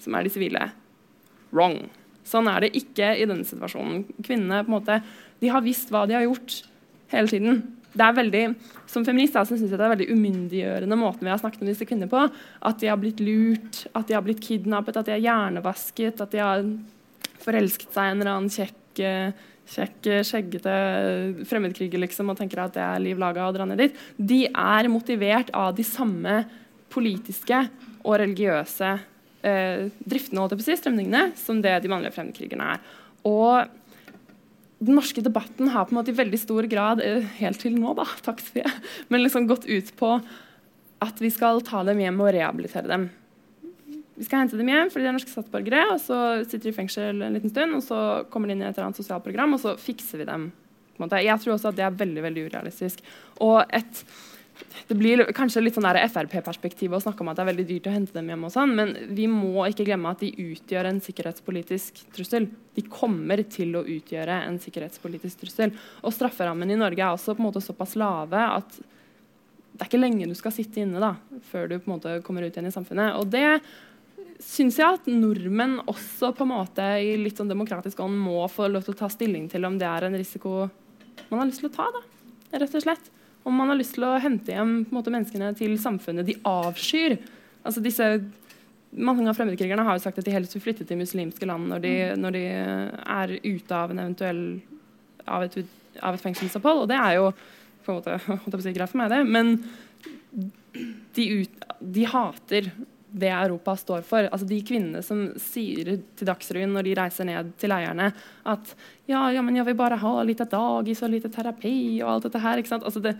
som 0.00 0.16
er 0.16 0.26
de 0.26 0.32
sivile. 0.32 0.68
Wrong. 1.54 1.78
Sånn 2.28 2.48
er 2.50 2.64
det 2.64 2.74
ikke 2.76 3.14
i 3.20 3.26
denne 3.28 3.46
situasjonen. 3.46 4.04
Kvinnene 4.24 4.62
på 4.64 4.72
en 4.72 4.76
måte, 4.78 5.00
de 5.40 5.52
har 5.52 5.64
visst 5.64 5.92
hva 5.92 6.04
de 6.08 6.16
har 6.16 6.24
gjort 6.26 6.60
hele 7.12 7.30
tiden. 7.30 7.62
Det 7.94 8.02
er 8.02 8.16
veldig, 8.16 8.44
Som 8.90 9.04
feminist 9.06 9.36
altså, 9.38 9.56
synes 9.56 9.70
jeg 9.70 9.78
det 9.78 9.84
er 9.86 9.92
veldig 9.94 10.10
umyndiggjørende 10.10 10.96
måten 10.98 11.24
vi 11.24 11.30
har 11.30 11.38
snakket 11.38 11.62
om 11.62 11.68
disse 11.70 11.86
kvinnene 11.86 12.10
på. 12.10 12.24
At 12.62 12.80
de 12.82 12.90
har 12.90 12.98
blitt 12.98 13.22
lurt, 13.22 13.86
at 13.94 14.08
de 14.08 14.16
har 14.16 14.24
blitt 14.26 14.42
kidnappet, 14.42 14.96
at 14.96 15.06
de 15.06 15.14
er 15.14 15.22
hjernevasket, 15.24 16.20
at 16.20 16.34
de 16.34 16.42
har 16.42 16.64
forelsket 17.44 17.94
seg 17.94 18.08
i 18.08 18.14
en 18.14 18.20
eller 18.22 18.34
annen 18.34 18.52
kjekk, 18.52 18.82
eh, 19.04 19.46
kjekk 19.76 20.10
eh, 20.10 20.26
skjeggete 20.26 20.74
fremmedkriger 21.48 22.02
liksom, 22.02 22.32
og 22.32 22.40
tenker 22.40 22.64
at 22.64 22.76
det 22.76 22.84
er 22.84 23.02
liv 23.04 23.20
laga 23.20 23.48
å 23.48 23.54
dra 23.56 23.68
ned 23.68 23.82
dit. 23.84 24.04
De 24.16 24.44
er 24.48 24.92
motivert 24.92 25.52
av 25.56 25.74
de 25.76 25.86
samme 25.86 26.42
politiske 26.94 27.66
og 28.04 28.18
religiøse 28.20 28.94
eh, 29.44 29.88
driftene 30.04 30.42
holdt 30.42 30.66
jeg 30.66 30.80
strømningene 30.80 31.32
som 31.38 31.60
det 31.64 31.76
de 31.84 31.90
mannlige 31.92 32.16
fremmedkrigerne 32.16 32.74
er. 32.74 32.84
Og 33.28 33.68
den 34.84 34.98
norske 34.98 35.22
debatten 35.24 35.70
har 35.72 35.86
på 35.86 35.94
en 35.94 36.00
måte 36.00 36.12
i 36.12 36.18
veldig 36.18 36.40
stor 36.40 36.68
grad 36.70 37.02
eh, 37.04 37.24
helt 37.40 37.60
til 37.62 37.76
nå 37.78 37.94
da, 37.98 38.06
takk 38.26 38.42
Sofie, 38.44 38.70
men 39.08 39.24
liksom 39.24 39.48
gått 39.50 39.68
ut 39.68 39.94
på 40.00 40.16
at 41.04 41.20
vi 41.20 41.30
skal 41.32 41.60
ta 41.64 41.82
dem 41.84 42.00
hjem 42.00 42.22
og 42.22 42.32
rehabilitere 42.36 42.88
dem. 42.88 43.08
Vi 44.14 44.26
skal 44.26 44.44
hente 44.44 44.58
dem 44.58 44.68
hjem 44.70 44.90
fordi 44.92 45.06
de 45.06 45.10
er 45.10 45.16
norske 45.16 45.32
statsborgere, 45.32 45.86
og 45.90 46.02
så 46.02 46.18
sitter 46.44 46.68
de 46.68 46.74
i 46.74 46.76
fengsel 46.76 47.24
en 47.24 47.34
liten 47.34 47.50
stund, 47.50 47.74
og 47.78 47.82
så 47.82 47.98
kommer 48.30 48.50
de 48.50 48.54
inn 48.54 48.62
i 48.62 48.68
et 48.68 48.76
eller 48.76 48.90
annet 48.90 49.00
sosialt 49.00 49.24
program, 49.24 49.56
og 49.56 49.62
så 49.62 49.74
fikser 49.80 50.22
vi 50.22 50.28
dem. 50.28 50.52
Jeg 50.94 51.42
tror 51.42 51.56
også 51.56 51.72
at 51.72 51.80
det 51.80 51.82
er 51.88 51.98
veldig 51.98 52.22
veldig 52.22 52.44
urealistisk. 52.46 53.00
Og 53.42 53.64
et, 53.74 54.02
det 54.86 54.94
blir 54.94 55.24
kanskje 55.34 55.64
litt 55.64 55.74
sånn 55.74 55.88
Frp-perspektiv 55.90 56.94
å 56.94 57.00
snakke 57.02 57.24
om 57.24 57.32
at 57.32 57.40
det 57.40 57.42
er 57.42 57.48
veldig 57.50 57.64
dyrt 57.72 57.88
å 57.90 57.94
hente 57.96 58.14
dem 58.14 58.30
hjem, 58.30 58.44
og 58.46 58.54
sånn, 58.54 58.74
men 58.78 58.92
vi 59.18 59.26
må 59.30 59.66
ikke 59.66 59.88
glemme 59.88 60.12
at 60.14 60.22
de 60.22 60.30
utgjør 60.30 60.92
en 60.92 61.00
sikkerhetspolitisk 61.02 62.04
trussel. 62.14 62.46
De 62.78 62.84
kommer 62.86 63.42
til 63.50 63.74
å 63.74 63.82
utgjøre 63.82 64.44
en 64.46 64.60
sikkerhetspolitisk 64.62 65.42
trussel. 65.42 65.74
Og 66.06 66.14
strafferammen 66.14 66.70
i 66.70 66.78
Norge 66.78 67.02
er 67.02 67.16
også 67.16 67.34
på 67.34 67.42
en 67.42 67.48
måte 67.50 67.64
såpass 67.64 67.96
lave 67.98 68.46
at 68.60 68.78
det 69.74 69.82
er 69.82 69.88
ikke 69.90 69.98
lenge 69.98 70.30
du 70.30 70.36
skal 70.38 70.54
sitte 70.54 70.84
inne 70.84 71.02
da, 71.02 71.16
før 71.50 71.66
du 71.66 71.80
på 71.80 71.88
en 71.88 71.96
måte 71.96 72.10
kommer 72.22 72.46
ut 72.46 72.54
igjen 72.54 72.70
i 72.70 72.74
samfunnet. 72.74 73.16
Og 73.18 73.26
det 73.32 73.42
syns 74.44 74.78
jeg 74.78 74.98
at 74.98 75.08
nordmenn 75.10 75.78
også 75.90 76.32
på 76.36 76.44
en 76.44 76.52
måte 76.52 76.84
i 77.00 77.14
litt 77.20 77.40
sånn 77.40 77.50
demokratisk 77.50 78.00
ånd 78.04 78.16
må 78.20 78.44
få 78.52 78.68
lov 78.70 78.84
til 78.86 78.94
å 78.94 79.00
ta 79.04 79.08
stilling 79.12 79.48
til 79.52 79.66
om 79.66 79.78
det 79.80 79.88
er 79.88 80.06
en 80.06 80.18
risiko 80.18 80.66
man 81.30 81.40
har 81.40 81.48
lyst 81.48 81.62
til 81.62 81.70
å 81.70 81.74
ta. 81.74 81.88
da, 81.94 82.02
rett 82.60 82.76
og 82.76 82.84
slett. 82.84 83.10
Om 83.44 83.58
man 83.60 83.70
har 83.72 83.78
lyst 83.78 83.96
til 83.96 84.06
å 84.06 84.14
hente 84.20 84.54
hjem 84.54 84.74
på 84.84 84.92
en 84.92 84.98
måte, 84.98 85.12
menneskene 85.12 85.52
til 85.58 85.76
samfunnet 85.80 86.28
de 86.28 86.38
avskyr. 86.48 87.18
Altså 87.64 87.82
disse, 87.84 88.16
Mange 88.94 89.26
av 89.26 89.34
fremmedkrigerne 89.34 89.82
har 89.82 89.96
jo 89.96 90.04
sagt 90.04 90.20
at 90.20 90.26
de 90.28 90.30
helst 90.30 90.52
vil 90.54 90.62
flytte 90.62 90.84
til 90.86 91.00
muslimske 91.00 91.46
land 91.50 91.66
når 91.66 91.80
de, 91.82 91.94
når 92.14 92.36
de 92.36 92.42
er 92.46 93.32
ute 93.42 93.74
av 93.74 93.90
en 93.90 93.98
eventuell 94.04 94.42
av 95.26 95.42
et, 95.42 95.56
av 95.98 96.14
et 96.14 96.22
fengselsopphold. 96.22 96.84
Og 96.84 96.92
det 96.92 97.00
er 97.00 97.16
jo 97.16 97.32
på 97.82 97.90
en 97.90 97.98
måte, 97.98 98.14
holdt 98.28 98.46
jeg 98.46 98.54
på 98.54 98.60
å 98.60 98.66
si, 98.68 98.74
greit 98.76 98.92
for 98.92 99.00
meg, 99.02 99.10
det. 99.10 99.24
Men 99.26 99.56
de, 101.16 101.26
ut, 101.42 101.66
de 101.98 102.06
hater 102.12 102.70
det 103.14 103.30
Europa 103.30 103.76
står 103.78 104.02
for. 104.06 104.26
Altså 104.26 104.46
De 104.48 104.58
kvinnene 104.66 105.02
som 105.06 105.28
sier 105.38 105.94
til 106.18 106.28
Dagsrevyen 106.28 106.72
når 106.74 106.88
de 106.88 106.96
reiser 106.98 107.28
ned 107.28 107.52
til 107.60 107.70
leierne 107.70 108.10
at 108.50 108.74
ja, 109.06 109.28
ja, 109.30 109.42
men 109.44 109.60
jeg 109.60 109.68
vil 109.68 109.78
bare 109.78 110.00
ha 110.02 110.14
litt 110.26 110.42
av 110.42 110.50
dagis 110.50 111.02
og 111.04 111.12
litt 111.12 111.28
terapi 111.30 111.76
og 112.02 112.10
alt 112.10 112.28
dette 112.28 112.42
her. 112.42 112.58
ikke 112.58 112.72
sant? 112.72 112.86
Altså 112.88 113.02
det, 113.04 113.14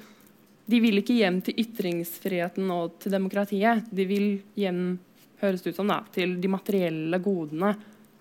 de 0.66 0.80
vil 0.82 0.98
ikke 0.98 1.18
hjem 1.20 1.38
til 1.46 1.60
ytringsfriheten 1.62 2.70
og 2.74 2.98
til 3.04 3.14
demokratiet. 3.14 3.86
De 3.94 4.06
vil 4.08 4.28
hjem 4.58 4.96
høres 5.44 5.62
det 5.62 5.74
ut 5.74 5.78
som 5.82 5.90
da, 5.92 6.00
til 6.14 6.38
de 6.40 6.50
materielle 6.50 7.20
godene 7.22 7.74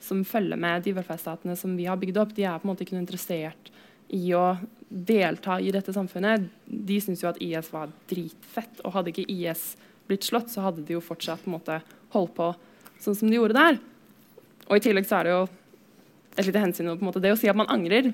som 0.04 0.22
følger 0.28 0.60
med 0.60 0.84
de 0.84 0.94
velferdsstatene 0.98 1.56
som 1.58 1.74
vi 1.80 1.88
har 1.88 1.98
bygd 1.98 2.20
opp. 2.20 2.36
De 2.36 2.46
er 2.46 2.60
på 2.60 2.68
en 2.68 2.74
måte 2.74 2.86
ikke 2.86 2.98
noe 2.98 3.06
interessert 3.06 3.72
i 4.14 4.28
å 4.38 4.58
delta 4.90 5.58
i 5.58 5.72
dette 5.74 5.96
samfunnet. 5.96 6.46
De 6.68 7.00
syns 7.02 7.24
jo 7.24 7.32
at 7.32 7.40
IS 7.42 7.72
var 7.74 7.90
dritfett. 8.12 8.84
Og 8.84 8.94
hadde 8.98 9.14
ikke 9.14 9.26
IS 9.32 9.72
blitt 10.14 10.30
slått, 10.30 10.54
så 10.54 10.64
hadde 10.68 10.86
de 10.86 10.96
jo 10.96 11.04
fortsatt 11.04 11.44
på 11.44 11.52
en 11.52 11.58
måte 11.58 11.82
holdt 12.14 12.36
på 12.38 12.54
sånn 13.04 13.18
som 13.18 13.30
de 13.30 13.40
gjorde 13.40 13.58
der. 13.58 13.82
Og 14.70 14.78
i 14.78 14.84
tillegg 14.84 15.10
så 15.10 15.20
er 15.20 15.28
det 15.28 15.34
jo 15.34 15.42
et 16.38 16.48
lite 16.48 16.62
hensyn 16.64 16.90
på 16.94 16.98
en 16.98 17.10
måte, 17.10 17.22
Det 17.22 17.34
å 17.34 17.38
si 17.40 17.50
at 17.52 17.58
man 17.58 17.70
angrer, 17.70 18.14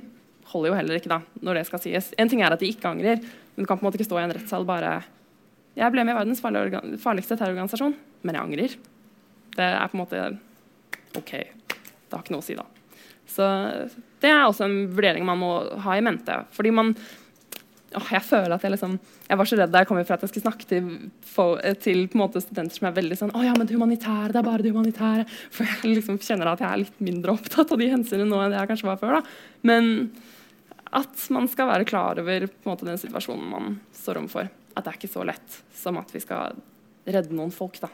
holder 0.49 0.71
jo 0.71 0.77
heller 0.79 0.97
ikke 0.97 1.11
da, 1.11 1.21
når 1.45 1.59
det 1.59 1.67
skal 1.69 1.81
sies. 1.83 2.09
En 2.17 2.29
ting 2.31 2.41
er 2.41 2.51
at 2.51 2.59
de 2.59 2.69
ikke 2.71 2.89
angrer, 2.89 3.21
men 3.21 3.63
du 3.63 3.67
kan 3.67 3.77
på 3.77 3.85
en 3.85 3.89
måte 3.89 3.99
ikke 3.99 4.09
stå 4.09 4.19
i 4.19 4.25
en 4.25 4.35
rettssal 4.35 4.65
bare 4.67 5.03
Jeg 5.77 5.93
ble 5.93 6.03
med 6.03 6.15
i 6.15 6.17
verdens 6.17 6.41
farligste 6.41 7.37
terrororganisasjon, 7.37 7.93
men 8.25 8.35
jeg 8.35 8.43
angrer. 8.43 8.73
Det 9.55 9.67
er 9.67 9.87
på 9.87 9.95
en 9.95 10.01
måte 10.01 10.23
OK. 11.15 11.31
det 11.31 12.11
har 12.11 12.23
ikke 12.23 12.33
noe 12.33 12.43
å 12.43 12.47
si 12.47 12.57
da. 12.57 12.65
Så 13.29 13.45
det 14.19 14.31
er 14.31 14.43
også 14.43 14.65
en 14.65 14.89
vurdering 14.91 15.23
man 15.27 15.39
må 15.39 15.51
ha 15.85 15.95
i 15.95 16.03
mente. 16.03 16.41
Fordi 16.55 16.73
man 16.73 16.95
åh, 17.97 18.09
Jeg 18.13 18.23
føler 18.25 18.55
at 18.55 18.63
jeg 18.65 18.73
liksom 18.73 18.95
Jeg 19.29 19.37
var 19.39 19.49
så 19.49 19.57
redd 19.59 19.71
da 19.73 19.81
jeg 19.81 19.89
kom 19.89 19.99
for 20.01 20.15
at 20.15 20.25
jeg 20.25 20.31
skulle 20.31 20.45
snakke 20.45 20.67
til, 20.69 20.89
for, 21.25 21.61
til 21.83 22.03
studenter 22.09 22.75
som 22.75 22.89
er 22.89 22.97
veldig 22.97 23.17
sånn 23.19 23.35
Å 23.35 23.43
ja, 23.45 23.53
men 23.57 23.69
det 23.69 23.77
humanitære, 23.77 24.33
det 24.33 24.41
er 24.41 24.47
bare 24.47 24.65
det 24.65 24.73
humanitære. 24.73 25.25
For 25.55 25.69
jeg 25.69 25.95
liksom 25.97 26.19
kjenner 26.21 26.51
at 26.51 26.63
jeg 26.63 26.69
er 26.69 26.83
litt 26.83 26.99
mindre 27.03 27.37
opptatt 27.37 27.71
av 27.73 27.81
de 27.81 27.89
hensynene 27.91 28.29
nå 28.29 28.41
enn 28.43 28.53
det 28.53 28.59
jeg 28.61 28.71
kanskje 28.73 28.89
var 28.91 29.01
før. 29.01 29.19
da. 29.19 29.23
Men 29.69 30.11
at 30.99 31.25
man 31.33 31.47
skal 31.51 31.69
være 31.69 31.87
klar 31.89 32.19
over 32.21 32.47
måte, 32.65 32.87
den 32.87 32.97
situasjonen 32.97 33.49
man 33.51 33.75
står 33.93 34.21
overfor. 34.23 34.49
At 34.73 34.85
det 34.85 34.93
er 34.93 34.99
ikke 35.01 35.11
så 35.11 35.25
lett 35.27 35.59
som 35.75 35.99
at 36.01 36.13
vi 36.13 36.21
skal 36.23 36.57
redde 37.09 37.35
noen 37.35 37.53
folk 37.53 37.77
da, 37.81 37.89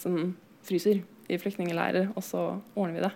som 0.00 0.34
fryser 0.66 1.02
i 1.32 1.38
flyktningleirer, 1.40 2.10
og 2.14 2.24
så 2.24 2.42
ordner 2.76 2.96
vi 2.96 3.04
det. 3.06 3.12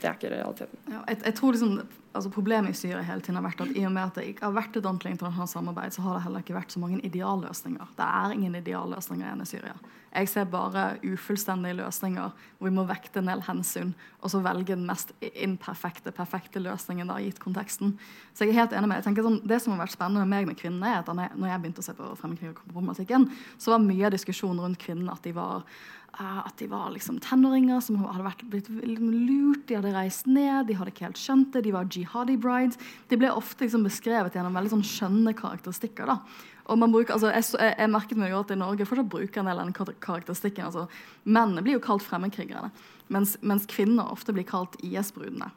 Det 0.00 0.08
er 0.08 0.16
ikke 0.16 0.32
realiteten. 0.32 0.80
Ja, 0.92 1.02
jeg, 1.08 1.20
jeg, 1.24 1.34
tror 1.38 1.54
liksom, 1.56 1.76
altså 2.16 2.32
Problemet 2.32 2.74
i 2.74 2.78
Syria 2.78 3.02
hele 3.04 3.22
tiden 3.24 3.38
har 3.38 3.44
vært 3.46 3.62
at 3.64 3.76
i 3.76 3.84
og 3.86 3.92
med 3.94 4.08
at 4.08 4.18
det 4.18 4.24
ikke 4.30 4.46
har 4.48 4.56
vært 4.56 4.78
et 4.78 4.86
ordentlig 4.86 5.14
internasjonalt 5.14 5.52
samarbeid, 5.52 5.94
så 5.94 6.04
har 6.04 6.16
det 6.16 6.24
heller 6.26 6.44
ikke 6.44 6.56
vært 6.56 6.74
så 6.74 6.82
mange 6.82 6.98
idealløsninger. 7.06 7.92
Det 7.98 8.08
er 8.22 8.34
ingen 8.34 8.58
idealløsninger 8.60 9.26
igjen 9.26 9.44
i 9.44 9.48
Syria. 9.50 9.76
Jeg 10.16 10.30
ser 10.32 10.46
bare 10.48 10.84
ufullstendige 11.04 11.76
løsninger 11.76 12.30
hvor 12.56 12.68
vi 12.70 12.72
må 12.72 12.86
vekte 12.88 13.20
en 13.20 13.28
del 13.28 13.42
hensyn 13.44 13.90
og 14.22 14.32
så 14.32 14.40
velge 14.44 14.72
den 14.72 14.86
mest 14.88 15.12
imperfekte, 15.20 16.12
perfekte 16.16 16.62
løsningen 16.62 17.10
da, 17.12 17.18
gitt 17.20 17.40
konteksten. 17.42 17.92
Så 18.32 18.46
jeg 18.46 18.54
er 18.54 18.62
helt 18.62 18.76
enig 18.78 18.88
med 18.88 19.02
jeg 19.02 19.08
tenker 19.10 19.26
sånn, 19.26 19.42
Det 19.44 19.60
som 19.62 19.74
har 19.74 19.84
vært 19.84 19.96
spennende 19.96 20.24
med 20.24 20.32
meg 20.32 20.48
med 20.48 20.60
kvinnene, 20.60 20.94
er 20.94 21.04
at 21.04 21.12
når 21.12 21.50
jeg 21.50 21.62
begynte 21.62 21.84
å 21.84 21.86
se 21.86 21.96
på 21.98 22.14
fremmedkrigerproblematikken, 22.22 23.28
så 23.60 23.74
var 23.74 23.84
mye 23.84 24.08
av 24.08 24.16
diskusjonen 24.16 24.64
rundt 24.64 24.80
kvinnene 24.80 25.12
at 25.12 25.26
de 25.26 25.34
var 25.36 25.68
at 26.18 26.56
de 26.56 26.66
var 26.70 26.90
liksom 26.94 27.18
tenåringer 27.20 27.80
som 27.84 27.98
hadde 28.00 28.24
vært, 28.24 28.44
blitt 28.48 28.68
lurt. 28.72 29.66
De 29.68 29.76
hadde 29.76 29.92
reist 29.92 30.28
ned, 30.30 30.66
de 30.68 30.76
hadde 30.78 30.92
ikke 30.92 31.06
helt 31.08 31.20
skjønt 31.20 31.52
det. 31.52 31.64
De 31.66 31.74
var 31.74 31.90
jihadi 31.92 32.38
brides. 32.40 32.80
De 33.10 33.18
ble 33.20 33.30
ofte 33.32 33.66
liksom 33.66 33.84
beskrevet 33.84 34.36
gjennom 34.36 34.56
veldig 34.56 34.72
sånn 34.76 34.86
skjønne 34.86 35.34
karakteristikker. 35.36 36.08
da. 36.08 36.20
Og 36.72 36.80
man 36.80 36.94
bruker, 36.94 37.14
altså, 37.14 37.30
jeg, 37.30 37.76
jeg, 37.76 37.92
merket 37.92 38.18
meg 38.18 38.34
at 38.34 38.50
i 38.50 38.58
Norge 38.58 38.88
fortsatt 38.88 39.12
bruker 39.12 39.42
en 39.42 39.50
del 39.50 39.60
av 39.60 39.68
den 39.68 39.96
karakteristikken. 40.02 40.70
altså, 40.70 40.86
Mennene 41.24 41.62
blir 41.62 41.76
jo 41.76 41.84
kalt 41.84 42.06
fremmedkrigerne, 42.06 42.72
mens, 43.12 43.36
mens 43.42 43.68
kvinner 43.70 44.10
ofte 44.10 44.34
blir 44.34 44.48
kalt 44.48 44.74
IS-brudene. 44.82 45.52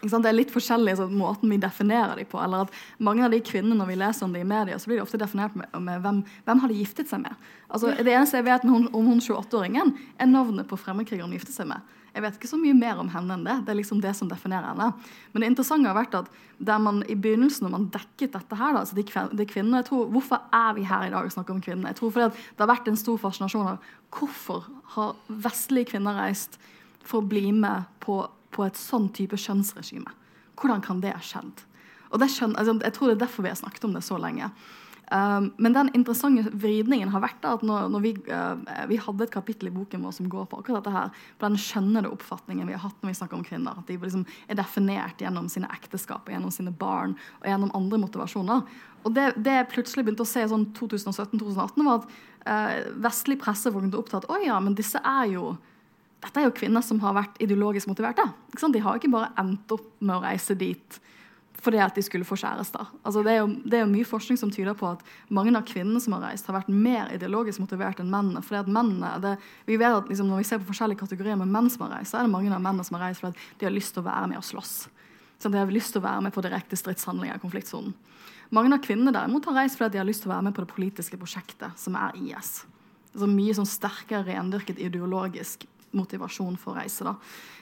Det 0.00 0.16
er 0.16 0.36
litt 0.36 0.52
forskjellig 0.54 0.94
så 0.96 1.06
måten 1.12 1.50
vi 1.50 1.58
definerer 1.60 2.16
dem 2.16 2.28
på. 2.30 2.40
eller 2.40 2.64
at 2.64 2.74
Mange 2.98 3.24
av 3.26 3.30
de 3.34 3.40
kvinnene 3.44 3.76
når 3.76 3.90
vi 3.90 3.98
leser 4.00 4.24
om 4.24 4.32
dem 4.32 4.46
i 4.46 4.48
media, 4.48 4.78
så 4.78 4.88
blir 4.88 5.00
de 5.00 5.04
ofte 5.04 5.20
definert 5.20 5.56
med, 5.58 5.68
med 5.76 6.00
hvem, 6.00 6.22
hvem 6.46 6.60
har 6.62 6.72
de 6.72 6.78
giftet 6.78 7.10
seg 7.10 7.24
med. 7.24 7.34
Altså, 7.68 7.92
Det 7.98 8.12
eneste 8.12 8.40
jeg 8.40 8.48
vet 8.48 8.64
om 8.64 8.88
hun 8.94 9.20
28-åringen, 9.20 9.96
er 10.18 10.30
navnet 10.30 10.68
på 10.68 10.78
fremmedkrigeren 10.80 11.28
hun 11.28 11.36
giftet 11.36 11.56
seg 11.58 11.68
med. 11.68 11.84
Jeg 12.10 12.24
vet 12.24 12.38
ikke 12.38 12.50
så 12.50 12.58
mye 12.58 12.74
mer 12.74 12.98
om 12.98 13.10
henne 13.12 13.36
enn 13.36 13.44
det. 13.46 13.56
Det 13.66 13.70
er 13.70 13.78
liksom 13.78 14.00
det 14.02 14.16
som 14.18 14.30
definerer 14.30 14.72
henne. 14.72 14.88
Men 15.30 15.44
det 15.44 15.50
interessante 15.52 15.90
har 15.90 15.98
vært 15.98 16.16
at 16.18 16.32
der 16.58 16.80
man 16.82 17.04
i 17.06 17.14
begynnelsen, 17.14 17.66
når 17.66 17.74
man 17.76 17.86
dekket 17.94 18.34
dette 18.34 18.58
her, 18.58 18.74
da, 18.74 18.82
altså 18.82 18.98
de, 18.98 19.04
de 19.38 19.46
kvinnene, 19.46 19.82
jeg 19.82 19.90
tror, 19.90 20.08
Hvorfor 20.10 20.42
er 20.52 20.74
vi 20.74 20.88
her 20.88 21.06
i 21.06 21.12
dag 21.12 21.28
og 21.28 21.32
snakker 21.36 21.54
om 21.54 21.62
kvinnene? 21.62 21.92
Jeg 21.92 22.00
tror 22.00 22.10
fordi 22.16 22.28
Det 22.34 22.64
har 22.64 22.72
vært 22.72 22.90
en 22.90 22.98
stor 22.98 23.20
fascinasjon 23.22 23.70
av 23.76 23.94
hvorfor 24.10 24.66
har 24.96 25.14
vestlige 25.28 25.92
kvinner 25.92 26.18
reist 26.18 26.58
for 27.06 27.20
å 27.20 27.28
bli 27.30 27.52
med 27.54 27.86
på 28.02 28.24
på 28.54 28.66
et 28.66 28.78
sånn 28.78 29.08
type 29.16 29.38
kjønnsregime. 29.38 30.12
Hvordan 30.60 30.84
kan 30.84 31.00
det 31.02 31.14
ha 31.16 31.24
skjedd? 31.24 31.64
Og 32.10 32.22
skjøn, 32.26 32.56
altså, 32.58 32.76
jeg 32.82 32.94
tror 32.96 33.10
det 33.10 33.16
er 33.16 33.24
derfor 33.24 33.46
vi 33.46 33.52
har 33.52 33.58
snakket 33.60 33.86
om 33.86 33.94
det 33.94 34.02
så 34.06 34.18
lenge. 34.18 34.50
Um, 35.10 35.48
men 35.58 35.74
den 35.74 35.88
interessante 35.98 36.52
vridningen 36.54 37.10
har 37.10 37.22
vært 37.24 37.42
at 37.48 37.64
når, 37.66 37.88
når 37.90 38.02
vi, 38.04 38.12
uh, 38.30 38.84
vi, 38.86 38.98
hadde 39.02 39.24
et 39.26 39.32
kapittel 39.34 39.66
i 39.66 39.72
boken 39.74 40.04
vår 40.06 40.12
som 40.14 40.28
går 40.30 40.44
på 40.46 40.60
akkurat 40.60 40.84
dette 40.84 40.92
her, 40.94 41.08
på 41.34 41.48
den 41.48 41.58
skjønnede 41.58 42.12
oppfatningen 42.14 42.68
vi 42.70 42.76
har 42.76 42.84
hatt 42.84 43.02
når 43.02 43.10
vi 43.10 43.16
snakker 43.18 43.38
om 43.40 43.42
kvinner. 43.46 43.80
At 43.80 43.90
de 43.90 43.96
liksom 43.98 44.22
er 44.46 44.60
definert 44.60 45.22
gjennom 45.22 45.48
sine 45.50 45.70
ekteskap, 45.74 46.30
gjennom 46.30 46.54
sine 46.54 46.70
barn 46.70 47.16
og 47.40 47.50
gjennom 47.50 47.74
andre 47.74 47.98
motivasjoner. 48.04 48.62
Og 49.02 49.16
det, 49.16 49.26
det 49.42 49.56
jeg 49.56 49.70
plutselig 49.72 50.06
begynte 50.06 50.26
å 50.26 50.30
se 50.30 50.46
sånn 50.52 50.68
2017-2018, 50.78 51.88
var 51.88 52.04
at 52.04 52.14
uh, 52.46 52.94
vestlig 53.02 53.40
presse 53.42 53.74
var 53.74 53.90
opptatt 53.98 54.30
Å 54.30 54.38
ja, 54.44 54.62
men 54.62 54.78
disse 54.78 55.02
er 55.02 55.26
jo 55.34 55.56
dette 56.20 56.40
er 56.40 56.48
jo 56.48 56.56
kvinner 56.56 56.84
som 56.84 57.00
har 57.00 57.16
vært 57.16 57.38
ideologisk 57.40 57.88
motiverte. 57.88 58.26
De 58.60 58.82
har 58.84 58.98
ikke 58.98 59.12
bare 59.12 59.32
endt 59.40 59.72
opp 59.72 59.88
med 60.00 60.18
å 60.18 60.24
reise 60.24 60.56
dit 60.58 61.00
fordi 61.60 61.80
at 61.82 61.96
de 61.96 62.00
skulle 62.00 62.24
få 62.24 62.38
kjærester. 62.40 62.86
Altså 63.04 63.22
det, 63.24 63.34
er 63.34 63.42
jo, 63.42 63.48
det, 63.52 63.74
er 63.76 63.82
jo, 63.82 63.90
mye 63.90 64.08
forskning 64.08 64.38
som 64.40 64.52
tyder 64.52 64.76
på 64.78 64.86
at 64.88 65.02
mange 65.28 65.52
av 65.52 65.66
kvinnene 65.68 66.00
som 66.00 66.14
har 66.16 66.30
reist, 66.30 66.46
har 66.48 66.56
vært 66.56 66.70
mer 66.72 67.10
ideologisk 67.12 67.60
motivert 67.60 68.00
enn 68.00 68.08
mennene. 68.08 68.40
fordi 68.44 68.62
at 68.62 68.70
mennene, 68.72 69.10
det, 69.20 69.34
vi 69.68 69.76
vet 69.80 69.98
at 69.98 70.08
liksom, 70.08 70.30
Når 70.30 70.40
vi 70.40 70.46
ser 70.48 70.62
på 70.62 70.70
forskjellige 70.70 71.02
kategorier 71.02 71.36
med 71.36 71.52
menn 71.52 71.68
som 71.68 71.84
har 71.84 71.98
reist, 71.98 72.14
så 72.14 72.20
er 72.20 72.24
det 72.24 72.32
mange 72.32 72.48
av 72.48 72.62
mennene 72.62 72.86
som 72.86 72.96
har 72.96 73.08
reist 73.08 73.20
fordi 73.20 73.36
de 73.60 73.68
har 73.68 73.74
lyst 73.74 73.92
til 73.92 74.02
å 74.02 74.08
være 74.08 74.30
med 74.32 74.40
og 74.40 74.46
slåss. 74.48 74.74
Så 75.40 75.48
de 75.48 75.60
har 75.60 75.72
lyst 75.72 75.92
til 75.92 76.00
å 76.00 76.06
være 76.06 76.24
med 76.24 76.32
på 76.32 76.44
direkte 76.44 76.76
stridshandlinger 76.80 77.36
i 77.36 77.42
konfliktsonen. 77.42 77.92
Mange 78.50 78.72
av 78.74 78.80
kvinnene 78.84 79.12
derimot 79.14 79.44
har 79.46 79.60
reist 79.60 79.78
fordi 79.78 79.94
de 79.94 80.00
har 80.00 80.08
lyst 80.08 80.24
til 80.24 80.30
å 80.30 80.34
være 80.34 80.48
med 80.48 80.56
på 80.56 80.64
det 80.64 80.72
politiske 80.72 81.20
prosjektet, 81.20 81.76
som 81.78 81.96
er 81.96 82.16
IS. 82.18 82.64
Altså 83.12 83.28
mye 83.28 83.54
sånn 83.58 83.68
sterkere 83.68 84.24
rendyrket 84.32 84.80
ideologisk 84.80 85.68
motivasjon 85.96 86.58
for 86.60 86.74
å 86.74 86.80
reise. 86.80 87.06
da. 87.06 87.16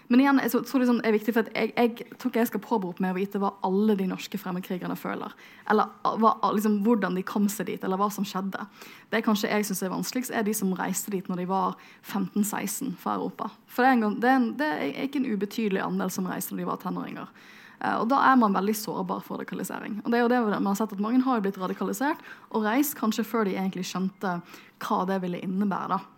Men 0.09 0.23
igjen, 0.23 0.39
jeg 0.41 0.63
tror 0.65 0.81
det 0.81 0.93
er 1.05 1.13
viktig, 1.13 1.33
for 1.37 1.49
jeg, 1.53 1.73
jeg, 1.77 2.15
tror 2.17 2.31
ikke 2.31 2.41
jeg 2.41 2.49
skal 2.49 2.63
påberope 2.65 3.05
meg 3.05 3.13
å 3.13 3.19
vite 3.19 3.41
hva 3.43 3.51
alle 3.67 3.97
de 3.99 4.07
norske 4.09 4.41
fremmedkrigerne 4.41 4.97
føler. 4.97 5.35
Eller 5.69 5.91
hva, 6.23 6.33
liksom, 6.57 6.79
hvordan 6.87 7.19
de 7.19 7.25
kom 7.29 7.45
seg 7.53 7.69
dit, 7.69 7.85
eller 7.85 8.01
hva 8.01 8.09
som 8.13 8.25
skjedde. 8.29 8.65
Det 9.13 9.21
kanskje 9.27 9.53
jeg 9.53 9.69
synes 9.69 9.85
er 9.85 9.93
vanskeligst, 9.93 10.33
er 10.33 10.49
de 10.49 10.57
som 10.57 10.73
reiste 10.79 11.13
dit 11.13 11.29
når 11.29 11.43
de 11.43 11.49
var 11.53 11.77
15-16 12.09 12.97
fra 13.03 13.19
Europa. 13.19 13.51
For 13.69 13.85
det 13.85 13.93
er, 13.93 14.01
en, 14.01 14.17
det, 14.17 14.33
er 14.33 14.41
en, 14.41 14.51
det 14.57 14.73
er, 14.73 14.89
ikke 15.05 15.21
en 15.21 15.29
ubetydelig 15.29 15.85
andel 15.85 16.13
som 16.15 16.29
reiste 16.33 16.57
når 16.57 16.65
de 16.65 16.73
var 16.73 16.83
tenåringer. 16.87 17.33
Uh, 17.79 18.01
og 18.01 18.09
Da 18.11 18.25
er 18.33 18.41
man 18.41 18.57
veldig 18.57 18.79
sårbar 18.81 19.21
for 19.27 19.37
radikalisering. 19.37 20.01
Og 20.07 20.09
det 20.11 20.19
er 20.19 20.25
jo 20.25 20.33
det 20.33 20.41
man 20.57 20.73
har 20.73 20.81
sett 20.81 20.97
at 20.97 21.05
Mange 21.05 21.21
har 21.27 21.45
blitt 21.45 21.61
radikalisert 21.61 22.25
og 22.49 22.65
reist 22.65 22.97
kanskje 22.99 23.29
før 23.29 23.45
de 23.45 23.59
egentlig 23.61 23.85
skjønte 23.93 24.39
hva 24.83 25.05
det 25.11 25.21
ville 25.21 25.45
innebære. 25.45 25.99
da. 25.99 26.18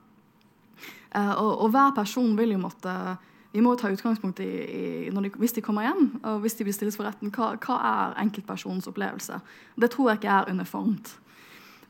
Uh, 1.10 1.34
og, 1.34 1.52
og, 1.64 1.68
hver 1.74 1.90
person 1.96 2.36
vil 2.38 2.52
jo 2.54 2.60
måtte 2.62 2.92
Vi 3.50 3.62
må 3.64 3.72
ta 3.74 3.88
utgangspunkt 3.90 4.38
i, 4.44 4.50
i 5.08 5.10
de, 5.10 5.30
hvis 5.42 5.56
de 5.56 5.62
kommer 5.64 5.82
hjem 5.82 6.04
og 6.22 6.44
hvis 6.44 6.54
de 6.54 6.62
blir 6.68 6.76
stilt 6.76 6.94
for 6.94 7.08
retten, 7.08 7.32
hva, 7.34 7.56
hva 7.58 7.78
er 7.88 8.20
enkeltpersonens 8.22 8.86
opplevelse. 8.86 9.40
Det 9.74 9.90
tror 9.90 10.12
jeg 10.12 10.20
ikke 10.20 10.36
er 10.36 10.52
uniformt. 10.54 11.16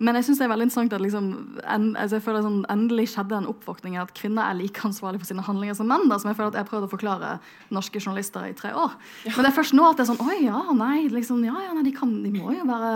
Men 0.01 0.17
jeg 0.17 0.25
synes 0.25 0.39
det 0.41 0.45
er 0.47 0.51
veldig 0.55 0.65
interessant 0.65 0.95
at 0.97 1.03
liksom, 1.05 1.25
en, 1.69 1.83
altså 2.01 2.17
jeg 2.17 2.25
føler 2.25 2.45
sånn, 2.47 2.63
endelig 2.73 3.11
skjedde 3.13 3.37
en 3.37 3.49
oppvåkning 3.51 3.99
at 4.01 4.15
kvinner 4.17 4.49
er 4.49 4.57
like 4.57 4.81
ansvarlige 4.87 5.21
for 5.21 5.29
sine 5.29 5.45
handlinger 5.45 5.77
som 5.77 5.91
menn. 5.93 6.07
Da, 6.09 6.17
som 6.23 6.31
jeg 6.31 6.39
føler 6.39 6.55
at 6.55 6.57
jeg 6.57 6.65
har 6.65 6.71
prøvd 6.71 6.87
å 6.87 6.93
forklare 6.95 7.33
norske 7.77 8.01
journalister 8.01 8.47
i 8.49 8.55
tre 8.57 8.73
år. 8.73 8.95
Ja. 9.29 9.35
Men 9.35 9.45
det 9.45 9.51
er 9.51 9.59
først 9.59 9.77
nå 9.77 9.85
at 9.85 10.01
det 10.01 10.07
er 10.07 10.11
sånn 10.15 10.25
Oi, 10.25 10.39
ja, 10.47 10.63
nei, 10.73 11.03
liksom, 11.13 11.45
ja, 11.45 11.67
ja 11.67 11.77
nei, 11.77 11.85
de, 11.85 11.93
kan, 11.93 12.15
de 12.25 12.33
må 12.33 12.55
jo 12.57 12.65
være 12.65 12.95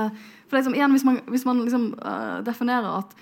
For 0.48 0.56
liksom, 0.56 0.78
igjen, 0.78 0.96
Hvis 0.96 1.04
man, 1.04 1.20
hvis 1.28 1.44
man 1.44 1.60
liksom, 1.66 1.86
uh, 2.00 2.40
definerer 2.46 3.02
at 3.02 3.12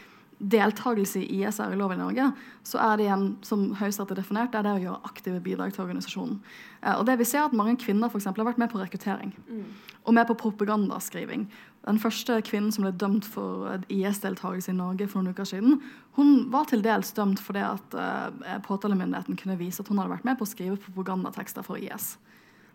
deltakelse 0.42 1.22
i 1.22 1.40
IS 1.40 1.60
er 1.62 1.74
lov 1.78 1.94
i 1.94 1.98
Norge, 2.00 2.28
så 2.66 2.80
er 2.82 2.98
det 2.98 3.06
igjen, 3.06 3.26
som 3.46 3.64
Høyesterett 3.78 4.12
har 4.12 4.18
definert, 4.18 4.52
det 4.52 4.60
er 4.60 4.66
det 4.66 4.74
å 4.74 4.82
gjøre 4.82 5.10
aktive 5.10 5.42
bidrag 5.44 5.74
til 5.74 5.84
organisasjonen. 5.84 6.40
Eh, 6.82 6.96
og 6.96 7.06
det 7.06 7.18
vi 7.20 7.26
ser 7.28 7.46
at 7.46 7.56
Mange 7.56 7.76
kvinner 7.78 8.10
for 8.10 8.18
eksempel, 8.18 8.42
har 8.42 8.52
vært 8.52 8.62
med 8.62 8.72
på 8.72 8.80
rekruttering 8.80 9.30
mm. 9.46 9.66
og 10.02 10.16
med 10.16 10.26
på 10.26 10.38
propagandaskriving. 10.42 11.46
Den 11.86 11.98
første 12.02 12.40
kvinnen 12.46 12.72
som 12.74 12.86
ble 12.86 12.92
dømt 12.94 13.26
for 13.26 13.82
IS-deltakelse 13.90 14.70
i 14.70 14.78
Norge 14.78 15.08
for 15.10 15.22
noen 15.22 15.34
uker 15.34 15.48
siden, 15.48 15.80
hun 16.18 16.50
var 16.52 16.68
til 16.70 16.82
dels 16.84 17.10
dømt 17.16 17.42
fordi 17.42 17.64
at 17.66 17.96
uh, 17.98 18.58
påtalemyndigheten 18.66 19.38
kunne 19.40 19.58
vise 19.58 19.82
at 19.82 19.90
hun 19.90 19.98
hadde 19.98 20.14
vært 20.14 20.28
med 20.28 20.38
på 20.38 20.46
å 20.46 20.52
skrive 20.52 20.78
propagandatekster 20.78 21.66
for 21.66 21.82
IS 21.82 22.14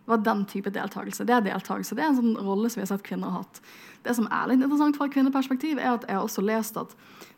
var 0.08 0.24
den 0.24 0.44
type 0.48 0.72
deltakelse. 0.72 1.26
Det 1.28 1.34
er 1.36 1.44
deltakelse. 1.44 1.96
Det 1.96 2.04
er 2.04 2.10
en 2.12 2.18
sånn 2.18 2.36
rolle 2.40 2.70
som 2.70 2.80
vi 2.80 2.86
har 2.86 2.90
sett 2.92 3.06
kvinner 3.06 3.32
har 3.32 3.44
hatt. 3.44 3.60
Det 4.06 4.14
som 4.16 4.28
er 4.32 4.48
litt 4.48 4.62
interessant 4.62 4.96
fra 4.96 5.08
et 5.08 5.14
kvinneperspektiv, 5.14 5.80
er 5.80 5.96
at 5.96 6.06
jeg 6.08 6.16
har 6.16 6.24
også 6.24 6.44
lest 6.46 6.78
at 6.80 6.94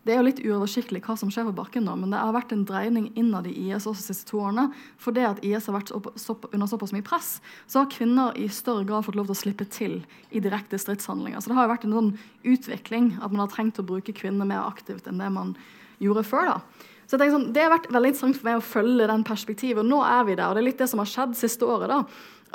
det 0.06 0.14
er 0.14 0.20
jo 0.20 0.26
litt 0.28 0.40
uoversiktlig 0.40 1.02
hva 1.04 1.16
som 1.18 1.28
skjer 1.32 1.48
på 1.50 1.56
bakken 1.58 1.84
nå, 1.84 1.92
men 2.00 2.14
det 2.14 2.20
har 2.22 2.32
vært 2.32 2.54
en 2.54 2.62
dreining 2.68 3.10
innad 3.20 3.48
i 3.50 3.52
IS 3.66 3.84
også 3.84 4.00
de 4.00 4.06
siste 4.06 4.30
to 4.30 4.38
årene. 4.40 4.70
Fordi 5.02 5.26
at 5.28 5.42
IS 5.44 5.68
har 5.68 5.76
vært 5.76 5.92
under 5.92 6.70
såpass 6.70 6.94
mye 6.96 7.04
press, 7.04 7.34
så 7.68 7.82
har 7.82 7.90
kvinner 7.92 8.36
i 8.38 8.46
større 8.48 8.86
grad 8.88 9.04
fått 9.04 9.18
lov 9.18 9.28
til 9.28 9.36
å 9.36 9.40
slippe 9.42 9.66
til 9.68 9.98
i 10.30 10.40
direkte 10.40 10.80
stridshandlinger. 10.80 11.42
Så 11.42 11.52
det 11.52 11.58
har 11.58 11.68
jo 11.68 11.74
vært 11.74 11.84
en 11.88 11.98
sånn 11.98 12.14
utvikling 12.48 13.12
at 13.20 13.28
man 13.28 13.44
har 13.44 13.52
trengt 13.52 13.82
å 13.82 13.86
bruke 13.90 14.16
kvinner 14.16 14.48
mer 14.48 14.64
aktivt 14.64 15.10
enn 15.10 15.20
det 15.20 15.28
man 15.34 15.52
gjorde 16.00 16.24
før. 16.24 16.54
da. 16.54 16.88
Så 17.10 17.18
jeg 17.18 17.32
sånn, 17.32 17.52
Det 17.52 17.62
har 17.64 17.72
vært 17.72 17.90
veldig 17.90 18.12
interessant 18.12 18.36
for 18.38 18.46
meg 18.46 18.56
å 18.60 18.62
følge 18.62 19.06
den 19.10 19.24
perspektivet. 19.24 19.82
og 19.82 19.86
Nå 19.90 19.98
er 20.06 20.24
vi 20.24 20.34
der, 20.36 20.46
og 20.46 20.54
det 20.54 20.62
er 20.62 20.68
litt 20.70 20.78
det 20.78 20.88
som 20.88 21.00
har 21.02 21.10
skjedd 21.10 21.34
siste 21.34 21.66
året. 21.66 21.88
da, 21.88 22.04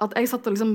at 0.02 0.16
jeg 0.18 0.28
satt 0.28 0.48
og 0.50 0.56
liksom, 0.56 0.74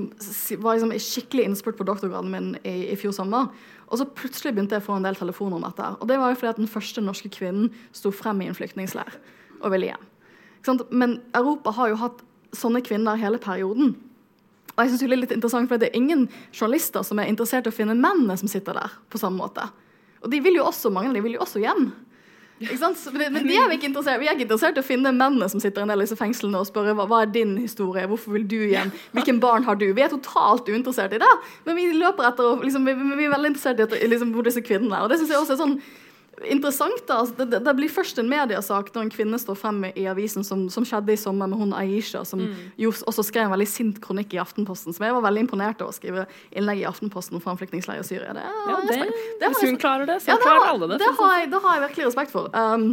var 0.64 0.78
liksom 0.78 0.94
skikkelig 1.04 1.44
innspurt 1.48 1.76
på 1.76 1.84
doktorgraden 1.88 2.30
min 2.32 2.52
i, 2.64 2.92
i, 2.92 2.96
fjor 2.96 3.12
sommer. 3.12 3.50
Og 3.90 4.00
så 4.00 4.06
plutselig 4.06 4.54
begynte 4.54 4.78
jeg 4.78 4.84
å 4.84 4.86
få 4.86 4.96
en 4.96 5.04
del 5.04 5.18
telefoner 5.18 5.58
om 5.58 5.66
dette. 5.66 5.88
Og 6.00 6.08
det 6.08 6.16
var 6.20 6.32
jo 6.32 6.38
fordi 6.40 6.52
at 6.54 6.60
den 6.62 6.70
første 6.70 7.04
norske 7.04 7.28
kvinnen 7.32 7.68
sto 7.96 8.12
frem 8.14 8.40
i 8.40 8.48
en 8.48 8.56
flyktningleir 8.56 9.18
og 9.60 9.74
ville 9.74 9.90
hjem. 9.90 10.06
Men 10.88 11.18
Europa 11.36 11.74
har 11.76 11.92
jo 11.92 12.00
hatt 12.00 12.24
sånne 12.56 12.82
kvinner 12.84 13.20
hele 13.20 13.40
perioden. 13.42 13.94
Og 14.74 14.82
jeg 14.82 14.92
synes 14.92 15.02
det 15.02 15.10
er 15.10 15.20
litt 15.20 15.34
interessant, 15.34 15.68
for 15.68 15.80
det 15.80 15.90
er 15.90 15.98
ingen 15.98 16.26
journalister 16.54 17.04
som 17.04 17.20
er 17.20 17.28
interessert 17.28 17.68
i 17.68 17.72
å 17.72 17.74
finne 17.74 17.98
mennene 17.98 18.36
som 18.40 18.48
sitter 18.48 18.78
der. 18.78 18.94
på 19.10 19.20
samme 19.20 19.36
måte. 19.36 19.66
Og 20.24 20.30
de 20.32 20.40
vil 20.40 20.56
jo 20.56 20.64
også, 20.64 20.92
mange 20.92 21.10
av 21.10 21.14
de 21.16 21.22
vil 21.24 21.36
jo 21.36 21.44
også 21.44 21.60
hjem. 21.60 21.90
Men, 22.60 23.32
men 23.32 23.46
de 23.48 23.54
er 23.56 23.70
vi 23.70 23.76
ikke 23.78 23.88
interessert 23.88 24.20
Vi 24.20 24.26
er 24.28 24.34
ikke 24.36 24.44
interessert 24.44 24.76
i 24.76 24.82
å 24.82 24.84
finne 24.84 25.14
mennene 25.16 25.46
som 25.48 25.62
sitter 25.62 25.80
i 25.80 25.86
en 25.86 25.92
del 25.92 26.02
av 26.02 26.04
disse 26.04 26.18
fengslene 26.18 26.60
og 26.60 26.68
spørre 26.68 26.92
hva, 26.98 27.06
hva 27.08 27.22
er 27.24 27.32
din 27.32 27.54
historie, 27.56 28.04
hvorfor 28.10 28.36
vil 28.36 28.44
du 28.50 28.58
hjem, 28.68 28.92
hvilken 29.16 29.40
barn 29.40 29.64
har 29.64 29.78
du? 29.80 29.86
Vi 29.96 30.04
er 30.04 30.12
totalt 30.12 30.68
uinteressert 30.68 31.16
i 31.16 31.22
det, 31.22 31.30
men 31.64 31.78
vi 31.78 31.88
løper 31.96 32.28
etter 32.28 32.50
og 32.50 32.66
liksom, 32.66 32.84
vi, 32.84 32.92
vi 33.16 33.24
er 33.24 33.32
veldig 33.32 33.54
interessert 33.54 33.80
i 33.80 33.86
at, 33.86 33.96
liksom, 34.12 34.34
hvor 34.36 34.44
disse 34.44 34.60
kvinnene 34.64 34.92
er. 34.92 35.06
Og 35.06 35.12
det 35.12 35.22
synes 35.22 35.32
jeg 35.32 35.40
også 35.40 35.56
er 35.56 35.62
sånn 35.62 35.78
interessant. 36.48 37.02
da, 37.08 37.20
altså, 37.22 37.44
det, 37.44 37.60
det, 37.64 37.74
blir 37.76 37.90
først 37.92 38.18
en 38.22 38.28
mediesak 38.30 38.90
når 38.94 39.06
en 39.06 39.12
kvinne 39.12 39.40
står 39.40 39.58
frem 39.58 39.84
i 39.90 40.06
avisen, 40.10 40.44
som, 40.46 40.66
som 40.72 40.86
skjedde 40.86 41.14
i 41.14 41.20
sommer 41.20 41.50
med 41.50 41.60
hun 41.60 41.74
Aisha, 41.76 42.24
som 42.28 42.42
mm. 42.42 42.58
jo 42.80 42.92
også 43.10 43.24
skrev 43.28 43.48
en 43.48 43.54
veldig 43.54 43.68
sint 43.68 44.00
kronikk 44.04 44.34
i 44.36 44.42
Aftenposten, 44.42 44.96
som 44.96 45.06
jeg 45.06 45.16
var 45.16 45.24
veldig 45.28 45.46
imponert 45.46 45.84
over 45.84 45.94
å 45.94 45.96
skrive 45.96 46.26
innlegg 46.50 46.82
i 46.82 46.88
Aftenposten 46.88 47.42
fra 47.42 47.54
en 47.54 47.60
flyktningleir 47.60 48.02
i 48.02 48.06
Syria. 48.06 48.34
Det, 48.36 48.44
ja, 48.44 48.82
det, 48.88 49.00
det 49.40 49.52
hvis 49.54 49.64
hun 49.68 49.80
klarer 49.80 50.08
det, 50.10 50.20
så 50.24 50.34
ja, 50.34 50.40
klarer 50.42 50.72
alle 50.72 50.92
det. 50.92 51.00
Det 51.02 51.14
har, 51.20 51.38
jeg, 51.38 51.50
det 51.52 51.64
har 51.64 51.78
jeg 51.78 51.86
virkelig 51.88 52.10
respekt 52.10 52.34
for. 52.34 52.52
Um, 52.56 52.92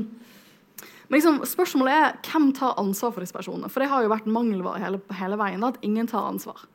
men 1.07 1.21
liksom, 1.21 1.39
spørsmålet 1.47 1.93
er 1.93 2.17
hvem 2.27 2.49
tar 2.55 2.75
ansvar 2.81 3.13
for 3.15 3.23
disse 3.23 3.35
personene? 3.35 3.69
For 3.71 3.83
det 3.83 3.91
har 3.91 4.03
jo 4.03 4.11
vært 4.11 4.27
mangelvare 4.27 4.81
hele, 4.83 4.99
hele 5.21 5.39
veien. 5.39 5.63
Da, 5.63 5.71
at 5.71 5.85
ingen 5.87 6.09
tar 6.09 6.27
ansvar. 6.27 6.67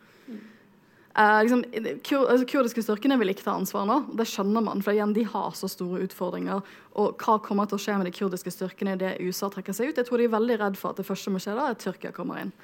Uh, 1.18 1.42
liksom, 1.44 1.64
kur, 2.04 2.22
altså, 2.24 2.46
kurdiske 2.48 2.82
styrkene 2.86 3.18
vil 3.20 3.34
ikke 3.34 3.44
ta 3.44 3.52
ansvar 3.58 3.84
nå. 3.88 3.98
Det 4.16 4.24
skjønner 4.30 4.64
man, 4.64 4.80
for 4.84 4.96
igjen, 4.96 5.12
de 5.12 5.26
har 5.28 5.50
så 5.58 5.68
store 5.68 6.06
utfordringer. 6.06 6.62
Og 6.96 7.20
hva 7.20 7.36
kommer 7.44 7.68
til 7.68 7.76
å 7.76 7.82
skje 7.84 7.98
med 8.00 8.08
de 8.08 8.14
kurdiske 8.16 8.52
styrkene 8.54 8.96
idet 8.96 9.18
USA 9.20 9.50
trekker 9.52 9.76
seg 9.76 9.92
ut? 9.92 10.00
Jeg 10.00 10.08
tror 10.08 10.22
de 10.22 10.30
er 10.30 10.32
veldig 10.32 10.56
redd 10.62 10.80
for 10.80 10.94
at 10.94 11.02
det 11.02 11.08
første 11.08 11.34
må 11.34 11.42
skje 11.42 11.58
da, 11.58 11.68
er 11.68 11.76
at 11.76 11.84
Tyrkia 11.84 12.14
kommer 12.16 12.40
inn 12.40 12.54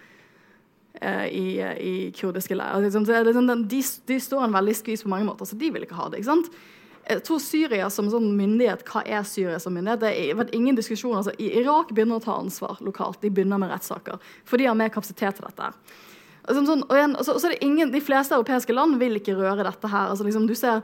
uh, 1.03 1.28
i, 1.28 1.61
i, 1.61 1.94
kurdiske 2.16 2.57
leirer. 2.57 2.88
Liksom, 2.88 3.05
liksom, 3.28 3.53
de, 3.68 3.84
de, 4.09 4.18
står 4.30 4.49
en 4.49 4.57
veldig 4.57 4.78
skvis 4.80 5.05
på 5.05 5.12
mange 5.12 5.28
måter, 5.28 5.49
så 5.49 5.61
de 5.61 5.72
vil 5.74 5.84
ikke 5.84 6.01
ha 6.01 6.09
det. 6.09 6.22
ikke 6.22 6.32
sant? 6.32 6.51
Jeg 7.09 7.24
tror 7.24 7.40
Syria 7.40 7.92
som 7.92 8.09
sånn 8.12 8.32
myndighet, 8.36 8.82
Hva 8.88 9.05
er 9.05 9.28
Syria 9.28 9.61
som 9.61 9.76
myndighet? 9.76 10.03
Det 10.03 10.16
har 10.16 10.40
vært 10.40 10.57
ingen 10.57 10.76
diskusjon. 10.76 11.16
Altså, 11.20 11.36
Irak 11.40 11.92
begynner 11.92 12.20
å 12.20 12.24
ta 12.24 12.40
ansvar 12.40 12.80
lokalt. 12.84 13.20
De 13.20 13.30
begynner 13.32 13.61
med 13.61 13.72
rettssaker. 13.72 14.20
For 14.49 14.61
de 14.61 14.68
har 14.68 14.76
mer 14.76 14.92
kapasitet 14.92 15.36
til 15.36 15.49
dette. 15.49 15.72
Altså, 16.49 16.64
sånn, 16.64 16.86
og 16.86 16.96
igjen, 16.96 17.16
så, 17.20 17.36
så 17.36 17.49
er 17.49 17.55
det 17.55 17.66
ingen, 17.66 17.92
De 17.92 18.01
fleste 18.01 18.34
europeiske 18.36 18.72
land 18.72 18.96
vil 19.01 19.20
ikke 19.20 19.36
røre 19.36 19.66
dette 19.66 19.90
her. 19.92 20.09
Altså, 20.14 20.26
liksom, 20.26 20.49
du 20.49 20.57
ser 20.59 20.82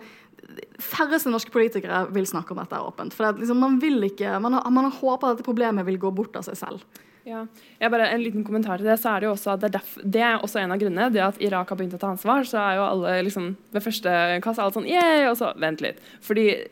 Færreste 0.83 1.31
norske 1.33 1.53
politikere 1.55 2.03
vil 2.13 2.27
snakke 2.29 2.53
om 2.53 2.59
dette 2.61 2.77
åpent. 2.77 3.15
for 3.17 3.27
det, 3.27 3.41
liksom, 3.41 3.59
Man 3.63 3.79
vil 3.81 4.03
ikke, 4.11 4.37
man 4.45 4.59
har, 4.59 4.69
man 4.71 4.91
har 4.91 4.99
håpet 4.99 5.31
at 5.31 5.39
dette 5.39 5.47
problemet 5.47 5.87
vil 5.87 5.99
gå 5.99 6.13
bort 6.15 6.37
av 6.37 6.45
seg 6.45 6.59
selv. 6.61 6.85
Ja. 7.25 7.47
Jeg 7.81 7.91
bare 7.91 8.11
En 8.13 8.21
liten 8.21 8.45
kommentar 8.45 8.79
til 8.79 8.87
det. 8.87 8.99
så 9.01 9.15
er 9.15 9.21
Det 9.21 9.27
jo 9.29 9.33
også 9.33 9.57
det 9.59 9.71
er, 9.71 9.79
derf, 9.79 9.99
det 10.05 10.21
er 10.21 10.39
også 10.39 10.61
en 10.61 10.73
av 10.73 10.79
grunnene. 10.79 11.13
Det 11.13 11.23
at 11.25 11.41
Irak 11.41 11.69
har 11.69 11.77
begynt 11.77 11.97
å 11.97 12.01
ta 12.01 12.13
ansvar, 12.13 12.45
så 12.45 12.61
er 12.61 12.77
jo 12.77 12.85
alle 12.85 13.23
liksom 13.25 13.57
ved 13.73 13.83
første 13.83 14.41
kasse 14.45 14.63
alt 14.63 14.75
sånn 14.75 14.89
yeah, 14.89 15.31
og 15.31 15.37
så 15.41 15.55
vent 15.57 15.81
litt. 15.81 16.01
Fordi 16.21 16.67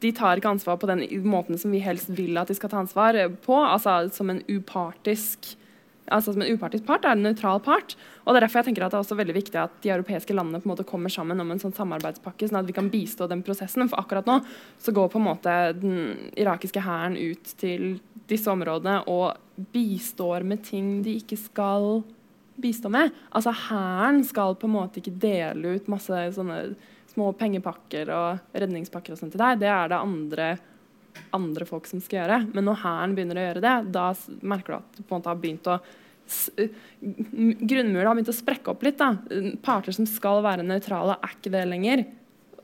de 0.00 0.12
tar 0.12 0.38
ikke 0.38 0.54
ansvar 0.54 0.78
på 0.80 0.88
den 0.88 1.04
måten 1.26 1.58
som 1.58 1.74
vi 1.74 1.82
helst 1.84 2.08
vil 2.08 2.38
at 2.38 2.48
de 2.48 2.54
skal 2.54 2.70
ta 2.70 2.78
ansvar 2.78 3.18
på. 3.44 3.56
altså 3.58 4.08
Som 4.14 4.30
en 4.30 4.42
upartisk 4.48 5.56
altså 6.12 6.32
som 6.32 6.42
en 6.42 6.52
upartisk 6.54 6.86
part, 6.86 7.04
er 7.04 7.16
en 7.16 7.24
nøytral 7.26 7.60
part. 7.64 7.96
Og 8.24 8.32
Det 8.32 8.40
er 8.40 8.46
derfor 8.46 8.60
jeg 8.60 8.68
tenker 8.70 8.86
at 8.86 8.94
det 8.94 8.98
er 8.98 9.04
også 9.04 9.18
veldig 9.18 9.36
viktig 9.36 9.60
at 9.60 9.78
de 9.82 9.92
europeiske 9.94 10.34
landene 10.34 10.60
på 10.60 10.68
en 10.68 10.74
måte 10.74 10.88
kommer 10.88 11.12
sammen 11.12 11.40
om 11.40 11.50
en 11.50 11.62
sånn 11.62 11.74
samarbeidspakke, 11.76 12.48
sånn 12.48 12.60
at 12.60 12.68
vi 12.68 12.76
kan 12.76 12.90
bistå 12.90 13.28
den 13.30 13.42
prosessen. 13.46 13.88
For 13.88 14.00
akkurat 14.00 14.28
nå 14.28 14.40
så 14.82 14.94
går 14.94 15.08
på 15.12 15.20
en 15.20 15.28
måte 15.28 15.56
den 15.78 16.30
irakiske 16.36 16.82
hæren 16.84 17.16
ut 17.16 17.56
til 17.60 17.98
disse 18.30 18.50
områdene 18.50 19.02
og 19.10 19.36
bistår 19.72 20.44
med 20.46 20.64
ting 20.66 21.00
de 21.06 21.16
ikke 21.20 21.38
skal 21.38 22.02
bistå 22.60 22.90
med. 22.90 23.12
Altså 23.30 23.52
Hæren 23.52 24.24
skal 24.24 24.56
på 24.56 24.68
en 24.68 24.76
måte 24.76 25.00
ikke 25.00 25.18
dele 25.20 25.76
ut 25.76 25.90
masse 25.92 26.22
sånne 26.36 26.60
små 27.12 27.32
pengepakker 27.38 28.10
og 28.12 28.56
redningspakker 28.56 29.14
og 29.14 29.20
sånt 29.20 29.34
til 29.36 29.42
deg. 29.42 29.60
Det 29.62 29.70
er 29.72 29.92
det 29.92 30.00
andre 30.00 30.48
andre 31.36 31.68
folk 31.68 31.88
som 31.90 32.02
skal 32.02 32.22
gjøre. 32.22 32.40
Men 32.54 32.68
når 32.68 32.82
Hæren 32.82 33.14
begynner 33.16 33.40
å 33.40 33.46
gjøre 33.46 33.64
det, 33.64 33.76
da 33.94 34.08
merker 34.42 34.74
du 34.74 34.78
at 34.78 34.98
du 34.98 35.02
på 35.02 35.10
en 35.10 35.20
måte 35.20 35.32
har 35.32 35.40
begynt 35.42 35.70
å 35.70 35.78
Grunnmuren 36.26 38.08
har 38.08 38.16
begynt 38.16 38.32
å 38.32 38.34
sprekke 38.34 38.72
opp 38.72 38.80
litt. 38.82 38.98
da. 38.98 39.12
Parter 39.62 39.94
som 39.94 40.08
skal 40.10 40.42
være 40.42 40.64
nøytrale, 40.66 41.14
er 41.22 41.36
ikke 41.36 41.52
det 41.54 41.62
lenger. 41.70 42.02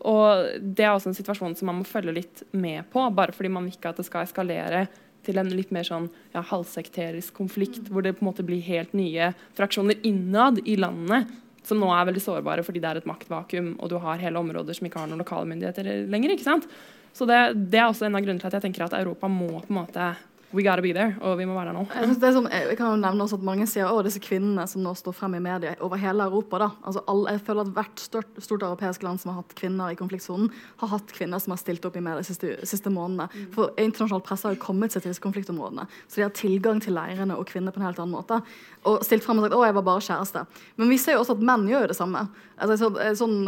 Og 0.03 0.59
Det 0.75 0.83
er 0.83 0.91
også 0.91 1.13
en 1.13 1.19
situasjon 1.19 1.55
som 1.57 1.71
man 1.71 1.79
må 1.81 1.87
følge 1.87 2.17
litt 2.17 2.43
med 2.51 2.89
på, 2.91 3.05
bare 3.15 3.35
fordi 3.35 3.53
man 3.55 3.69
ikke 3.71 3.93
at 3.93 4.01
det 4.01 4.09
skal 4.09 4.27
eskalere 4.27 4.89
til 5.23 5.39
en 5.39 5.53
litt 5.55 5.71
mer 5.71 5.87
sånn 5.87 6.09
ja, 6.35 6.43
halvsekterisk 6.43 7.37
konflikt, 7.37 7.87
hvor 7.91 8.03
det 8.03 8.17
på 8.17 8.25
en 8.25 8.33
måte 8.33 8.43
blir 8.47 8.63
helt 8.67 8.91
nye 8.99 9.31
fraksjoner 9.55 10.01
innad 10.03 10.59
i 10.67 10.75
landene, 10.75 11.29
som 11.63 11.79
nå 11.79 11.93
er 11.95 12.09
veldig 12.09 12.25
sårbare 12.25 12.65
fordi 12.67 12.83
det 12.83 12.89
er 12.91 12.99
et 12.99 13.07
maktvakuum, 13.07 13.77
og 13.79 13.93
du 13.93 14.01
har 14.03 14.19
hele 14.19 14.41
områder 14.41 14.75
som 14.75 14.89
ikke 14.89 14.99
har 14.99 15.13
noen 15.13 15.23
lokale 15.23 15.47
myndigheter 15.47 15.93
lenger. 16.11 16.35
ikke 16.35 16.49
sant? 16.49 16.67
Så 17.13 17.27
det, 17.29 17.39
det, 17.71 17.79
er 17.79 17.89
også 17.89 18.07
en 18.07 18.17
av 18.17 18.25
grunnene 18.25 18.41
til 18.41 18.49
at 18.49 18.57
jeg 18.57 18.67
tenker 18.67 18.87
at 18.87 18.97
Europa 18.97 19.29
må 19.29 19.51
på 19.61 19.69
en 19.69 19.81
måte 19.83 20.13
We 20.53 20.63
gotta 20.63 20.83
be 20.85 20.93
there, 20.93 21.17
og 21.25 21.39
vi 21.39 21.47
må 21.49 21.55
være 21.57 21.71
der 21.71 21.77
nå. 21.79 21.83
Jeg, 21.97 22.17
det 22.21 22.31
sånn, 22.37 22.49
jeg 22.53 22.77
kan 22.77 22.93
jo 22.93 23.01
nevne 23.01 23.25
også 23.25 23.39
at 23.39 23.45
Mange 23.47 23.67
sier 23.71 23.89
at 23.89 24.05
disse 24.05 24.21
kvinnene 24.23 24.67
som 24.69 24.83
nå 24.85 24.93
står 24.99 25.15
frem 25.17 25.39
i 25.39 25.41
media 25.43 25.73
over 25.85 26.01
hele 26.01 26.27
Europa 26.29 26.61
da, 26.61 26.69
altså 26.85 27.03
alle, 27.09 27.33
Jeg 27.33 27.45
føler 27.47 27.65
at 27.65 27.73
hvert 27.79 28.03
stort, 28.05 28.41
stort 28.45 28.67
europeisk 28.67 29.07
land 29.07 29.23
som 29.23 29.33
har 29.33 29.41
hatt 29.41 29.55
kvinner 29.57 29.95
i 29.95 29.97
konfliktsonen, 29.97 30.51
har 30.83 30.93
hatt 30.93 31.15
kvinner 31.17 31.41
som 31.41 31.55
har 31.55 31.63
stilt 31.63 31.89
opp 31.89 31.97
i 31.97 32.05
media 32.05 32.21
de 32.21 32.29
siste, 32.29 32.53
siste 32.69 32.93
månedene. 32.93 33.31
Mm. 33.33 33.49
For 33.57 33.73
internasjonal 33.81 34.25
presse 34.27 34.49
har 34.49 34.57
jo 34.57 34.63
kommet 34.63 34.93
seg 34.93 35.07
til 35.07 35.15
disse 35.15 35.25
konfliktområdene. 35.25 35.89
Så 36.05 36.21
de 36.21 36.27
har 36.27 36.37
tilgang 36.37 36.83
til 36.85 36.97
leirene 36.99 37.39
og 37.39 37.49
kvinner 37.49 37.73
på 37.73 37.81
en 37.81 37.89
helt 37.89 38.03
annen 38.03 38.17
måte. 38.19 38.43
Og 38.89 39.01
stilt 39.07 39.25
frem 39.25 39.41
og 39.41 39.47
sagt 39.47 39.57
'Å, 39.57 39.65
jeg 39.65 39.79
var 39.79 39.89
bare 39.89 40.05
kjæreste'. 40.05 40.47
Men 40.77 40.89
vi 40.93 40.99
ser 40.99 41.17
jo 41.17 41.25
også 41.25 41.39
at 41.39 41.47
menn 41.49 41.69
gjør 41.71 41.87
jo 41.87 41.93
det 41.95 41.97
samme. 41.97 42.29
Altså, 42.63 42.77
så, 42.77 42.89
en 43.01 43.17
sånn 43.19 43.39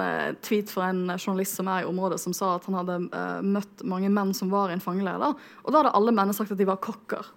tweet 0.43 0.71
fra 0.73 0.89
en 0.91 1.07
journalist 1.19 1.55
som 1.55 1.69
er 1.69 1.83
i 1.83 1.89
området, 1.89 2.19
som 2.21 2.33
sa 2.33 2.55
at 2.57 2.65
han 2.67 2.75
hadde 2.75 2.97
uh, 3.15 3.43
møtt 3.43 3.85
mange 3.87 4.11
menn 4.11 4.33
som 4.35 4.51
var 4.51 4.71
i 4.71 4.73
en 4.73 4.83
fangeleir. 4.83 5.23
Og 5.65 5.71
da 5.71 5.83
hadde 5.83 5.95
alle 5.95 6.15
menn 6.15 6.33
sagt 6.35 6.51
at 6.55 6.59
de 6.59 6.67
var 6.67 6.81
kokker. 6.95 7.31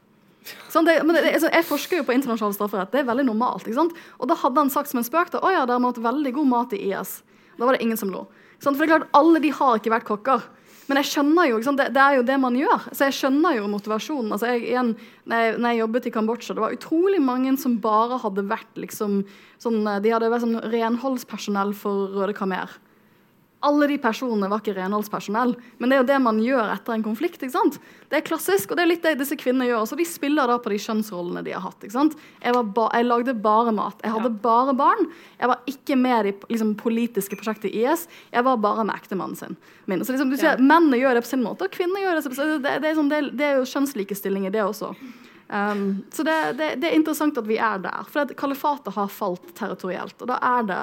Sånn, 0.72 0.88
det, 0.88 1.00
det, 1.04 1.24
altså, 1.36 1.50
jeg 1.52 1.68
forsker 1.68 2.02
jo 2.02 2.08
på 2.08 2.16
internasjonal 2.16 2.56
strafferett. 2.56 2.92
Det 2.94 3.02
er 3.02 3.10
veldig 3.10 3.26
normalt. 3.28 3.68
Og 3.68 4.30
da 4.30 4.38
hadde 4.40 4.64
han 4.64 4.72
sagt 4.72 4.92
som 4.92 5.02
en 5.02 5.08
spøk 5.08 5.34
å 5.36 5.52
ja, 5.52 5.66
dere 5.68 5.80
har 5.80 5.90
hatt 5.90 6.04
veldig 6.04 6.34
god 6.38 6.52
mat 6.52 6.76
i 6.78 6.84
IS. 6.92 7.18
Da 7.58 7.68
var 7.68 7.76
det 7.76 7.84
ingen 7.84 8.00
som 8.00 8.14
lo. 8.14 8.28
Sånn, 8.62 8.78
for 8.78 8.86
det 8.86 8.88
er 8.88 8.94
klart, 8.96 9.12
Alle 9.18 9.42
de 9.44 9.52
har 9.54 9.80
ikke 9.80 9.94
vært 9.94 10.08
kokker. 10.08 10.46
Men 10.88 11.02
jeg 11.02 11.10
skjønner 11.10 11.50
jo, 11.50 11.58
det, 11.76 11.90
det, 11.92 12.00
er 12.00 12.16
jo 12.16 12.26
det 12.30 12.38
man 12.40 12.56
gjør. 12.56 12.86
Så 12.96 13.10
jeg 13.10 13.18
skjønner 13.18 13.58
jo 13.58 13.68
motivasjonen. 13.74 14.32
Altså 14.32 14.54
jeg, 14.54 14.64
igjen, 14.70 14.94
når 15.28 15.44
jeg, 15.44 15.56
når 15.58 15.74
jeg, 15.74 15.82
jobbet 15.82 16.08
i 16.08 16.14
Kambodsja, 16.16 16.56
det 16.56 16.64
var 16.64 16.78
utrolig 16.78 17.20
mange 17.20 17.58
som 17.60 17.76
bare 17.84 18.22
hadde 18.24 18.48
vært 18.48 18.80
liksom, 18.80 19.20
sånn, 19.60 19.82
De 19.84 20.14
hadde 20.14 20.32
vært 20.32 20.46
sånn 20.46 20.62
renholdspersonell 20.72 21.76
for 21.76 22.16
Røde 22.16 22.38
Khmer 22.38 22.78
alle 23.66 23.88
de 23.90 23.96
personene 23.98 24.50
var 24.52 24.62
ikke 24.62 24.76
renholdspersonell. 24.78 25.56
Men 25.82 25.90
det 25.90 25.96
er 25.96 26.02
jo 26.04 26.08
det 26.12 26.18
man 26.22 26.40
gjør 26.44 26.70
etter 26.76 26.94
en 26.94 27.06
konflikt. 27.06 27.42
ikke 27.42 27.56
sant? 27.56 27.80
Det 28.12 28.20
er 28.20 28.26
klassisk, 28.28 28.70
og 28.70 28.78
det 28.78 28.84
er 28.84 28.90
litt 28.92 29.06
det 29.06 29.16
disse 29.18 29.38
kvinnene 29.40 29.66
gjør. 29.66 29.88
Så 29.90 29.98
de 29.98 30.06
spiller 30.06 30.50
da 30.50 30.60
på 30.62 30.70
de 30.74 30.78
kjønnsrollene 30.84 31.42
de 31.46 31.56
har 31.56 31.64
hatt. 31.66 31.80
ikke 31.82 31.96
sant? 31.96 32.18
Jeg, 32.44 32.54
ba, 32.54 32.86
jeg 32.94 33.08
lagde 33.08 33.34
bare 33.42 33.74
mat. 33.74 33.98
Jeg 34.06 34.14
hadde 34.14 34.30
ja. 34.30 34.42
bare 34.44 34.76
barn. 34.78 35.10
Jeg 35.40 35.50
var 35.50 35.72
ikke 35.74 35.98
med 35.98 36.30
i 36.30 36.36
liksom, 36.52 36.76
politiske 36.78 37.40
prosjektet 37.40 37.72
i 37.72 37.82
IS. 37.82 38.06
Jeg 38.36 38.46
var 38.46 38.62
bare 38.62 38.86
med 38.86 39.00
ektemannen 39.00 39.40
sin. 39.40 39.58
Min. 39.90 40.06
Så 40.06 40.14
liksom, 40.14 40.30
du 40.30 40.38
ser, 40.38 40.54
ja. 40.54 40.62
Mennene 40.62 41.02
gjør 41.02 41.18
det 41.18 41.26
på 41.26 41.32
sin 41.34 41.46
måte, 41.46 41.66
og 41.66 41.74
kvinner 41.74 42.06
gjør 42.06 42.20
det 42.20 42.28
på 42.30 42.38
sin 42.38 42.54
måte. 42.54 42.62
Det, 42.68 42.76
det, 42.84 42.92
er 42.92 43.00
sånn, 43.02 43.10
det, 43.10 43.24
det 43.42 43.50
er 43.50 43.58
jo 43.58 43.66
kjønnslikestilling 43.74 44.46
i 44.46 44.54
det 44.54 44.62
også. 44.68 44.94
Um, 45.48 46.04
så 46.12 46.28
det, 46.28 46.38
det, 46.60 46.70
det, 46.84 46.92
er 46.92 47.00
interessant 47.00 47.38
at 47.40 47.50
vi 47.50 47.58
er 47.58 47.82
der. 47.82 48.06
For 48.14 48.38
kalifatet 48.38 48.94
har 48.94 49.10
falt 49.10 49.50
territorielt. 49.58 50.22
Og 50.22 50.30
da 50.30 50.38
er 50.46 50.70
det, 50.70 50.82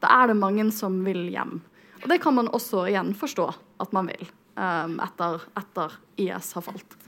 da 0.00 0.16
er 0.22 0.32
det 0.32 0.40
mange 0.40 0.70
som 0.72 1.02
vil 1.04 1.26
hjem. 1.34 1.58
Og 2.04 2.10
det 2.12 2.20
kan 2.20 2.36
man 2.36 2.52
også 2.52 2.84
igjen 2.90 3.14
forstå 3.16 3.48
at 3.80 3.92
man 3.96 4.10
vil, 4.12 4.26
um, 4.60 4.98
etter, 5.02 5.44
etter, 5.56 6.00
IS 6.20 6.52
har 6.54 6.64
falt. 6.66 6.98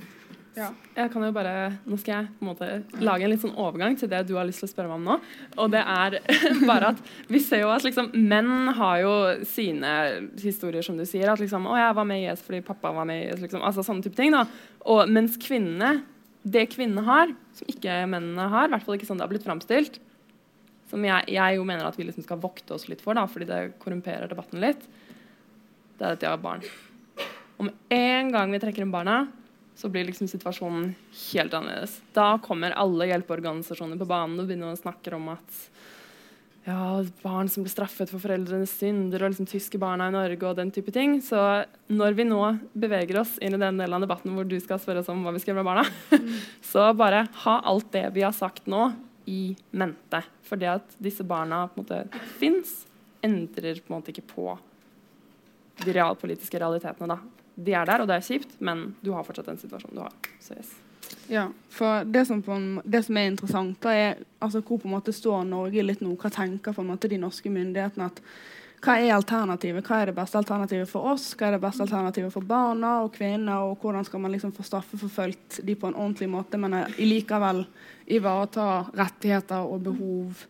Ja. 0.56 0.70
Jeg 0.96 1.10
kan 1.12 1.20
jo 1.20 1.34
bare, 1.36 1.52
Nå 1.84 1.98
skal 2.00 2.14
jeg 2.14 2.28
på 2.38 2.46
en 2.46 2.48
måte 2.48 3.02
lage 3.04 3.26
en 3.26 3.28
litt 3.28 3.42
sånn 3.42 3.58
overgang 3.60 3.92
til 4.00 4.08
det 4.08 4.22
du 4.24 4.32
har 4.38 4.46
lyst 4.48 4.62
til 4.62 4.70
å 4.70 4.72
spørre 4.72 4.88
meg 4.88 5.02
om 5.02 5.10
nå. 5.10 5.16
Og 5.60 5.68
det 5.74 5.82
er 5.84 6.16
bare 6.70 6.94
at 6.94 7.02
vi 7.28 7.42
ser 7.44 7.66
jo 7.66 7.74
at 7.74 7.84
liksom, 7.84 8.08
menn 8.16 8.72
har 8.78 9.02
jo 9.02 9.12
sine 9.44 9.92
historier, 10.40 10.80
som 10.86 10.96
du 10.96 11.04
sier. 11.04 11.28
At 11.28 11.44
liksom, 11.44 11.68
'Å, 11.68 11.76
jeg 11.82 11.98
var 12.00 12.08
med 12.08 12.22
i 12.22 12.28
IS 12.32 12.44
fordi 12.46 12.64
pappa 12.64 12.94
var 12.96 13.04
med 13.04 13.20
i 13.20 13.28
IS'. 13.28 13.44
Liksom, 13.44 13.60
altså 13.60 13.84
sånne 13.84 14.08
type 14.08 14.16
ting. 14.16 14.32
da. 14.32 14.46
Og 14.88 15.12
mens 15.12 15.36
kvinnene, 15.36 16.00
det 16.40 16.70
kvinnene 16.72 17.04
har, 17.04 17.36
som 17.52 17.68
ikke 17.68 18.00
mennene 18.08 18.48
har, 18.48 18.70
i 18.70 18.72
hvert 18.72 18.88
fall 18.88 18.96
ikke 18.96 19.10
sånn 19.10 19.20
det 19.20 19.28
har 19.28 19.34
blitt 19.34 19.44
framstilt, 19.44 20.00
som 20.90 21.04
jeg, 21.06 21.32
jeg, 21.34 21.56
jo 21.58 21.64
mener 21.66 21.86
at 21.88 21.96
vi 21.98 22.06
liksom 22.06 22.26
skal 22.26 22.40
vokte 22.42 22.76
oss 22.76 22.86
litt 22.90 23.02
for, 23.04 23.18
da, 23.18 23.26
fordi 23.30 23.48
det 23.48 23.60
korrumperer 23.82 24.30
debatten 24.30 24.62
litt, 24.62 24.84
det 25.96 26.04
er 26.04 26.14
at 26.14 26.22
de 26.22 26.30
har 26.30 26.42
barn. 26.42 26.64
Om 27.56 27.70
en 27.96 28.32
gang 28.34 28.52
vi 28.52 28.60
trekker 28.60 28.84
inn 28.84 28.94
barna, 28.94 29.24
så 29.76 29.90
blir 29.92 30.08
liksom 30.08 30.28
situasjonen 30.28 30.94
helt 31.32 31.54
annerledes. 31.56 31.98
Da 32.16 32.36
kommer 32.44 32.76
alle 32.80 33.10
hjelpeorganisasjoner 33.10 34.00
på 34.00 34.08
banen 34.08 34.40
og 34.40 34.48
begynner 34.48 34.72
å 34.72 34.80
snakke 34.80 35.12
om 35.16 35.28
at 35.34 35.60
ja, 36.66 37.04
barn 37.22 37.46
som 37.52 37.62
blir 37.62 37.70
straffet 37.70 38.10
for 38.10 38.18
foreldrenes 38.18 38.72
synder, 38.80 39.22
og 39.22 39.30
liksom 39.30 39.46
tyske 39.46 39.78
barna 39.78 40.08
i 40.10 40.14
Norge 40.14 40.48
og 40.48 40.56
den 40.58 40.72
type 40.74 40.90
ting. 40.94 41.20
Så 41.22 41.38
når 41.92 42.16
vi 42.18 42.26
nå 42.26 42.40
beveger 42.74 43.20
oss 43.20 43.36
inn 43.38 43.54
i 43.54 43.60
den 43.62 43.78
delen 43.78 43.98
av 43.98 44.02
debatten 44.02 44.34
hvor 44.34 44.48
du 44.48 44.56
skal 44.62 44.80
spørre 44.82 45.04
oss 45.04 45.10
om 45.12 45.22
hva 45.22 45.34
vi 45.36 45.42
skal 45.44 45.52
gjøre 45.52 45.62
med 45.62 45.68
barna, 45.68 45.84
mm. 46.10 46.32
så 46.72 46.88
bare 46.98 47.26
ha 47.44 47.60
alt 47.70 47.92
det 47.94 48.08
vi 48.16 48.24
har 48.26 48.34
sagt 48.34 48.66
nå, 48.70 48.88
i 49.26 49.56
mente. 49.70 50.22
For 50.46 50.60
det 50.60 50.70
at 50.70 50.96
disse 51.02 51.24
barna 51.26 51.66
på 51.68 51.80
en 51.80 51.84
måte 51.84 52.24
fins, 52.38 52.86
endrer 53.26 53.80
på 53.82 53.90
en 53.90 53.98
måte 53.98 54.12
ikke 54.14 54.26
på 54.30 54.48
de 55.84 55.92
realpolitiske 55.92 56.58
realitetene. 56.60 57.08
da. 57.16 57.18
de 57.54 57.72
er 57.72 57.86
der, 57.86 58.00
og 58.00 58.08
det 58.08 58.16
er 58.16 58.26
kjipt, 58.26 58.58
men 58.60 58.94
du 59.00 59.12
har 59.12 59.24
fortsatt 59.24 59.48
den 59.48 59.58
situasjonen 59.58 59.96
du 59.96 60.02
har. 60.04 60.12
Så 60.40 60.56
yes. 60.56 60.74
Ja, 61.30 61.48
for 61.70 62.04
det 62.04 62.26
som, 62.26 62.42
en, 62.52 62.80
det 62.84 63.02
som 63.06 63.16
er 63.16 63.30
interessant, 63.30 63.78
da 63.82 63.94
er 63.94 64.18
altså, 64.38 64.60
hvor 64.60 64.80
på 64.82 64.88
en 64.88 64.96
måte 64.96 65.14
står 65.14 65.44
Norge 65.48 65.84
litt 65.84 66.02
nå. 66.04 66.14
Hva 66.20 66.30
tenker 66.34 66.74
på 66.74 66.82
en 66.82 66.90
måte 66.90 67.10
de 67.10 67.18
norske 67.20 67.50
myndighetene? 67.52 68.10
at 68.10 68.22
hva 68.86 68.94
er 69.02 69.16
alternativet? 69.16 69.82
Hva 69.86 69.96
er 69.98 70.10
det 70.10 70.14
beste 70.14 70.38
alternativet 70.38 70.86
for 70.90 71.08
oss? 71.10 71.32
Hva 71.34 71.48
er 71.48 71.56
det 71.56 71.62
beste 71.64 71.82
alternativet 71.82 72.30
for 72.30 72.46
barna 72.46 73.00
og 73.02 73.16
kvinner? 73.16 73.64
Og 73.66 73.80
hvordan 73.82 74.06
skal 74.06 74.22
man 74.22 74.34
liksom 74.34 74.52
få 74.54 74.66
straffeforfulgt 74.66 75.60
de 75.66 75.74
på 75.74 75.90
en 75.90 75.96
ordentlig 75.96 76.28
måte, 76.30 76.60
men 76.60 76.76
likevel 77.00 77.64
ivareta 78.14 78.86
rettigheter 78.94 79.66
og 79.66 79.82
behov 79.88 80.46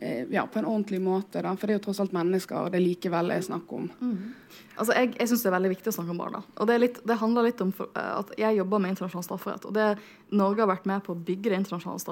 eh, 0.00 0.28
ja, 0.28 0.44
på 0.44 0.60
en 0.60 0.68
ordentlig 0.68 1.00
måte? 1.00 1.40
Da. 1.40 1.54
For 1.56 1.64
det 1.64 1.78
er 1.78 1.80
jo 1.80 1.86
tross 1.88 2.02
alt 2.04 2.12
mennesker, 2.16 2.60
og 2.60 2.76
det 2.76 2.84
likevel 2.84 3.32
er 3.32 3.48
snakk 3.48 3.72
om. 3.72 3.88
Mm. 4.02 4.36
Altså, 4.76 4.92
Jeg, 4.92 5.14
jeg 5.16 5.32
syns 5.32 5.46
det 5.46 5.50
er 5.50 5.58
veldig 5.58 5.74
viktig 5.78 5.92
å 5.92 5.98
snakke 5.98 6.12
om 6.12 6.24
barna. 6.26 6.44
Og 6.60 6.68
Det, 6.68 6.80
litt, 6.84 7.02
det 7.08 7.20
handler 7.24 7.48
litt 7.48 7.64
om 7.64 7.72
for, 7.72 7.88
uh, 7.96 8.18
at 8.20 8.36
jeg 8.36 8.60
jobber 8.60 8.84
med 8.84 8.98
internasjonal 8.98 9.30
strafferett. 9.30 9.64
Og 9.64 9.76
det 9.80 9.94
Norge 10.28 10.66
har 10.66 10.74
vært 10.76 10.90
med 10.92 11.06
på 11.08 11.16
å 11.16 11.22
bygge 11.32 11.54
det 11.54 11.62
internasjonale 11.64 12.04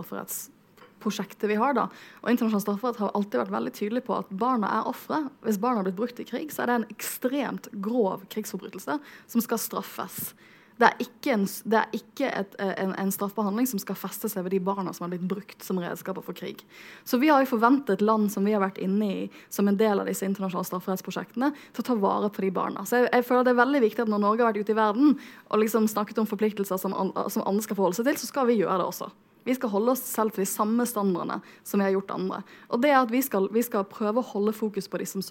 strafferettsprosjektet 0.97 1.51
vi 1.51 1.55
har. 1.55 1.75
da. 1.75 1.89
Og 2.23 2.31
internasjonal 2.31 2.63
strafferett 2.63 2.99
har 2.99 3.15
alltid 3.15 3.41
vært 3.41 3.55
veldig 3.55 3.73
tydelig 3.75 4.05
på 4.05 4.17
at 4.17 4.29
barna 4.31 4.69
er 4.81 4.89
ofre. 4.89 5.29
Hvis 5.43 5.59
barna 5.59 5.79
har 5.81 5.85
blitt 5.85 5.97
brukt 5.97 6.21
i 6.21 6.25
krig, 6.25 6.53
så 6.53 6.63
er 6.63 6.67
det 6.67 6.75
en 6.75 6.91
ekstremt 6.91 7.69
grov 7.73 8.27
krigsforbrytelse 8.29 8.99
som 9.27 9.41
skal 9.41 9.59
straffes. 9.59 10.35
Det 10.77 10.85
er 10.85 10.99
ikke, 11.01 11.33
en, 11.33 11.47
det 11.65 11.79
er 11.79 11.95
ikke 11.97 12.29
et, 12.29 12.55
eh, 12.61 12.75
en, 12.83 12.91
en, 13.01 13.11
straffbehandling 13.11 13.65
som 13.67 13.81
skal 13.81 13.97
feste 13.97 14.29
seg 14.29 14.45
ved 14.45 14.53
de 14.53 14.59
barna 14.61 14.93
som 14.93 15.07
har 15.07 15.15
blitt 15.15 15.25
brukt 15.25 15.65
som 15.65 15.79
redskaper 15.81 16.21
for 16.21 16.37
krig. 16.37 16.61
Så 17.03 17.17
vi 17.17 17.31
har 17.31 17.41
jo 17.41 17.49
forventet 17.49 18.05
land 18.05 18.29
som 18.29 18.45
vi 18.45 18.53
har 18.53 18.61
vært 18.61 18.77
inne 18.85 19.09
i 19.09 19.23
som 19.49 19.69
en 19.69 19.79
del 19.81 20.03
av 20.03 20.05
disse 20.05 20.27
internasjonale 20.29 20.69
strafferettsprosjektene, 20.69 21.49
til 21.73 21.81
å 21.81 21.87
ta 21.89 21.97
vare 21.97 22.29
på 22.29 22.45
de 22.45 22.53
barna. 22.53 22.85
Så 22.85 23.01
jeg, 23.01 23.09
jeg, 23.09 23.25
føler 23.25 23.49
det 23.49 23.55
er 23.55 23.63
veldig 23.63 23.83
viktig 23.87 24.05
at 24.05 24.13
når 24.13 24.25
Norge 24.27 24.45
har 24.45 24.53
vært 24.53 24.69
ute 24.69 24.77
i 24.77 24.77
verden 24.77 25.17
og 25.49 25.65
liksom 25.65 25.89
snakket 25.89 26.21
om 26.21 26.29
forpliktelser 26.29 26.77
som, 26.77 26.93
som 26.93 27.47
andre 27.49 27.65
skal 27.65 27.81
forholde 27.81 27.97
seg 27.97 28.11
til, 28.11 28.21
så 28.21 28.29
skal 28.29 28.53
vi 28.53 28.61
gjøre 28.61 28.77
det 28.83 28.91
også. 28.93 29.09
Vi 29.47 29.55
skal 29.55 29.71
holde 29.71 29.95
oss 29.95 30.03
selv 30.03 30.35
til 30.35 30.43
de 30.43 30.51
samme 30.51 30.85
standardene 30.89 31.39
som 31.67 31.81
vi 31.81 31.87
har 31.87 31.95
gjort 31.95 32.15
andre. 32.17 32.41
Og 32.75 32.83
det 32.83 32.91
er 32.91 32.99
at 32.99 33.13
Vi 33.15 33.23
skal, 33.23 33.49
vi 33.55 33.63
skal 33.63 33.87
prøve 33.87 34.21
å 34.21 34.29
holde 34.33 34.55
fokus 34.57 34.89
på 34.91 34.99
disse, 34.99 35.23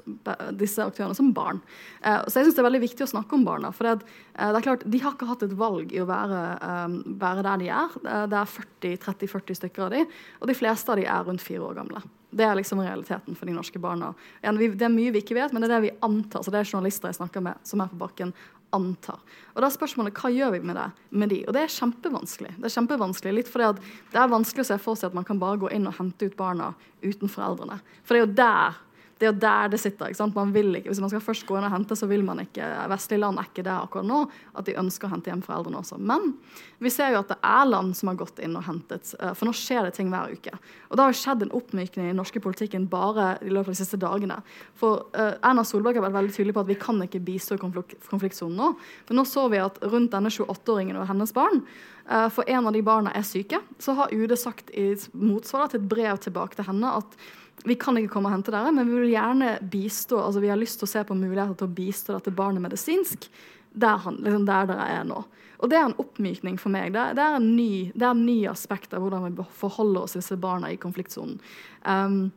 disse 0.56 0.84
aktørene 0.84 1.18
som 1.18 1.34
barn. 1.36 1.60
Eh, 2.02 2.22
så 2.26 2.40
jeg 2.40 2.48
synes 2.48 2.56
Det 2.56 2.64
er 2.64 2.70
veldig 2.70 2.86
viktig 2.86 3.06
å 3.06 3.12
snakke 3.12 3.36
om 3.36 3.46
barna. 3.46 3.74
for 3.74 3.84
det, 3.84 4.08
eh, 4.40 4.52
det, 4.52 4.58
er 4.58 4.68
klart, 4.70 4.90
De 4.90 5.00
har 5.00 5.14
ikke 5.14 5.28
hatt 5.28 5.44
et 5.44 5.58
valg 5.58 5.92
i 5.92 6.00
å 6.00 6.08
være, 6.08 6.42
eh, 6.62 6.88
være 7.20 7.44
der 7.44 7.58
de 7.58 7.70
er. 7.70 7.90
Det 8.28 8.40
er 8.40 8.54
40-30-40 8.56 9.56
stykker 9.56 9.84
av 9.84 9.92
de, 9.92 10.06
og 10.42 10.48
de 10.48 10.54
fleste 10.54 10.90
av 10.90 10.96
de 10.96 11.06
er 11.06 11.24
rundt 11.24 11.42
fire 11.42 11.60
år 11.60 11.76
gamle. 11.76 12.02
Det 12.36 12.44
er 12.44 12.56
liksom 12.56 12.82
realiteten 12.84 13.36
for 13.36 13.46
de 13.46 13.54
norske 13.54 13.80
barna. 13.80 14.14
Det 14.42 14.82
er 14.82 14.90
mye 14.90 15.12
vi 15.12 15.22
ikke 15.22 15.36
vet, 15.36 15.54
men 15.54 15.62
det 15.62 15.72
er 15.72 15.80
det 15.80 15.92
vi 15.92 15.98
antar. 16.02 16.44
så 16.44 16.52
Det 16.52 16.60
er 16.60 16.72
journalister 16.72 17.08
jeg 17.08 17.20
snakker 17.20 17.42
med 17.42 17.56
som 17.64 17.80
er 17.80 17.88
på 17.88 17.98
bakken, 17.98 18.34
antar. 18.76 19.22
Og 19.56 19.62
da 19.64 19.70
er 19.70 19.76
spørsmålet 19.76 20.20
hva 20.20 20.32
gjør 20.34 20.56
vi 20.56 20.62
med 20.68 20.78
det 20.80 20.88
med 21.16 21.32
de? 21.32 21.42
Og 21.48 21.56
det 21.56 21.64
er 21.64 21.76
kjempevanskelig. 21.76 22.56
Det 22.60 22.70
er 22.70 22.76
kjempevanskelig, 22.76 23.36
Litt 23.40 23.52
fordi 23.52 23.70
at 23.72 23.84
det 24.14 24.22
er 24.22 24.32
vanskelig 24.32 24.66
å 24.66 24.70
se 24.72 24.80
for 24.84 25.00
seg 25.00 25.12
at 25.12 25.18
man 25.18 25.28
kan 25.28 25.42
bare 25.42 25.62
gå 25.64 25.72
inn 25.76 25.88
og 25.90 25.98
hente 26.00 26.30
ut 26.30 26.38
barna 26.40 26.74
uten 27.04 27.32
foreldrene. 27.32 27.80
For 28.04 28.16
det 28.16 28.22
er 28.22 28.26
jo 28.26 28.36
der 28.42 28.82
det 29.16 29.28
er 29.28 29.32
jo 29.32 29.40
der 29.40 29.70
det 29.72 29.80
sitter. 29.80 30.10
ikke 30.12 30.20
sant? 30.20 30.36
Man 30.36 30.52
vil 30.52 30.76
ikke, 30.76 30.90
Hvis 30.90 31.00
man 31.00 31.10
skal 31.10 31.24
først 31.24 31.46
gå 31.48 31.56
inn 31.56 31.64
og 31.64 31.72
hente, 31.72 31.96
så 31.96 32.08
vil 32.08 32.24
man 32.28 32.42
ikke 32.44 32.68
Vestlige 32.92 33.22
land 33.22 33.40
er 33.40 33.48
ikke 33.48 33.64
der 33.64 33.86
akkurat 33.86 34.08
nå 34.08 34.26
at 34.56 34.68
de 34.68 34.76
ønsker 34.76 35.08
å 35.08 35.14
hente 35.14 35.32
hjem 35.32 35.44
foreldrene 35.46 35.80
også. 35.80 36.00
Men 36.00 36.34
vi 36.84 36.92
ser 36.92 37.14
jo 37.14 37.22
at 37.22 37.32
det 37.32 37.38
er 37.40 37.70
land 37.70 37.96
som 37.96 38.12
har 38.12 38.20
gått 38.20 38.42
inn 38.44 38.58
og 38.60 38.66
hentet. 38.68 39.14
Eh, 39.20 39.32
for 39.32 39.48
nå 39.48 39.54
skjer 39.56 39.88
det 39.88 39.94
ting 39.96 40.12
hver 40.12 40.36
uke. 40.36 40.52
Og 40.90 40.98
det 40.98 41.06
har 41.06 41.14
jo 41.14 41.20
skjedd 41.22 41.46
en 41.46 41.56
oppmykning 41.56 42.10
i 42.10 42.12
den 42.12 42.20
norske 42.20 42.42
politikken 42.44 42.90
bare 42.92 43.38
i 43.40 43.54
løpet 43.54 43.72
av 43.72 43.78
de 43.78 43.80
siste 43.80 44.02
dagene. 44.02 44.42
For 44.76 45.08
uh, 45.16 45.40
Erna 45.40 45.64
Solberg 45.64 46.00
har 46.00 46.08
vært 46.10 46.18
veldig 46.20 46.36
tydelig 46.36 46.58
på 46.58 46.66
at 46.66 46.72
vi 46.74 46.80
kan 46.80 47.00
ikke 47.08 47.24
bistå 47.24 47.60
konflik 47.62 47.96
konfliktsonen 48.12 48.60
nå. 48.60 48.70
Men 49.08 49.22
nå 49.22 49.26
så 49.30 49.48
vi 49.52 49.64
at 49.64 49.80
rundt 49.86 50.12
denne 50.12 50.32
28-åringen 50.32 51.00
og 51.00 51.08
hennes 51.08 51.32
barn 51.36 51.64
uh, 51.64 52.28
For 52.34 52.44
en 52.52 52.68
av 52.68 52.76
de 52.76 52.84
barna 52.86 53.16
er 53.16 53.24
syke. 53.28 53.64
Så 53.80 53.96
har 53.96 54.12
UD 54.12 54.36
sagt 54.40 54.76
i 54.76 54.92
motsvar 55.16 55.72
til 55.72 55.80
et 55.80 55.90
brev 55.96 56.20
tilbake 56.28 56.60
til 56.60 56.68
henne 56.68 56.98
at 57.00 57.20
vi 57.64 57.78
kan 57.80 57.98
ikke 57.98 58.12
komme 58.14 58.30
og 58.30 58.36
hente 58.36 58.54
dere, 58.54 58.74
men 58.76 58.90
vi 58.90 59.00
vil 59.00 59.14
gjerne 59.14 59.56
bistå 59.72 60.20
altså 60.22 60.44
vi 60.44 60.52
har 60.52 60.60
lyst 60.60 60.82
til 60.82 60.90
å 60.90 60.92
se 60.92 61.04
på 61.08 61.18
muligheter 61.18 61.56
til 61.58 61.70
å 61.70 61.76
bistå 61.78 62.18
dette 62.18 62.34
barnet 62.36 62.64
medisinsk 62.66 63.30
der, 63.76 63.98
han, 64.04 64.20
liksom 64.24 64.46
der 64.48 64.70
dere 64.70 64.88
er 65.00 65.08
nå. 65.08 65.24
Og 65.64 65.72
det 65.72 65.78
er 65.80 65.88
en 65.88 66.00
oppmykning 66.02 66.58
for 66.60 66.74
meg. 66.74 66.94
Det 66.94 67.02
er, 67.02 67.16
det 67.18 67.24
er 67.24 67.38
en 67.40 67.52
ny, 67.56 67.92
ny 68.20 68.38
aspekt 68.52 68.94
av 68.96 69.04
hvordan 69.04 69.28
vi 69.30 69.46
forholder 69.60 70.06
oss 70.06 70.16
til 70.16 70.24
disse 70.24 70.38
barna 70.40 70.72
i 70.72 70.80
konfliktsonen. 70.80 71.40
Um, 71.88 72.28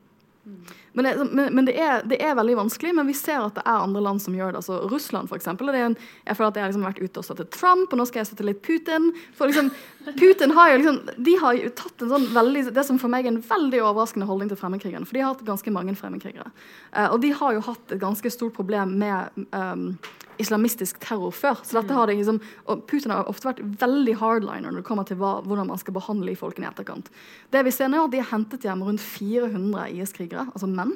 men, 0.99 1.07
det, 1.07 1.25
men, 1.31 1.55
men 1.55 1.67
det, 1.69 1.77
er, 1.79 2.01
det, 2.11 2.17
er, 2.19 2.35
veldig 2.35 2.57
vanskelig, 2.59 2.91
men 2.99 3.07
vi 3.07 3.15
ser 3.15 3.39
at 3.39 3.55
det 3.55 3.63
er 3.63 3.85
andre 3.85 4.01
land 4.03 4.19
som 4.19 4.35
gjør 4.35 4.51
det. 4.51 4.63
Altså 4.63 4.81
Russland, 4.91 5.31
f.eks. 5.31 5.47
Jeg 5.47 5.55
føler 5.61 6.49
at 6.51 6.59
jeg 6.59 6.65
har 6.65 6.73
liksom 6.73 6.87
vært 6.89 6.99
ute 6.99 7.23
og 7.23 7.29
støttet 7.29 7.53
Trump, 7.55 7.93
og 7.93 8.01
nå 8.01 8.07
skal 8.09 8.25
jeg 8.25 8.31
støtte 8.33 8.49
litt 8.49 8.59
Putin. 8.67 9.13
For 9.39 9.47
liksom, 9.47 9.71
Putin 10.19 10.57
har 10.59 10.73
jo 10.73 10.81
liksom, 10.83 11.01
de 11.29 11.37
har 11.45 11.61
jo 11.61 11.73
tatt 11.79 12.03
en 12.03 12.11
sånn 12.17 12.29
veldig, 12.35 12.65
det 12.75 12.87
som 12.91 12.99
for 12.99 13.15
meg 13.15 13.29
er 13.29 13.37
en 13.37 13.43
veldig 13.47 13.85
overraskende 13.85 14.27
holdning 14.27 14.51
til 14.51 14.59
fremmedkrigerne. 14.59 15.07
For 15.07 15.15
de 15.15 15.23
har 15.23 15.37
hatt 15.37 15.47
ganske 15.47 15.75
mange 15.79 15.95
fremmedkrigere. 16.01 16.51
Uh, 16.91 17.07
og 17.13 17.21
de 17.23 17.31
har 17.39 17.55
jo 17.55 17.67
hatt 17.71 17.95
et 17.95 18.03
ganske 18.03 18.35
stort 18.35 18.59
problem 18.59 18.99
med 18.99 19.47
um, 19.55 19.93
islamistisk 20.39 20.99
terror 21.03 21.33
før. 21.35 21.59
Så 21.63 21.79
dette 21.79 21.95
har 21.95 22.09
det 22.09 22.19
liksom, 22.19 22.39
og 22.71 22.85
Putin 22.91 23.13
har 23.15 23.29
ofte 23.31 23.51
vært 23.51 23.63
veldig 23.81 24.15
hardliner 24.21 24.71
når 24.71 24.81
det 24.81 24.87
kommer 24.87 25.07
til 25.09 25.19
hva, 25.21 25.39
hvordan 25.45 25.71
man 25.71 25.81
skal 25.83 25.97
behandle 25.97 26.37
folkene 26.39 26.69
i 26.69 26.71
etterkant. 26.71 27.11
Det 27.53 27.65
vi 27.67 27.75
ser 27.75 27.91
nå, 27.91 28.01
er 28.01 28.09
at 28.09 28.15
De 28.15 28.23
har 28.23 28.31
hentet 28.33 28.67
hjem 28.67 28.85
rundt 28.87 29.03
400 29.05 29.89
IS-krigere, 29.99 30.47
altså 30.53 30.71
menn. 30.71 30.88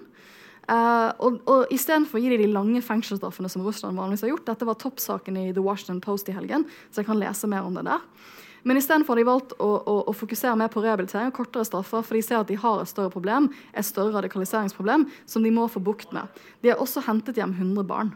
Uh, 0.71 1.11
og, 1.19 1.41
og 1.51 1.73
Istedenfor 1.75 2.21
å 2.21 2.23
gi 2.23 2.31
dem 2.31 2.45
de 2.45 2.53
lange 2.53 2.81
fengselsstraffene 2.87 3.51
som 3.51 3.65
Russland 3.67 3.99
vanligvis 3.99 4.23
har 4.23 4.31
gjort 4.31 4.45
Dette 4.47 4.69
var 4.69 4.79
toppsaken 4.79 5.41
i 5.41 5.49
The 5.51 5.65
Washington 5.65 5.99
Post 6.05 6.31
i 6.31 6.37
helgen, 6.37 6.69
så 6.93 7.03
jeg 7.03 7.09
kan 7.09 7.19
lese 7.19 7.51
mer 7.51 7.67
om 7.67 7.75
det 7.75 7.83
der. 7.89 8.05
Men 8.63 8.79
istedenfor 8.79 9.17
har 9.17 9.19
de 9.19 9.27
valgt 9.27 9.55
å, 9.59 9.69
å, 9.75 9.95
å, 10.07 10.15
fokusere 10.15 10.55
mer 10.59 10.71
på 10.71 10.85
rehabilitering 10.85 11.33
og 11.33 11.39
kortere 11.41 11.67
straffer, 11.67 12.05
for 12.07 12.15
de 12.15 12.23
ser 12.23 12.39
at 12.39 12.51
de 12.51 12.59
har 12.63 12.79
et 12.79 12.91
større 12.91 13.11
problem, 13.11 13.49
et 13.75 13.87
større 13.87 14.15
radikaliseringsproblem, 14.15 15.09
som 15.27 15.43
de 15.43 15.51
må 15.55 15.67
få 15.71 15.83
bukt 15.83 16.15
med. 16.15 16.31
De 16.63 16.71
har 16.71 16.83
også 16.83 17.03
hentet 17.09 17.43
hjem 17.43 17.57
100 17.59 17.89
barn. 17.89 18.15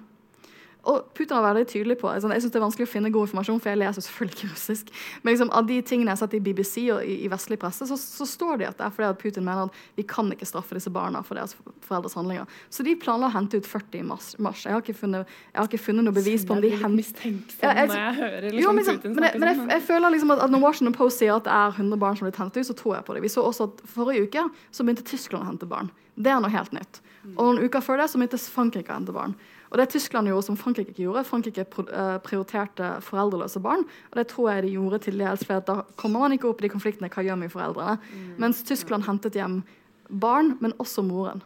Og 0.87 1.09
Putin 1.17 1.35
har 1.35 1.43
vært 1.43 1.57
veldig 1.59 1.71
tydelig 1.73 1.97
på 1.99 2.09
altså, 2.11 2.31
Jeg 2.31 2.45
synes 2.45 2.55
det 2.55 2.59
er 2.61 2.65
vanskelig 2.65 2.87
å 2.87 2.91
finne 2.91 3.11
god 3.15 3.27
informasjon, 3.27 3.59
for 3.63 3.73
jeg 3.73 3.81
leser 3.81 4.05
selvfølgelig 4.07 4.37
ikke 4.37 4.51
russisk. 4.53 4.93
Men 5.23 5.35
liksom, 5.35 5.51
av 5.59 5.67
de 5.67 5.79
tingene 5.83 6.13
jeg 6.13 6.15
har 6.15 6.21
sett 6.23 6.37
i 6.39 6.43
BBC 6.47 6.77
og 6.95 7.01
i, 7.03 7.17
i 7.27 7.31
vestlig 7.33 7.59
presse, 7.63 7.89
så, 7.91 7.99
så, 7.99 8.27
står 8.27 8.61
det 8.61 8.69
at 8.71 8.79
det 8.79 8.87
er 8.87 8.95
fordi 8.95 9.09
at 9.09 9.19
Putin 9.21 9.47
mener 9.47 9.67
at 9.67 9.81
vi 9.99 10.05
kan 10.07 10.31
ikke 10.33 10.47
straffe 10.49 10.77
disse 10.79 10.93
barna 10.95 11.23
for 11.27 11.39
deres 11.39 11.57
foreldres 11.87 12.15
handlinger. 12.19 12.47
Så 12.71 12.87
de 12.87 12.95
planla 13.03 13.31
å 13.31 13.35
hente 13.35 13.59
ut 13.59 13.67
40 13.67 13.99
i 13.99 14.05
mars. 14.07 14.31
mars. 14.43 14.63
Jeg, 14.67 14.77
har 14.77 15.01
funnet, 15.01 15.35
jeg, 15.51 15.59
har 15.59 15.71
ikke 15.71 15.83
funnet, 15.89 16.07
noe 16.07 16.17
bevis 16.17 16.47
på 16.47 16.55
om 16.55 16.63
de 16.63 16.71
henter 16.71 17.27
ja, 17.27 17.73
jeg, 17.73 17.89
når 17.91 17.99
jeg 17.99 18.15
hører 18.21 18.47
liksom, 18.47 18.63
jo, 18.63 18.71
men, 18.71 18.83
liksom, 18.83 19.01
Putin 19.03 19.17
men, 19.17 19.27
jeg, 19.27 19.41
men 19.43 19.51
jeg, 19.51 19.61
jeg, 19.75 19.85
føler 19.91 20.15
liksom 20.15 20.35
at, 20.37 20.45
at, 20.47 20.55
når 20.55 20.63
Washington 20.63 20.97
Post 20.97 21.23
sier 21.23 21.35
at 21.35 21.47
det 21.49 21.55
er 21.57 21.75
100 21.83 22.03
barn 22.03 22.19
som 22.19 22.29
blir 22.29 22.39
hentet 22.39 22.63
ut, 22.63 22.69
så 22.71 22.79
tror 22.79 22.99
jeg 22.99 23.07
på 23.09 23.17
det. 23.17 23.25
Vi 23.27 23.33
så 23.33 23.45
også 23.47 23.71
at 23.71 23.83
forrige 23.91 24.29
uke 24.29 24.47
så 24.71 24.87
begynte 24.87 25.07
Tyskland 25.07 25.43
å 25.43 25.51
hente 25.51 25.69
barn. 25.71 25.91
Det 26.15 26.33
er 26.33 26.41
noe 26.41 26.53
helt 26.53 26.73
nytt. 26.77 27.03
Og 27.35 27.43
noen 27.43 27.67
uker 27.67 27.83
før 27.85 28.01
det 28.01 28.09
så 28.13 28.21
begynte 28.21 28.39
Frankrike 28.41 28.93
å 28.93 29.01
hente 29.01 29.15
barn. 29.15 29.35
Og 29.71 29.81
det 29.81 29.89
Tyskland 29.93 30.31
gjorde 30.31 30.47
som 30.47 30.59
Frankrike 30.61 30.93
ikke 30.93 31.05
gjorde, 31.07 31.25
Frankrike 31.27 31.65
eh, 31.67 32.19
prioriterte 32.25 32.93
foreldreløse 33.05 33.63
barn. 33.65 33.83
Og 34.13 34.21
det 34.21 34.29
tror 34.31 34.53
jeg 34.53 34.67
de 34.67 34.77
gjorde 34.77 35.03
til 35.07 35.19
dels, 35.21 35.43
for 35.47 35.65
da 35.67 35.81
kommer 35.99 36.27
man 36.27 36.37
ikke 36.37 36.51
opp 36.51 36.63
i 36.63 36.69
de 36.69 36.73
konfliktene 36.77 37.11
hva 37.13 37.27
gjør 37.27 37.43
vi 37.43 37.53
foreldrene. 37.53 37.99
Mm. 37.99 38.31
Mens 38.45 38.63
Tyskland 38.67 39.09
hentet 39.09 39.39
hjem 39.39 39.61
barn, 40.09 40.55
men 40.63 40.77
også 40.83 41.03
moren. 41.07 41.43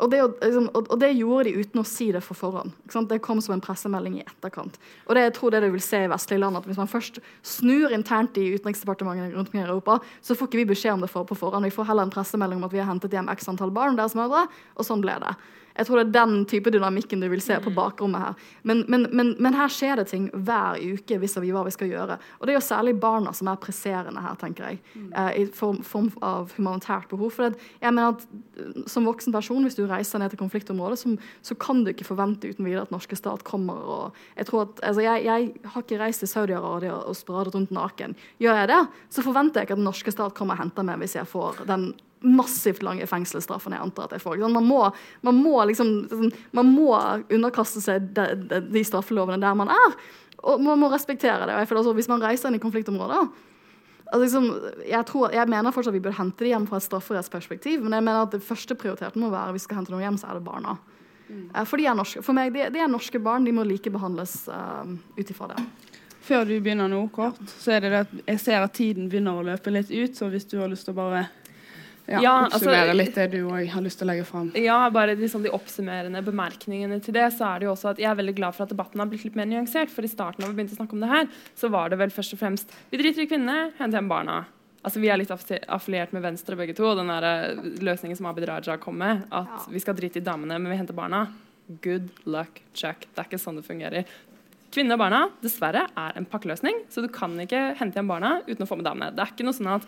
Og 0.00 0.08
det, 0.08 0.20
liksom, 0.40 0.68
og 0.72 0.94
det, 1.00 1.10
gjorde 1.18 1.50
de 1.50 1.60
uten 1.60 1.82
å 1.82 1.84
si 1.84 2.06
det 2.14 2.22
for 2.24 2.38
forhånd. 2.38 2.72
Det 3.10 3.18
kom 3.20 3.40
som 3.44 3.52
en 3.56 3.60
pressemelding 3.60 4.16
i 4.16 4.24
etterkant. 4.24 4.78
Og 5.04 5.16
det 5.16 5.26
jeg 5.26 5.34
tror 5.36 5.52
det 5.52 5.60
du 5.66 5.68
vil 5.74 5.84
se 5.84 6.00
i 6.06 6.08
vestlige 6.08 6.40
land, 6.40 6.56
at 6.56 6.64
Hvis 6.64 6.80
man 6.80 6.88
først 6.88 7.20
snur 7.44 7.92
internt 7.92 8.38
i 8.40 8.48
utenriksdepartementene 8.54 9.34
rundt 9.34 9.50
omkring 9.50 9.66
i 9.66 9.68
Europa, 9.68 9.98
så 10.22 10.34
får 10.34 10.48
ikke 10.48 10.62
vi 10.62 10.70
beskjed 10.72 10.96
om 10.96 11.04
det 11.04 11.10
for, 11.12 11.28
på 11.28 11.36
forhånd. 11.36 11.68
Vi 11.68 11.74
får 11.74 11.90
heller 11.92 12.08
en 12.08 12.14
pressemelding 12.14 12.62
om 12.62 12.64
at 12.64 12.72
vi 12.72 12.80
har 12.80 12.88
hentet 12.88 13.12
hjem 13.12 13.28
x 13.28 13.48
antall 13.52 13.70
barn 13.70 13.98
deres 13.98 14.16
mødre, 14.16 14.46
og 14.76 14.88
sånn 14.88 15.04
ble 15.04 15.18
det. 15.20 15.34
Jeg 15.76 15.86
tror 15.86 16.00
det 16.00 16.06
er 16.08 16.26
den 16.26 16.44
type 16.50 16.72
dynamikken 16.72 17.22
du 17.22 17.28
vil 17.30 17.42
se 17.44 17.56
på 17.62 17.70
mm. 17.70 17.76
bakrommet 17.76 18.24
her. 18.24 18.46
Men, 18.66 18.82
men, 18.88 19.06
men, 19.16 19.34
men 19.38 19.56
her 19.56 19.70
skjer 19.72 20.00
det 20.00 20.08
ting 20.10 20.28
hver 20.34 20.80
uke 20.80 21.20
vis 21.22 21.36
vi 21.40 21.52
hva 21.54 21.64
vi 21.66 21.74
skal 21.74 21.90
gjøre. 21.90 22.18
Og 22.38 22.46
det 22.46 22.54
er 22.54 22.58
jo 22.58 22.64
særlig 22.64 22.96
barna 23.00 23.32
som 23.36 23.48
er 23.50 23.60
presserende 23.62 24.22
her, 24.24 24.36
tenker 24.40 24.70
jeg. 24.70 24.80
Mm. 24.94 25.06
Eh, 25.12 25.30
I 25.42 25.44
form, 25.56 25.80
form, 25.86 26.10
av 26.26 26.52
humanitært 26.56 27.08
behov. 27.12 27.32
For 27.36 27.48
det, 27.48 27.70
jeg 27.80 27.96
mener 27.96 28.16
at 28.16 28.26
eh, 28.60 28.82
som 28.90 29.08
voksen 29.08 29.34
person, 29.34 29.64
hvis 29.66 29.78
du 29.78 29.86
reiser 29.88 30.22
ned 30.22 30.34
til 30.34 30.42
konfliktområdet, 30.42 31.00
så, 31.00 31.14
så 31.46 31.56
kan 31.60 31.84
du 31.84 31.92
ikke 31.94 32.08
forvente 32.08 32.50
uten 32.50 32.66
videre 32.66 32.84
at 32.88 32.94
norske 32.94 33.16
stat 33.18 33.46
kommer 33.46 33.80
og 33.80 34.18
Jeg 34.36 34.46
tror 34.48 34.62
at, 34.66 34.80
altså 34.86 35.02
jeg, 35.04 35.24
jeg 35.24 35.70
har 35.72 35.82
ikke 35.82 35.98
reist 36.00 36.24
til 36.24 36.30
Saudi-Arabia 36.30 36.98
og 36.98 37.16
spradet 37.16 37.54
rundt 37.54 37.72
naken. 37.74 38.16
Gjør 38.42 38.62
jeg 38.62 38.70
det, 38.72 38.80
så 39.10 39.24
forventer 39.24 39.60
jeg 39.60 39.68
ikke 39.68 39.78
at 39.78 39.82
den 39.82 39.88
norske 39.88 40.14
stat 40.14 40.34
kommer 40.36 40.56
og 40.56 40.64
henter 40.64 40.86
meg 40.86 41.00
hvis 41.02 41.16
jeg 41.18 41.28
får 41.28 41.64
den 41.68 41.90
massivt 42.20 42.82
lange 42.84 43.06
fengselsstraffer 43.08 43.72
jeg 43.72 43.84
antar 43.84 44.08
at 44.08 44.16
jeg 44.16 44.24
får. 44.24 44.40
Man 44.52 44.66
må, 44.66 44.80
man 45.26 45.38
må, 45.40 45.54
liksom, 45.70 45.92
sånn, 46.10 46.32
man 46.56 46.72
må 46.72 46.90
underkaste 47.32 47.82
seg 47.84 48.10
de, 48.16 48.26
de, 48.50 48.60
de, 48.68 48.82
straffelovene 48.84 49.40
der 49.40 49.56
man 49.56 49.72
er. 49.72 49.96
Og 50.40 50.60
man 50.64 50.80
må 50.80 50.90
respektere 50.92 51.48
det. 51.48 51.56
Altså, 51.56 51.94
hvis 51.96 52.10
man 52.10 52.22
reiser 52.24 52.50
inn 52.50 52.60
i 52.60 52.62
konfliktområder 52.62 53.28
altså, 54.10 54.22
liksom, 54.24 54.48
jeg, 54.88 55.06
tror, 55.06 55.34
jeg, 55.34 55.48
mener 55.50 55.74
fortsatt 55.74 55.94
at 55.94 55.98
vi 55.98 56.04
bør 56.04 56.18
hente 56.18 56.44
det 56.44 56.52
hjem 56.52 56.66
fra 56.70 56.80
et 56.80 56.86
strafferettsperspektiv, 56.86 57.84
men 57.84 57.96
jeg 57.96 58.06
mener 58.06 58.26
at 58.26 58.34
det 58.34 58.44
første 58.44 58.76
prioriteten 58.78 59.22
må 59.22 59.30
være 59.32 59.54
hvis 59.54 59.66
vi 59.66 59.70
skal 59.70 59.80
hente 59.80 59.94
noe 59.94 60.02
hjem, 60.04 60.18
så 60.20 60.30
er 60.30 60.40
det 60.40 60.46
barna. 60.46 60.78
Mm. 61.30 61.44
for 61.62 61.78
de 61.78 61.86
er 61.86 61.94
norske. 61.94 62.24
For 62.26 62.34
meg, 62.34 62.50
de, 62.54 62.64
de 62.74 62.80
er 62.82 62.88
norske 62.90 63.20
barn. 63.22 63.44
De 63.46 63.52
må 63.54 63.62
likebehandles 63.62 64.48
uh, 64.50 64.82
ut 65.14 65.28
ifra 65.30 65.52
det. 65.52 65.60
Før 66.26 66.42
du 66.48 66.56
begynner 66.58 66.90
nå, 66.90 67.04
kort, 67.14 67.38
så 67.62 67.76
er 67.76 67.84
det 67.84 67.92
det 67.92 68.00
at 68.02 68.16
jeg 68.32 68.40
ser 68.42 68.64
at 68.64 68.74
tiden 68.74 69.06
begynner 69.10 69.38
å 69.38 69.44
løpe 69.46 69.70
litt 69.70 69.92
ut. 69.94 70.18
Så 70.18 70.26
hvis 70.32 70.48
du 70.50 70.58
har 70.58 70.70
lyst 70.70 70.88
til 70.88 70.96
å 70.96 70.98
bare 70.98 71.28
ja, 72.10 72.20
Ja, 72.20 72.32
altså- 72.44 72.58
oppsummere 72.66 72.96
litt 72.96 73.14
det 73.14 73.30
du 73.30 73.38
òg 73.48 73.68
har 73.70 73.82
lyst 73.82 73.98
til 73.98 74.08
å 74.08 74.10
legge 74.10 74.26
fram. 74.26 74.52
Ja, 74.58 74.90
bare 74.90 75.16
sånn, 75.16 75.44
de 75.46 75.50
oppsummerende 75.54 76.22
bemerkningene 76.26 77.00
til 77.02 77.14
det, 77.14 77.32
så 77.32 77.46
er 77.54 77.60
det 77.60 77.68
jo 77.68 77.72
også 77.74 77.90
at 77.90 77.98
jeg 78.02 78.10
er 78.10 78.16
veldig 78.18 78.34
glad 78.36 78.54
for 78.54 78.64
at 78.64 78.72
debatten 78.74 78.98
har 78.98 79.06
blitt 79.06 79.24
litt 79.24 79.36
mer 79.36 79.46
nyansert. 79.46 79.90
For 79.90 80.02
i 80.02 80.10
starten 80.10 80.40
da 80.42 80.48
vi 80.50 80.58
begynte 80.58 80.74
å 80.74 80.80
snakke 80.82 80.92
om 80.98 81.00
det 81.00 81.08
her, 81.08 81.28
så 81.54 81.70
var 81.70 81.88
det 81.88 81.98
vel 81.98 82.10
først 82.10 82.34
og 82.34 82.40
fremst 82.40 82.72
Vi 82.90 82.98
driter 82.98 83.22
i 83.22 83.26
kvinnene, 83.30 83.72
hent 83.78 83.94
hjem 83.94 84.08
barna. 84.08 84.44
Altså 84.82 85.00
Vi 85.00 85.08
er 85.08 85.18
litt 85.20 85.30
affiliert 85.30 86.12
med 86.12 86.22
Venstre 86.22 86.56
begge 86.56 86.74
to. 86.74 86.94
Den 86.96 87.08
der 87.12 87.22
eh, 87.22 87.54
løsningen 87.84 88.16
som 88.16 88.26
Abid 88.26 88.48
Raja 88.48 88.78
kom 88.78 88.96
med, 88.98 89.26
at 89.30 89.68
vi 89.68 89.78
skal 89.78 89.94
drite 89.94 90.16
i 90.16 90.24
damene, 90.24 90.58
men 90.58 90.72
vi 90.72 90.78
henter 90.80 90.96
barna. 90.96 91.28
Good 91.82 92.08
luck, 92.26 92.62
Chuck. 92.74 93.06
Det 93.14 93.18
er 93.18 93.28
ikke 93.28 93.38
sånn 93.38 93.60
det 93.60 93.66
fungerer. 93.68 94.04
Kvinner 94.70 94.94
og 94.94 95.02
barna 95.02 95.20
dessverre 95.42 95.84
er 95.98 96.16
en 96.16 96.26
pakkeløsning, 96.30 96.84
så 96.90 97.02
du 97.02 97.08
kan 97.12 97.34
ikke 97.42 97.76
hente 97.78 97.98
hjem 97.98 98.10
barna 98.10 98.40
uten 98.46 98.64
å 98.64 98.68
få 98.70 98.78
med 98.78 98.86
damene. 98.86 99.10
Det 99.14 99.24
er 99.24 99.32
ikke 99.34 99.46
noe 99.46 99.56
sånn 99.56 99.70
at 99.74 99.86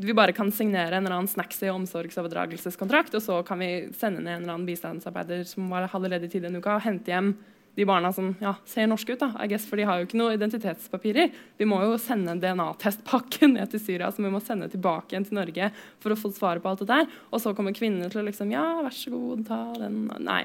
vi 0.00 0.16
bare 0.16 0.32
kan 0.32 0.48
signere 0.52 0.96
en 0.96 1.04
eller 1.04 1.18
annen 1.18 1.28
snacksy 1.28 1.68
omsorgsoverdragelseskontrakt, 1.68 3.14
og 3.18 3.22
så 3.22 3.40
kan 3.44 3.60
vi 3.60 3.70
sende 3.96 4.22
ned 4.22 4.38
en 4.38 4.42
eller 4.42 4.54
annen 4.54 4.68
bistandsarbeider 4.68 5.44
som 5.48 5.68
var 5.68 5.90
ledig 6.08 6.30
tid 6.32 6.46
en 6.48 6.56
uke, 6.56 6.72
og 6.72 6.84
hente 6.86 7.12
hjem 7.12 7.34
de 7.76 7.86
barna 7.86 8.10
som 8.12 8.32
ja, 8.40 8.54
ser 8.66 8.88
norske 8.90 9.14
ut. 9.14 9.20
da, 9.20 9.46
guess, 9.46 9.66
For 9.68 9.78
de 9.78 9.86
har 9.86 10.00
jo 10.00 10.08
ikke 10.08 10.18
noe 10.18 10.34
identitetspapirer. 10.34 11.30
Vi 11.60 11.68
må 11.68 11.78
jo 11.84 11.98
sende 12.02 12.34
en 12.34 12.42
DNA-testpakke 12.42 13.48
ned 13.54 13.70
til 13.72 13.82
Syria 13.82 14.10
som 14.12 14.26
vi 14.26 14.32
må 14.32 14.40
sende 14.44 14.70
tilbake 14.72 15.14
igjen 15.14 15.28
til 15.28 15.38
Norge 15.38 15.70
for 16.02 16.12
å 16.12 16.18
få 16.18 16.32
svaret 16.34 16.64
på 16.64 16.72
alt 16.72 16.82
det 16.82 16.90
der. 16.90 17.08
Og 17.30 17.44
så 17.44 17.54
kommer 17.56 17.76
kvinnene 17.76 18.10
til 18.10 18.24
å 18.24 18.26
liksom 18.26 18.52
Ja, 18.52 18.66
vær 18.82 18.96
så 18.96 19.14
god, 19.14 19.46
ta 19.48 19.62
den 19.78 20.02
Nei. 20.26 20.42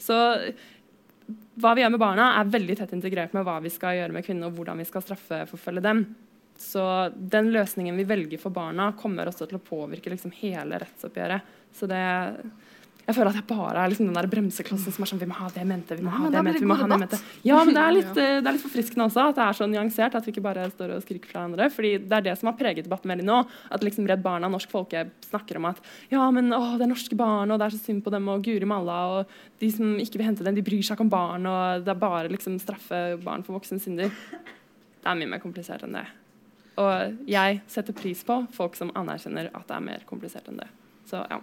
Så 0.00 0.16
hva 1.58 1.74
vi 1.74 1.82
gjør 1.82 1.92
med 1.92 2.00
barna, 2.00 2.30
er 2.38 2.52
veldig 2.52 2.78
tett 2.78 2.94
integrert 2.96 3.34
med 3.36 3.44
hva 3.44 3.58
vi 3.60 3.72
skal 3.72 3.98
gjøre 3.98 4.14
med 4.14 4.24
kvinnene, 4.24 4.48
og 4.48 4.56
hvordan 4.56 4.78
vi 4.80 4.86
skal 4.88 5.04
straffeforfølge 5.04 5.84
dem. 5.84 6.06
Så 6.58 6.82
den 7.14 7.52
løsningen 7.54 7.98
vi 8.00 8.06
velger 8.08 8.40
for 8.42 8.54
barna, 8.54 8.90
kommer 8.98 9.30
også 9.30 9.46
til 9.46 9.60
å 9.60 9.62
påvirke 9.62 10.10
liksom 10.10 10.34
hele 10.40 10.80
rettsoppgjøret. 10.82 11.54
Så 11.78 11.86
det 11.90 12.02
jeg 13.08 13.16
føler 13.16 13.30
at 13.32 13.38
jeg 13.38 13.46
bare 13.48 13.80
er 13.80 13.88
liksom 13.88 14.10
den 14.10 14.16
der 14.18 14.26
bremseklossen 14.28 14.92
som 14.92 15.04
er 15.04 15.08
sånn 15.08 15.20
Vi 15.22 15.26
må 15.30 15.36
ha 15.38 15.46
det 15.48 15.62
mente, 15.64 15.96
vi 15.96 16.04
må 16.04 16.12
ha 16.12 16.26
det 16.28 16.42
mente, 16.44 16.60
vi 16.60 16.68
må 16.68 16.76
ha 16.76 16.88
det 16.90 16.98
mente. 17.00 17.20
Ja, 17.46 17.62
men 17.64 17.72
det 17.72 17.80
er, 17.80 17.94
litt, 17.96 18.10
det 18.12 18.42
er 18.42 18.52
litt 18.52 18.60
forfriskende 18.60 19.06
også 19.06 19.30
at 19.30 19.38
det 19.38 19.46
er 19.46 19.56
så 19.56 19.68
nyansert. 19.72 20.18
At 20.18 20.28
vi 20.28 20.34
ikke 20.34 20.44
bare 20.44 20.66
står 20.74 20.92
og 20.92 21.06
skriker 21.06 21.30
fra 21.30 21.40
hverandre. 21.40 21.70
Fordi 21.72 21.94
det 22.02 22.18
er 22.18 22.26
det 22.26 22.34
som 22.36 22.50
har 22.50 22.58
preget 22.58 22.84
debatten 22.84 23.08
veldig 23.14 23.24
nå. 23.24 23.38
At 23.72 23.88
liksom 23.88 24.04
Redd 24.10 24.20
Barna 24.26 24.52
og 24.52 24.58
Norsk 24.58 24.76
Folke 24.76 25.06
snakker 25.24 25.56
om 25.56 25.70
at 25.70 25.80
ja, 26.12 26.26
men 26.36 26.52
å, 26.52 26.60
det 26.76 26.84
er 26.84 26.92
norske 26.92 27.16
barn, 27.16 27.48
og 27.48 27.62
det 27.62 27.70
er 27.70 27.78
så 27.78 27.82
synd 27.86 28.04
på 28.04 28.12
dem, 28.12 28.28
og 28.28 28.44
Guri 28.44 28.68
malla, 28.68 29.00
og 29.14 29.60
de 29.64 29.72
som 29.72 29.96
ikke 30.04 30.20
vil 30.20 30.28
hente 30.28 30.44
dem, 30.44 30.60
de 30.60 30.68
bryr 30.68 30.84
seg 30.84 30.98
ikke 30.98 31.08
om 31.08 31.16
barn, 31.16 31.48
og 31.48 31.88
det 31.88 31.94
er 31.94 32.04
bare 32.04 32.28
liksom 32.36 32.60
straffe 32.60 33.02
barn 33.24 33.46
for 33.46 33.56
voksne 33.56 33.80
synder. 33.80 34.12
Det 34.12 35.08
er 35.08 35.16
mye 35.16 35.32
mer 35.32 35.40
komplisert 35.40 35.88
enn 35.88 35.96
det. 35.96 36.04
Og 36.78 37.28
jeg 37.28 37.60
setter 37.70 37.96
pris 37.96 38.20
på 38.26 38.42
folk 38.54 38.76
som 38.78 38.92
anerkjenner 38.98 39.50
at 39.52 39.68
det 39.68 39.76
er 39.76 39.86
mer 39.86 40.04
komplisert 40.08 40.50
enn 40.50 40.60
det. 40.60 40.68
Så 41.08 41.22
ja. 41.26 41.40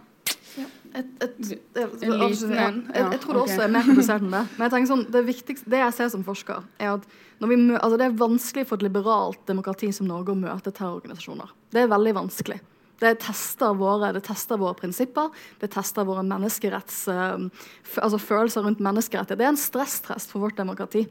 Et, 0.96 1.08
et, 1.20 1.40
et, 1.76 2.04
En 2.06 2.14
liten 2.22 2.54
jeg, 2.56 2.76
jeg 2.96 3.20
tror 3.24 3.36
det 3.36 3.42
også 3.42 3.64
er 3.66 3.72
mer 3.74 3.88
komplisert 3.88 4.24
enn 4.24 4.32
det. 4.32 4.44
Men 4.56 4.66
jeg 4.66 4.74
tenker 4.76 4.92
sånn, 4.94 5.04
det 5.12 5.24
viktigste, 5.28 5.72
det 5.74 5.82
jeg 5.82 5.96
ser 5.98 6.12
som 6.14 6.24
forsker, 6.28 6.64
er 6.80 6.94
at 6.94 7.10
når 7.44 7.52
vi 7.52 7.58
mø 7.66 7.80
altså 7.82 8.00
det 8.00 8.08
er 8.08 8.16
vanskelig 8.22 8.64
for 8.70 8.80
et 8.80 8.86
liberalt 8.86 9.42
demokrati 9.50 9.90
som 9.96 10.08
Norge 10.08 10.32
å 10.32 10.40
møte 10.40 10.72
terrororganisasjoner. 10.72 11.52
Det 11.76 11.84
er 11.84 11.92
veldig 11.92 12.16
vanskelig. 12.22 12.62
Det 13.04 13.12
tester 13.26 13.76
våre, 13.76 14.14
det 14.16 14.24
tester 14.24 14.60
våre 14.62 14.78
prinsipper, 14.80 15.34
det 15.60 15.68
tester 15.74 16.08
våre 16.08 16.24
menneskeretts, 16.24 17.02
eh, 17.12 17.66
altså 18.00 18.22
følelser 18.22 18.64
rundt 18.64 18.80
menneskerettigheter. 18.80 19.42
Det 19.42 19.50
er 19.50 19.52
en 19.52 19.60
stresstest 19.60 20.32
for 20.32 20.46
vårt 20.46 20.56
demokrati. 20.62 21.04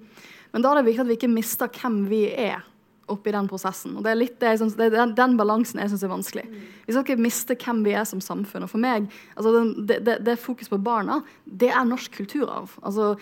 Men 0.54 0.64
da 0.64 0.72
er 0.72 0.80
det 0.80 0.88
viktig 0.88 1.04
at 1.04 1.10
vi 1.10 1.18
ikke 1.18 1.34
mister 1.34 1.68
hvem 1.68 2.06
vi 2.08 2.24
er 2.30 2.64
oppi 3.12 3.32
den 3.34 3.48
prosessen. 3.50 3.96
Og 3.98 4.04
det 4.04 4.12
er 4.12 4.18
litt 4.18 4.36
det 4.40 4.54
synes, 4.60 4.76
det 4.78 4.88
er 4.88 4.94
den, 4.94 5.14
den 5.18 5.36
balansen 5.38 5.80
jeg 5.82 5.92
syns 5.92 6.04
er 6.06 6.12
vanskelig. 6.12 6.44
Vi 6.86 6.94
skal 6.94 7.04
ikke 7.04 7.24
miste 7.24 7.56
hvem 7.58 7.82
vi 7.86 7.94
er 7.96 8.06
som 8.08 8.22
samfunn. 8.24 8.66
Og 8.66 8.72
for 8.72 8.82
meg, 8.82 9.08
altså 9.34 9.64
det, 9.88 10.00
det, 10.06 10.18
det 10.26 10.38
fokus 10.40 10.70
på 10.72 10.80
barna, 10.84 11.20
det 11.44 11.70
er 11.72 11.88
norsk 11.88 12.16
kulturarv. 12.16 12.76
Altså, 12.82 13.14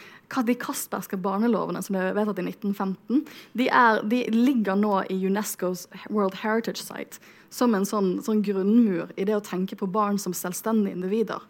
De 0.46 0.56
Castbergske 0.56 1.18
barnelovene 1.20 1.82
som 1.84 1.96
ble 1.98 2.12
vedtatt 2.16 2.40
i 2.40 2.46
1915, 2.48 3.24
de, 3.58 3.68
er, 3.68 4.02
de 4.08 4.24
ligger 4.32 4.78
nå 4.78 5.02
i 5.12 5.18
Unescos 5.26 5.86
World 6.08 6.40
Heritage 6.42 6.80
Site 6.80 7.20
som 7.52 7.74
en 7.76 7.84
sånn, 7.84 8.14
sånn 8.24 8.40
grunnmur 8.44 9.10
i 9.20 9.26
det 9.28 9.36
å 9.36 9.44
tenke 9.44 9.76
på 9.76 9.90
barn 9.92 10.16
som 10.20 10.32
selvstendige 10.36 10.96
individer. 10.96 11.42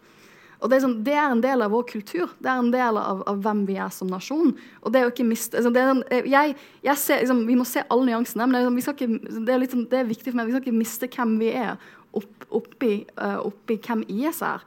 Og 0.63 0.71
det 0.71 0.77
er, 0.77 0.83
sånn, 0.85 0.99
det 1.03 1.15
er 1.19 1.27
en 1.27 1.41
del 1.43 1.61
av 1.65 1.73
vår 1.75 1.83
kultur. 1.89 2.29
Det 2.39 2.47
er 2.47 2.61
en 2.61 2.71
del 2.71 2.99
av, 2.99 3.19
av 3.27 3.41
hvem 3.43 3.65
vi 3.67 3.75
er 3.83 3.89
som 3.91 4.07
nasjon. 4.07 4.53
Og 4.79 4.93
det 4.93 5.01
er 5.01 5.09
jo 5.09 5.11
ikke 5.11 5.25
miste, 5.27 5.59
altså 5.59 5.73
er 5.75 5.91
en, 5.91 5.99
jeg, 6.23 6.55
jeg 6.85 7.01
ser, 7.01 7.19
liksom, 7.25 7.41
Vi 7.49 7.57
må 7.59 7.65
se 7.67 7.83
alle 7.83 8.07
nyansene, 8.07 8.47
men 8.47 8.55
det 8.55 8.61
er, 8.61 8.63
liksom, 8.63 8.77
vi 8.79 8.85
skal 8.85 8.95
ikke, 8.95 9.41
det, 9.43 9.51
er 9.51 9.59
litt, 9.59 9.75
sånn- 9.75 9.89
det 9.91 9.99
er 9.99 10.07
viktig 10.07 10.29
for 10.29 10.39
meg. 10.39 10.47
Vi 10.47 10.55
skal 10.55 10.63
ikke 10.63 10.79
miste 10.79 11.09
hvem 11.11 11.35
vi 11.41 11.51
er 11.51 11.75
opp, 12.15 12.47
oppi, 12.61 12.93
uh, 13.19 13.41
oppi 13.43 13.77
hvem 13.83 14.05
IS 14.07 14.39
er. 14.47 14.63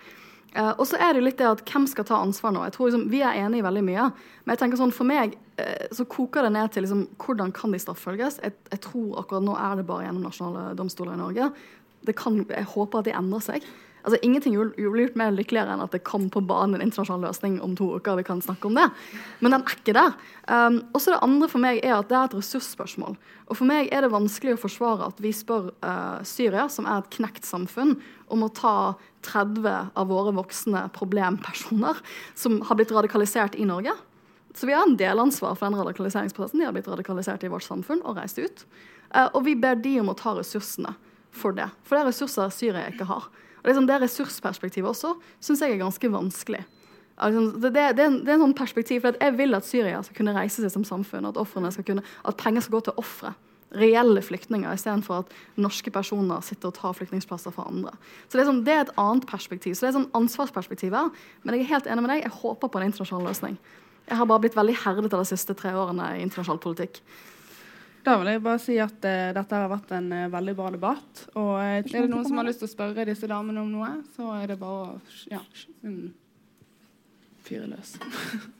Uh, 0.57 0.75
og 0.75 0.85
så 0.91 1.01
er 1.01 1.17
det 1.17 1.25
litt 1.25 1.41
det 1.41 1.49
at 1.49 1.65
hvem 1.69 1.89
skal 1.89 2.09
ta 2.09 2.21
ansvar 2.21 2.53
nå? 2.53 2.67
Jeg 2.69 2.77
tror 2.77 2.91
liksom, 2.91 3.09
Vi 3.13 3.23
er 3.25 3.41
enige 3.41 3.65
i 3.65 3.67
veldig 3.67 3.87
mye. 3.89 4.11
Men 4.45 4.55
jeg 4.55 4.63
tenker 4.67 4.83
sånn, 4.83 4.95
for 4.97 5.09
meg 5.09 5.39
uh, 5.63 5.89
så 5.97 6.05
koker 6.13 6.45
det 6.45 6.53
ned 6.59 6.77
til 6.77 6.85
liksom, 6.85 7.07
hvordan 7.25 7.57
kan 7.57 7.73
de 7.73 7.81
strafffølges? 7.81 8.43
Jeg, 8.45 8.59
jeg 8.75 8.85
tror 8.85 9.17
akkurat 9.23 9.49
nå 9.49 9.57
er 9.57 9.81
det 9.81 9.89
bare 9.89 10.11
gjennom 10.11 10.29
nasjonale 10.29 10.77
domstoler 10.77 11.17
i 11.17 11.25
Norge. 11.25 11.51
Kan, 12.21 12.43
jeg 12.45 12.73
håper 12.77 13.01
at 13.01 13.09
de 13.09 13.17
endrer 13.17 13.49
seg. 13.49 13.65
Altså, 14.07 14.21
Ingenting 14.23 14.55
gjorde 14.55 14.79
gjort 14.79 15.17
mer 15.19 15.33
lykkeligere 15.35 15.73
enn 15.75 15.81
at 15.83 15.91
det 15.91 16.05
kom 16.07 16.29
på 16.31 16.39
banen 16.47 16.79
en 16.79 16.85
internasjonal 16.85 17.25
løsning 17.27 17.57
om 17.65 17.73
to 17.75 17.89
uker. 17.97 18.15
vi 18.21 18.23
kan 18.23 18.43
snakke 18.43 18.69
om 18.69 18.77
det. 18.79 18.85
Men 19.41 19.51
den 19.51 19.65
er 19.65 19.73
ikke 19.75 19.95
der. 19.97 20.13
Um, 20.47 20.77
og 20.95 21.01
så 21.03 21.11
det 21.11 21.25
andre 21.27 21.49
for 21.51 21.59
meg 21.59 21.81
er 21.83 21.97
at 21.97 22.07
det 22.07 22.15
er 22.15 22.29
et 22.29 22.37
ressursspørsmål. 22.39 23.17
Og 23.51 23.59
for 23.59 23.67
meg 23.67 23.89
er 23.91 24.07
det 24.07 24.13
vanskelig 24.13 24.55
å 24.55 24.61
forsvare 24.63 25.09
at 25.11 25.19
vi 25.19 25.33
spør 25.35 25.73
uh, 25.83 26.23
Syria, 26.23 26.69
som 26.71 26.87
er 26.87 27.03
et 27.03 27.17
knekt 27.17 27.49
samfunn, 27.49 27.97
om 28.31 28.45
å 28.47 28.51
ta 28.55 28.95
30 29.27 29.67
av 29.99 30.07
våre 30.07 30.35
voksne 30.37 30.85
problempersoner 30.95 31.99
som 32.39 32.61
har 32.69 32.79
blitt 32.79 32.95
radikalisert 32.95 33.59
i 33.59 33.67
Norge. 33.67 33.91
Så 34.55 34.71
vi 34.71 34.77
har 34.77 34.87
en 34.87 34.95
delansvar 34.97 35.59
for 35.59 35.67
den 35.67 35.81
radikaliseringsprosessen. 35.81 36.63
De 36.63 36.69
har 36.69 36.77
blitt 36.77 36.87
radikalisert 36.87 37.43
i 37.43 37.51
vårt 37.51 37.67
samfunn 37.67 38.07
og 38.07 38.21
reist 38.21 38.39
ut. 38.39 38.63
Uh, 39.11 39.27
og 39.33 39.43
vi 39.51 39.57
ber 39.59 39.83
de 39.83 39.97
om 40.05 40.15
å 40.15 40.17
ta 40.19 40.37
ressursene 40.39 40.95
for 41.35 41.59
det. 41.59 41.67
For 41.83 41.99
det 41.99 42.05
er 42.05 42.09
ressurser 42.13 42.55
Syria 42.55 42.87
ikke 42.95 43.11
har. 43.11 43.27
Og 43.67 43.75
sånn, 43.75 43.89
det 43.89 43.99
ressursperspektivet 43.99 44.93
også 44.93 45.17
syns 45.43 45.62
jeg 45.64 45.75
er 45.75 45.83
ganske 45.83 46.11
vanskelig. 46.12 46.62
Altså, 47.17 47.47
det, 47.57 47.73
det, 47.73 47.87
det, 47.97 48.05
er 48.05 48.37
en, 48.37 48.45
sånn 48.45 48.55
perspektiv, 48.57 49.03
for 49.03 49.17
Jeg 49.19 49.35
vil 49.39 49.57
at 49.57 49.67
Syria 49.67 50.03
skal 50.05 50.19
kunne 50.19 50.37
reise 50.37 50.61
seg 50.61 50.73
som 50.73 50.85
samfunn, 50.85 51.27
at, 51.27 51.41
skal 51.75 51.87
kunne, 51.87 52.05
at 52.29 52.39
penger 52.41 52.67
skal 52.67 52.77
gå 52.77 52.83
til 52.87 53.01
ofre. 53.01 53.33
Reelle 53.77 54.23
flyktninger, 54.23 54.69
istedenfor 54.77 55.25
at 55.25 55.33
norske 55.59 55.91
personer 55.91 56.45
sitter 56.45 56.71
og 56.71 56.77
tar 56.77 56.95
flyktningplasser 56.95 57.55
fra 57.57 57.67
andre. 57.67 57.97
Så 58.29 58.37
Det 58.37 58.45
er, 58.45 58.51
sånn, 58.51 58.62
er 58.69 58.85
et 58.85 58.95
annet 59.01 59.27
perspektiv. 59.27 59.75
Så 59.75 59.87
det 59.87 59.91
er 59.91 59.97
sånn 59.99 60.12
ansvarsperspektiv. 60.17 60.95
Men 61.43 61.57
jeg 61.57 61.64
er 61.64 61.73
helt 61.73 61.89
enig 61.91 62.05
med 62.05 62.14
deg, 62.14 62.27
jeg 62.29 62.39
håper 62.39 62.71
på 62.71 62.81
en 62.81 62.87
internasjonal 62.91 63.27
løsning. 63.33 63.59
Jeg 64.07 64.21
har 64.21 64.29
bare 64.31 64.45
blitt 64.45 64.55
veldig 64.55 64.77
herdet 64.85 65.17
av 65.17 65.25
de 65.25 65.33
siste 65.33 65.57
tre 65.59 65.73
årene 65.75 66.12
i 66.14 66.23
internasjonal 66.23 66.62
politikk. 66.62 67.01
Da 68.07 68.13
vil 68.21 68.29
jeg 68.31 68.43
bare 68.45 68.63
si 68.63 68.77
at 68.79 69.03
uh, 69.03 69.33
dette 69.35 69.59
har 69.59 69.71
vært 69.71 69.91
en 69.97 70.05
uh, 70.15 70.27
veldig 70.31 70.53
bra 70.55 70.69
debatt. 70.71 71.25
Og 71.33 71.57
uh, 71.59 71.63
er 71.81 71.83
det 71.83 72.05
noen 72.07 72.29
som 72.29 72.39
har 72.39 72.47
lyst 72.47 72.63
til 72.63 72.69
å 72.69 72.71
spørre 72.71 73.07
disse 73.09 73.27
damene 73.27 73.65
om 73.65 73.73
noe, 73.73 73.89
så 74.15 74.29
er 74.37 74.53
det 74.53 74.59
bare 74.61 74.93
å 74.93 75.33
ja, 75.33 75.41
um, 75.83 76.13
fyre 77.49 77.67
løs. 77.73 77.97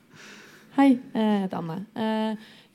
Hei, 0.77 0.91
jeg 0.99 1.39
heter 1.45 1.57
Anne. 1.57 1.77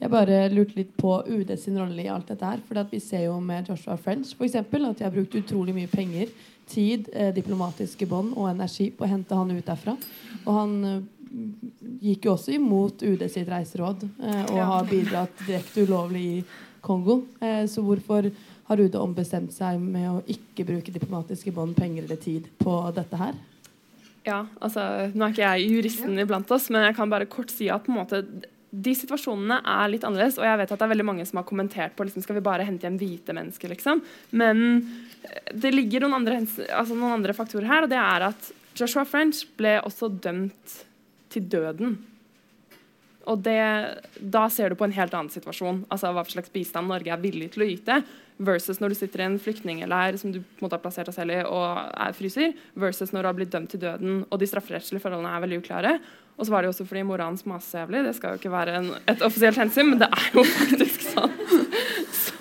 Jeg 0.01 0.09
bare 0.09 0.37
lurte 0.49 0.79
litt 0.79 0.95
på 0.97 1.19
UD 1.27 1.51
sin 1.59 1.75
rolle 1.77 2.01
i 2.01 2.09
alt 2.09 2.31
dette 2.31 2.47
her. 2.47 2.63
For 2.65 2.87
vi 2.89 3.01
ser 3.03 3.27
jo 3.27 3.35
med 3.43 3.67
Joshua 3.69 3.93
French 3.99 4.31
for 4.33 4.47
eksempel, 4.47 4.87
at 4.87 4.97
de 4.97 5.05
har 5.05 5.13
brukt 5.13 5.35
utrolig 5.37 5.75
mye 5.75 5.91
penger, 5.91 6.31
tid, 6.71 7.11
diplomatiske 7.35 8.07
bånd 8.09 8.33
og 8.33 8.47
energi 8.55 8.87
på 8.95 9.05
å 9.05 9.11
hente 9.11 9.37
han 9.37 9.53
ut 9.53 9.67
derfra. 9.67 9.93
Og 10.47 10.57
han 10.57 10.73
gikk 12.01 12.25
jo 12.27 12.35
også 12.35 12.55
imot 12.55 13.03
UD 13.05 13.23
sitt 13.31 13.49
reiseråd 13.49 14.03
eh, 14.07 14.43
og 14.51 14.59
har 14.71 14.89
bidratt 14.89 15.45
direkte 15.45 15.85
ulovlig 15.87 16.23
i 16.25 16.41
Kongo. 16.83 17.21
Eh, 17.39 17.63
så 17.69 17.83
hvorfor 17.85 18.27
har 18.67 18.81
UD 18.81 18.97
ombestemt 18.99 19.53
seg 19.55 19.79
med 19.81 20.07
å 20.09 20.19
ikke 20.31 20.65
bruke 20.67 20.93
diplomatiske 20.93 21.53
bånd, 21.55 21.75
penger 21.77 22.07
eller 22.07 22.19
tid 22.21 22.49
på 22.61 22.75
dette 22.95 23.19
her? 23.19 23.37
Ja, 24.27 24.43
altså, 24.61 24.83
Nå 25.15 25.25
er 25.25 25.33
ikke 25.33 25.47
jeg 25.47 25.69
juristen 25.71 26.19
iblant 26.21 26.51
oss, 26.53 26.69
men 26.73 26.85
jeg 26.85 26.97
kan 26.97 27.11
bare 27.11 27.29
kort 27.29 27.53
si 27.53 27.71
at 27.73 27.85
på 27.85 27.93
en 27.93 28.01
måte, 28.03 28.21
de 28.71 28.93
situasjonene 28.95 29.57
er 29.67 29.89
litt 29.91 30.05
annerledes. 30.07 30.37
Og 30.39 30.45
jeg 30.45 30.59
vet 30.61 30.71
at 30.71 30.79
det 30.79 30.85
er 30.85 30.93
veldig 30.93 31.07
mange 31.07 31.25
som 31.27 31.41
har 31.41 31.47
kommentert 31.47 31.95
på 31.97 32.05
liksom, 32.07 32.23
skal 32.23 32.37
vi 32.37 32.45
bare 32.45 32.67
hente 32.67 32.87
hjem 32.87 32.99
hvite 33.01 33.35
mennesker. 33.35 33.73
liksom. 33.73 34.03
Men 34.37 34.63
eh, 35.25 35.51
det 35.51 35.73
ligger 35.73 36.05
noen 36.05 36.21
andre, 36.21 36.43
altså, 36.69 36.95
noen 36.95 37.17
andre 37.17 37.35
faktorer 37.37 37.69
her, 37.71 37.87
og 37.87 37.93
det 37.93 37.99
er 38.01 38.29
at 38.29 38.53
Joshua 38.77 39.03
French 39.07 39.43
ble 39.59 39.79
også 39.83 40.07
dømt 40.21 40.79
til 41.31 41.45
døden 41.51 41.99
Og 43.29 43.37
det, 43.45 43.61
da 44.17 44.47
ser 44.49 44.71
du 44.71 44.75
på 44.79 44.87
en 44.87 44.95
helt 44.95 45.13
annen 45.13 45.29
situasjon. 45.29 45.83
Altså 45.93 46.09
hva 46.09 46.23
slags 46.25 46.49
bistand 46.49 46.89
Norge 46.89 47.11
er 47.13 47.21
villig 47.21 47.51
til 47.53 47.61
å 47.61 47.67
yte, 47.69 47.99
versus 48.41 48.79
når 48.81 48.93
du 48.93 48.97
sitter 48.97 49.21
i 49.21 49.27
en 49.27 49.37
flyktningleir 49.39 50.17
som 50.17 50.31
du 50.33 50.39
på 50.41 50.57
en 50.57 50.65
måte 50.65 50.79
har 50.79 50.81
plassert 50.81 51.11
deg 51.11 51.17
selv 51.19 51.35
i 51.35 51.43
og 51.45 51.67
er 51.93 52.17
fryser, 52.17 52.55
versus 52.73 53.13
når 53.13 53.21
du 53.21 53.29
har 53.29 53.37
blitt 53.37 53.53
dømt 53.53 53.69
til 53.75 53.83
døden 53.83 54.23
og 54.25 54.41
de 54.41 54.49
strafferettslige 54.49 55.03
forholdene 55.03 55.35
er 55.35 55.45
veldig 55.45 55.61
uklare. 55.61 55.93
Og 56.41 56.47
så 56.47 56.55
var 56.55 56.63
det 56.63 56.71
jo 56.71 56.73
også 56.73 56.87
fordi 56.89 57.05
mora 57.05 57.29
hans 57.29 57.45
maser 57.45 57.83
jævlig. 57.83 58.01
Det 58.07 58.15
skal 58.17 58.33
jo 58.33 58.41
ikke 58.41 58.55
være 58.55 58.79
en, 58.79 58.89
et 59.13 59.21
offisielt 59.21 59.61
hensyn, 59.61 59.91
men 59.91 60.01
det 60.01 60.09
er 60.09 60.29
jo 60.33 60.47
faktisk 60.57 61.05
sånn. 61.11 61.37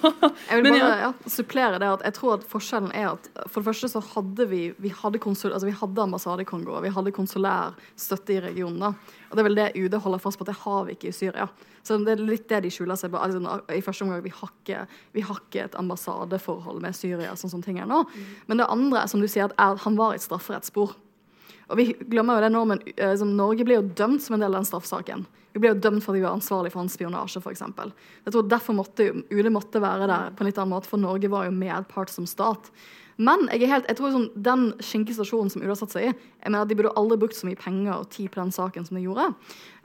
Jeg 0.03 0.63
vil 0.63 0.75
bare 0.75 0.99
ja. 1.01 1.11
supplere 1.29 1.79
det 1.83 1.89
at 1.91 2.05
jeg 2.07 2.17
tror 2.17 2.37
at 2.39 2.45
forskjellen 2.49 2.93
er 2.97 3.11
at 3.13 3.29
for 3.47 3.61
det 3.61 3.69
første 3.69 3.91
så 3.93 4.03
hadde 4.13 4.47
vi 4.51 4.61
vi 4.81 4.93
hadde, 4.95 5.21
konsul, 5.23 5.53
altså 5.53 5.69
vi 5.69 5.77
hadde 5.77 6.05
ambassade 6.05 6.45
i 6.45 6.49
Kongo, 6.49 6.79
vi 6.85 6.93
hadde 6.95 7.13
konsulær 7.15 7.77
støtte 7.99 8.37
i 8.37 8.41
regionen. 8.45 8.81
da. 8.81 9.19
Og 9.31 9.37
det 9.37 9.43
er 9.43 9.49
vel 9.49 9.59
det 9.59 9.69
UD 9.79 9.99
holder 10.03 10.23
fast 10.23 10.41
på, 10.41 10.47
at 10.47 10.53
det 10.53 10.63
har 10.63 10.87
vi 10.89 10.97
ikke 10.97 11.11
i 11.11 11.17
Syria. 11.17 11.47
Så 11.87 11.99
det 12.05 12.17
er 12.17 12.25
litt 12.25 12.49
det 12.51 12.63
de 12.65 12.73
skjuler 12.73 12.99
seg 12.99 13.13
på. 13.13 13.21
Altså, 13.21 13.61
I 13.73 13.83
første 13.85 14.07
omgang 14.07 14.25
vi 14.25 14.33
har, 14.35 14.55
ikke, 14.63 14.87
vi 15.17 15.25
har 15.27 15.39
ikke 15.45 15.67
et 15.69 15.77
ambassadeforhold 15.81 16.83
med 16.85 16.97
Syria, 16.97 17.37
sånn 17.39 17.53
som 17.53 17.63
ting 17.65 17.79
er 17.81 17.89
nå. 17.89 18.03
Mm. 18.09 18.33
Men 18.51 18.63
det 18.63 18.71
andre, 18.73 19.05
som 19.11 19.23
du 19.23 19.29
sier, 19.31 19.49
at 19.49 19.57
er, 19.57 19.81
han 19.85 19.99
var 20.01 20.15
i 20.15 20.21
et 20.21 20.27
strafferettsspor. 20.27 20.97
Og 21.71 21.79
vi 21.79 21.93
glemmer 22.11 22.39
jo 22.39 22.45
det 22.45 22.55
nå, 22.55 22.65
men 22.73 22.83
uh, 22.99 23.27
Norge 23.29 23.67
blir 23.67 23.79
jo 23.79 23.91
dømt 24.03 24.25
som 24.25 24.37
en 24.37 24.43
del 24.43 24.51
av 24.51 24.65
den 24.65 24.71
straffesaken. 24.71 25.29
Vi 25.53 25.63
ble 25.63 25.73
jo 25.73 25.81
dømt 25.83 26.05
for 26.05 26.15
at 26.15 26.21
vi 26.21 26.25
var 26.25 26.37
ansvarlig 26.37 26.71
for 26.73 26.83
hans 26.83 26.95
spionasje, 26.95 27.43
f.eks. 27.43 27.65
Jeg 27.67 28.35
tror 28.35 28.49
derfor 28.49 28.77
måtte 28.79 29.11
UD 29.31 29.51
måtte 29.51 29.83
være 29.83 30.07
der 30.11 30.33
på 30.35 30.45
en 30.45 30.51
litt 30.51 30.61
annen 30.61 30.75
måte, 30.77 30.91
for 30.91 31.03
Norge 31.03 31.31
var 31.33 31.49
jo 31.49 31.55
medpart 31.57 32.13
som 32.13 32.29
stat. 32.29 32.71
Men 33.21 33.49
jeg, 33.53 33.69
helt, 33.69 33.89
jeg 33.91 33.99
tror 33.99 34.15
sånn, 34.15 34.31
den 34.33 34.71
skinkestasjonen 34.81 35.51
som 35.53 35.65
UD 35.65 35.73
har 35.73 35.77
satt 35.77 35.93
seg 35.93 36.07
i 36.07 36.11
jeg 36.11 36.49
mener 36.49 36.63
at 36.65 36.71
De 36.71 36.77
burde 36.79 36.95
aldri 36.97 37.19
brukt 37.21 37.37
så 37.37 37.49
mye 37.49 37.59
penger 37.61 37.99
og 37.99 38.09
tid 38.15 38.31
på 38.33 38.41
den 38.41 38.53
saken 38.55 38.87
som 38.87 38.97
de 38.97 39.05
gjorde. 39.05 39.27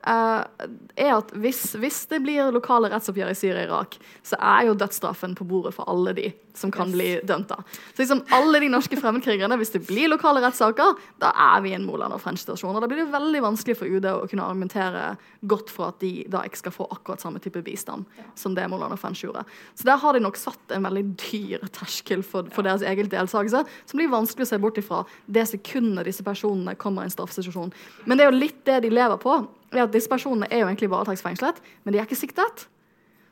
Uh, 0.05 0.45
er 0.93 1.15
at 1.15 1.31
hvis, 1.41 1.73
hvis, 1.81 2.03
det 2.11 2.21
blir 2.21 2.51
lokale 2.53 2.91
rettsoppgjør 2.93 3.31
i 3.31 3.37
Syria 3.37 3.63
og 3.63 3.69
Irak, 3.69 3.95
så 4.21 4.37
er 4.37 4.67
jo 4.67 4.75
dødsstraffen 4.77 5.33
på 5.37 5.47
bordet 5.49 5.73
for 5.73 5.89
alle 5.89 6.13
de 6.13 6.27
som 6.55 6.71
kan 6.71 6.87
yes. 6.87 6.93
bli 6.93 7.07
dømt. 7.23 7.49
da. 7.49 7.63
Så 7.93 8.03
liksom 8.03 8.21
alle 8.29 8.59
de 8.63 8.69
norske 8.71 8.97
fremmedkrigerne, 8.99 9.57
hvis 9.59 9.73
det 9.73 9.81
blir 9.87 10.07
lokale 10.11 10.43
rettssaker, 10.43 10.95
da 11.19 11.31
er 11.33 11.63
vi 11.65 11.73
i 11.73 11.75
en 11.77 11.87
Moland 11.87 12.15
og 12.15 12.21
French-situasjon. 12.23 12.75
Og 12.77 12.83
da 12.83 12.89
blir 12.91 13.01
det 13.01 13.09
veldig 13.13 13.41
vanskelig 13.43 13.77
for 13.79 13.89
UD 13.89 14.07
å 14.11 14.27
kunne 14.31 14.45
argumentere 14.45 15.15
godt 15.41 15.73
for 15.73 15.89
at 15.91 15.99
de 16.03 16.13
da 16.31 16.45
ikke 16.47 16.63
skal 16.63 16.75
få 16.77 16.87
akkurat 16.95 17.23
samme 17.23 17.41
type 17.43 17.61
bistand 17.65 18.05
ja. 18.19 18.27
som 18.39 18.55
det 18.55 18.69
Moland 18.71 18.95
og 18.95 19.01
French 19.01 19.25
gjorde. 19.25 19.43
Så 19.75 19.89
der 19.89 19.99
har 20.01 20.15
de 20.15 20.23
nok 20.23 20.39
satt 20.39 20.75
en 20.75 20.87
veldig 20.87 21.05
dyr 21.25 21.65
terskel 21.75 22.23
for, 22.23 22.47
for 22.53 22.63
ja. 22.63 22.71
deres 22.71 22.87
egen 22.93 23.11
deltakelse, 23.11 23.65
som 23.65 23.99
blir 23.99 24.13
vanskelig 24.13 24.47
å 24.47 24.53
se 24.53 24.61
bort 24.61 24.79
ifra 24.81 25.03
det 25.25 25.47
sekundet 25.51 26.07
disse 26.07 26.25
personene 26.25 26.77
kommer 26.79 27.03
i 27.03 27.09
en 27.09 27.15
straffesituasjon. 27.17 27.73
Men 28.05 28.17
det 28.17 28.25
er 28.25 28.31
jo 28.31 28.43
litt 28.45 28.63
det 28.67 28.81
de 28.85 28.93
lever 28.93 29.19
på 29.21 29.41
at 29.83 29.93
disse 29.93 30.09
personene 30.09 30.47
er 30.51 30.63
jo 30.63 30.69
egentlig 30.69 30.89
varetektsfengslet, 30.91 31.61
men 31.83 31.93
de 31.93 31.99
er 31.99 32.07
ikke 32.07 32.17
siktet. 32.19 32.67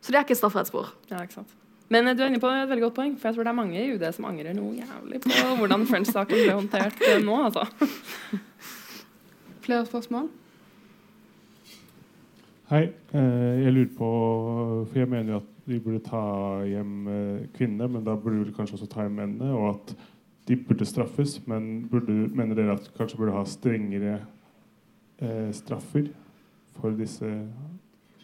Så 0.03 0.11
det 0.11 0.19
er 0.19 0.25
ikke 0.25 0.35
et 0.35 0.41
strafferettsspor. 0.41 0.91
Ja, 1.11 1.21
ikke 1.23 1.39
sant. 1.39 1.55
Men 1.93 2.07
eh, 2.07 2.15
du 2.15 2.23
er 2.23 2.31
inne 2.31 2.41
på 2.43 2.51
et 2.51 2.69
veldig 2.69 2.87
godt 2.87 2.97
poeng, 2.99 3.17
for 3.19 3.29
jeg 3.29 3.37
tror 3.37 3.47
det 3.47 3.53
er 3.53 3.59
mange 3.61 3.79
i 3.79 3.95
UD 3.95 4.05
som 4.15 4.27
angrer 4.27 4.55
noe 4.57 4.75
jævlig 4.75 5.21
på 5.23 5.57
hvordan 5.59 5.87
French-saken 5.89 6.41
ble 6.41 6.55
håndtert 6.57 7.03
eh, 7.07 7.19
nå, 7.23 7.37
altså. 7.47 7.67
Flere 9.65 9.85
spørsmål? 9.87 10.27
Hei. 12.71 12.87
Eh, 13.13 13.63
jeg 13.63 13.75
lurer 13.75 13.91
på 13.95 14.09
For 14.89 14.99
jeg 14.99 15.11
mener 15.11 15.35
jo 15.35 15.41
at 15.43 15.51
vi 15.63 15.77
burde 15.79 16.01
ta 16.03 16.23
hjem 16.67 17.05
kvinnene, 17.55 17.87
men 17.87 18.01
da 18.03 18.17
burde 18.19 18.41
vi 18.49 18.55
kanskje 18.55 18.75
også 18.75 18.89
ta 18.91 19.05
hjem 19.05 19.13
mennene. 19.15 19.53
Og 19.55 19.69
at 19.69 19.93
de 20.47 20.57
burde 20.59 20.85
straffes, 20.85 21.37
men 21.47 21.87
burde, 21.91 22.11
mener 22.35 22.57
dere 22.57 22.75
at 22.75 22.89
kanskje 22.97 23.17
burde 23.19 23.35
ha 23.35 23.45
strengere 23.47 24.17
eh, 25.23 25.51
straffer 25.55 26.09
for 26.79 26.95
disse 26.97 27.29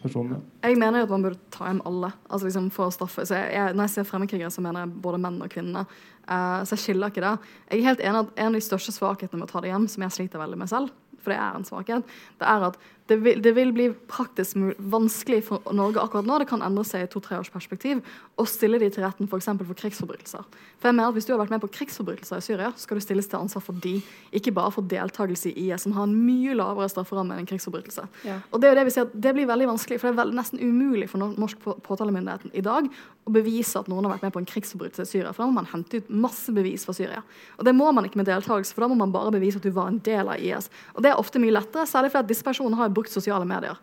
personene? 0.00 0.40
Jeg 0.64 0.78
mener 0.80 1.02
jo 1.02 1.08
at 1.08 1.12
man 1.14 1.26
burde 1.26 1.52
ta 1.52 1.68
hjem 1.68 1.82
alle 1.88 2.12
altså 2.28 2.48
liksom 2.48 2.70
for 2.74 2.88
å 2.88 2.94
straffe. 2.94 3.26
Så 3.28 3.38
jeg, 3.38 3.74
når 3.74 3.86
jeg 3.86 3.94
ser 3.96 4.08
fremmedkrigere, 4.08 4.52
så 4.54 4.64
mener 4.64 4.84
jeg 4.84 4.94
både 5.04 5.20
menn 5.22 5.40
og 5.44 5.52
kvinner. 5.52 6.00
Uh, 6.24 6.62
så 6.64 6.76
jeg 6.76 6.84
skiller 6.84 7.12
ikke 7.12 7.24
det. 7.24 7.34
Jeg 7.68 7.80
er 7.80 7.88
helt 7.90 8.04
enig 8.06 8.24
at 8.24 8.34
En 8.38 8.52
av 8.52 8.58
de 8.58 8.64
største 8.64 8.94
svakhetene 8.94 9.42
med 9.42 9.48
å 9.48 9.52
ta 9.52 9.64
det 9.64 9.72
hjem, 9.72 9.88
som 9.90 10.06
jeg 10.06 10.16
sliter 10.16 10.42
veldig 10.42 10.60
med 10.60 10.72
selv, 10.72 10.94
for 11.20 11.34
det 11.34 11.40
er 11.40 11.56
en 11.56 11.66
svakhet, 11.68 12.14
det 12.40 12.48
er 12.48 12.66
at 12.70 12.78
det 13.10 13.16
vil, 13.24 13.40
det 13.42 13.52
vil, 13.56 13.72
bli 13.74 13.88
praktisk 14.10 14.58
vanskelig 14.78 15.40
for 15.48 15.72
Norge 15.74 15.98
akkurat 15.98 16.28
nå, 16.28 16.36
det 16.38 16.46
kan 16.50 16.62
endre 16.62 16.84
seg 16.86 17.02
i 17.02 17.08
to-tre 17.10 17.40
års 17.40 17.50
perspektiv, 17.50 18.04
å 18.38 18.46
stille 18.46 18.78
de 18.78 18.86
til 18.92 19.02
retten 19.02 19.26
f.eks. 19.26 19.48
For, 19.50 19.66
for 19.72 19.78
krigsforbrytelser. 19.80 20.46
For 20.78 20.90
jeg 20.90 20.96
mener 20.96 21.10
at 21.10 21.16
Hvis 21.18 21.26
du 21.26 21.32
har 21.34 21.40
vært 21.42 21.50
med 21.50 21.62
på 21.64 21.72
krigsforbrytelser 21.74 22.38
i 22.38 22.46
Syria, 22.46 22.70
skal 22.78 23.00
du 23.00 23.04
stilles 23.04 23.26
til 23.26 23.40
ansvar 23.40 23.64
for 23.66 23.76
de, 23.82 23.96
ikke 24.36 24.54
bare 24.54 24.70
for 24.74 24.86
deltakelse 24.86 25.50
i 25.50 25.66
IS, 25.66 25.82
som 25.84 25.96
har 25.96 26.06
en 26.06 26.14
mye 26.14 26.54
lavere 26.54 26.88
strafferamme 26.92 27.34
enn 27.34 27.42
en 27.42 27.50
krigsforbrytelse. 27.50 28.06
Ja. 28.28 28.38
Og 28.52 28.62
Det 28.62 28.70
er 28.70 28.76
jo 28.76 28.80
det 28.80 28.86
vi 28.86 28.94
ser 28.94 29.08
at 29.08 29.16
det 29.26 29.34
blir 29.34 29.50
veldig 29.50 29.72
vanskelig, 29.72 29.98
for 30.00 30.08
det 30.08 30.14
er 30.14 30.22
veld, 30.22 30.38
nesten 30.38 30.62
umulig 30.62 31.10
for 31.10 31.34
norsk 31.34 31.66
påtalemyndigheten 31.86 32.54
i 32.54 32.62
dag 32.64 32.86
å 33.26 33.34
bevise 33.34 33.78
at 33.78 33.88
noen 33.90 34.06
har 34.06 34.14
vært 34.14 34.26
med 34.26 34.34
på 34.34 34.40
en 34.42 34.48
krigsforbrytelse 34.48 35.04
i 35.04 35.10
Syria. 35.10 35.32
For 35.34 35.44
da 35.44 35.50
må 35.50 35.58
man 35.60 35.68
hente 35.70 36.00
ut 36.00 36.10
masse 36.10 36.52
bevis 36.54 36.86
fra 36.86 36.94
Syria. 36.96 37.20
Og 37.58 37.66
det 37.66 37.74
må 37.76 37.90
man 37.94 38.06
ikke 38.06 38.20
med 38.20 38.28
deltakelse, 38.30 38.74
for 38.74 38.84
da 38.84 38.90
må 38.92 38.98
man 38.98 39.12
bare 39.14 39.34
bevise 39.34 39.60
at 39.60 39.66
du 39.66 39.74
var 39.76 39.90
en 39.92 40.00
del 40.06 40.30
av 40.32 40.40
IS. 40.40 40.70
Og 40.94 41.04
det 41.04 41.12
er 41.12 41.20
ofte 41.20 41.42
mye 41.42 41.54
lettere, 41.54 41.86
særlig 41.88 42.12
fordi 42.14 42.32
disse 42.32 42.46
personene 42.46 42.80
har 42.80 42.94
brukt 43.00 43.14
sosiale 43.14 43.48
medier. 43.48 43.80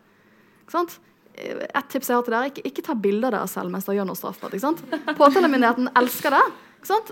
Et 1.38 1.90
tips 1.92 2.08
jeg 2.10 2.16
har 2.16 2.24
til 2.26 2.34
dere, 2.34 2.50
ikke, 2.50 2.64
ikke 2.66 2.86
ta 2.86 2.96
bilder 2.98 3.34
av 3.34 3.44
dere 3.44 3.50
selv 3.52 3.74
mens 3.74 3.86
dere 3.86 4.00
gjør 4.00 4.08
noe 4.08 4.18
straffbart. 4.18 4.56
Påtalemyndigheten 5.18 5.92
elsker 5.98 6.34
det. 6.34 6.46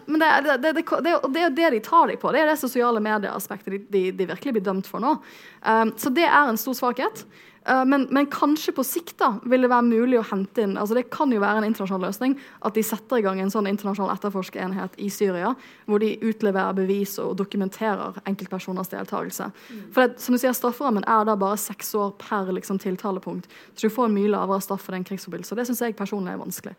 Men 0.06 0.22
det, 0.22 0.28
det, 0.46 0.56
det, 0.62 0.82
det, 1.02 1.42
er 1.42 1.50
det 1.50 1.70
de 1.74 1.80
tar 1.84 2.08
dem 2.08 2.20
på. 2.22 2.30
Det 2.32 2.42
er 2.42 2.50
det 2.50 2.58
sosiale 2.60 3.02
medieaspektet 3.02 3.74
de, 3.74 3.80
de, 3.90 4.02
de, 4.14 4.28
virkelig 4.30 4.56
blir 4.56 4.64
dømt 4.64 4.86
for 4.88 5.02
nå. 5.02 5.16
Um, 5.66 5.92
så 5.98 6.12
det 6.14 6.26
er 6.26 6.46
en 6.46 6.60
stor 6.60 6.76
svakhet. 6.78 7.24
Uh, 7.66 7.82
men, 7.88 8.06
men, 8.14 8.28
kanskje 8.30 8.70
på 8.76 8.84
sikt 8.86 9.16
da, 9.18 9.32
vil 9.42 9.64
det 9.64 9.70
være 9.72 9.88
mulig 9.88 10.20
å 10.20 10.26
hente 10.28 10.62
inn 10.62 10.76
altså 10.78 10.94
Det 10.94 11.08
kan 11.10 11.32
jo 11.34 11.40
være 11.42 11.58
en 11.58 11.66
internasjonal 11.66 12.04
løsning 12.06 12.36
at 12.62 12.76
de 12.76 12.84
setter 12.86 13.18
i 13.18 13.24
gang 13.24 13.40
en 13.42 13.50
sånn 13.50 13.66
internasjonal 13.66 14.12
etterforskerenhet 14.14 14.94
i 15.02 15.08
Syria, 15.10 15.50
hvor 15.90 16.02
de 16.02 16.12
utleverer 16.22 16.76
bevis 16.78 17.16
og 17.22 17.34
dokumenterer 17.40 18.20
enkeltpersoners 18.30 18.92
deltakelse. 18.92 19.50
Mm. 19.50 19.82
For 19.90 20.04
det, 20.06 20.22
som 20.22 20.36
du 20.36 20.42
sier, 20.42 20.54
Strafferammen 20.54 21.06
er 21.10 21.26
da 21.26 21.34
bare 21.40 21.58
seks 21.58 21.90
år 21.98 22.14
per 22.22 22.52
liksom, 22.54 22.78
tiltalepunkt. 22.82 23.50
Så 23.74 23.88
du 23.88 23.94
får 23.94 24.08
en 24.08 24.16
mye 24.16 24.30
lavere 24.30 24.62
straff 24.62 24.86
for 24.86 24.94
den 24.94 25.06
krigsforbrytelsen. 25.08 25.58
Det 25.58 25.66
syns 25.68 25.82
jeg 25.82 25.98
personlig 25.98 26.36
er 26.36 26.42
vanskelig. 26.42 26.76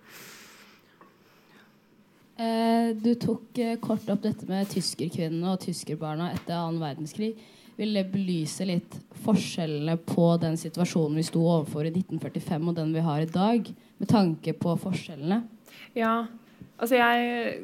Eh, 2.38 2.95
du 2.95 3.15
tok 3.17 3.57
eh, 3.57 3.75
kort 3.81 4.05
opp 4.13 4.21
dette 4.21 4.45
med 4.45 4.69
tyskerkvinnene 4.69 5.55
og 5.55 5.61
tyskerbarna 5.63 6.29
etter 6.35 6.53
annen 6.53 6.83
verdenskrig. 6.83 7.33
Vil 7.78 7.93
det 7.93 8.07
belyse 8.09 8.65
litt 8.65 8.95
forskjellene 9.21 9.99
på 10.01 10.32
den 10.41 10.57
situasjonen 10.57 11.19
vi 11.19 11.25
sto 11.28 11.43
overfor 11.45 11.86
i 11.86 11.93
1945 11.93 12.71
og 12.71 12.75
den 12.80 12.95
vi 12.95 13.05
har 13.05 13.21
i 13.21 13.30
dag, 13.30 13.69
med 13.97 14.09
tanke 14.09 14.53
på 14.57 14.73
forskjellene? 14.82 15.43
Ja, 15.97 16.25
altså 16.82 16.97
jeg, 16.97 17.59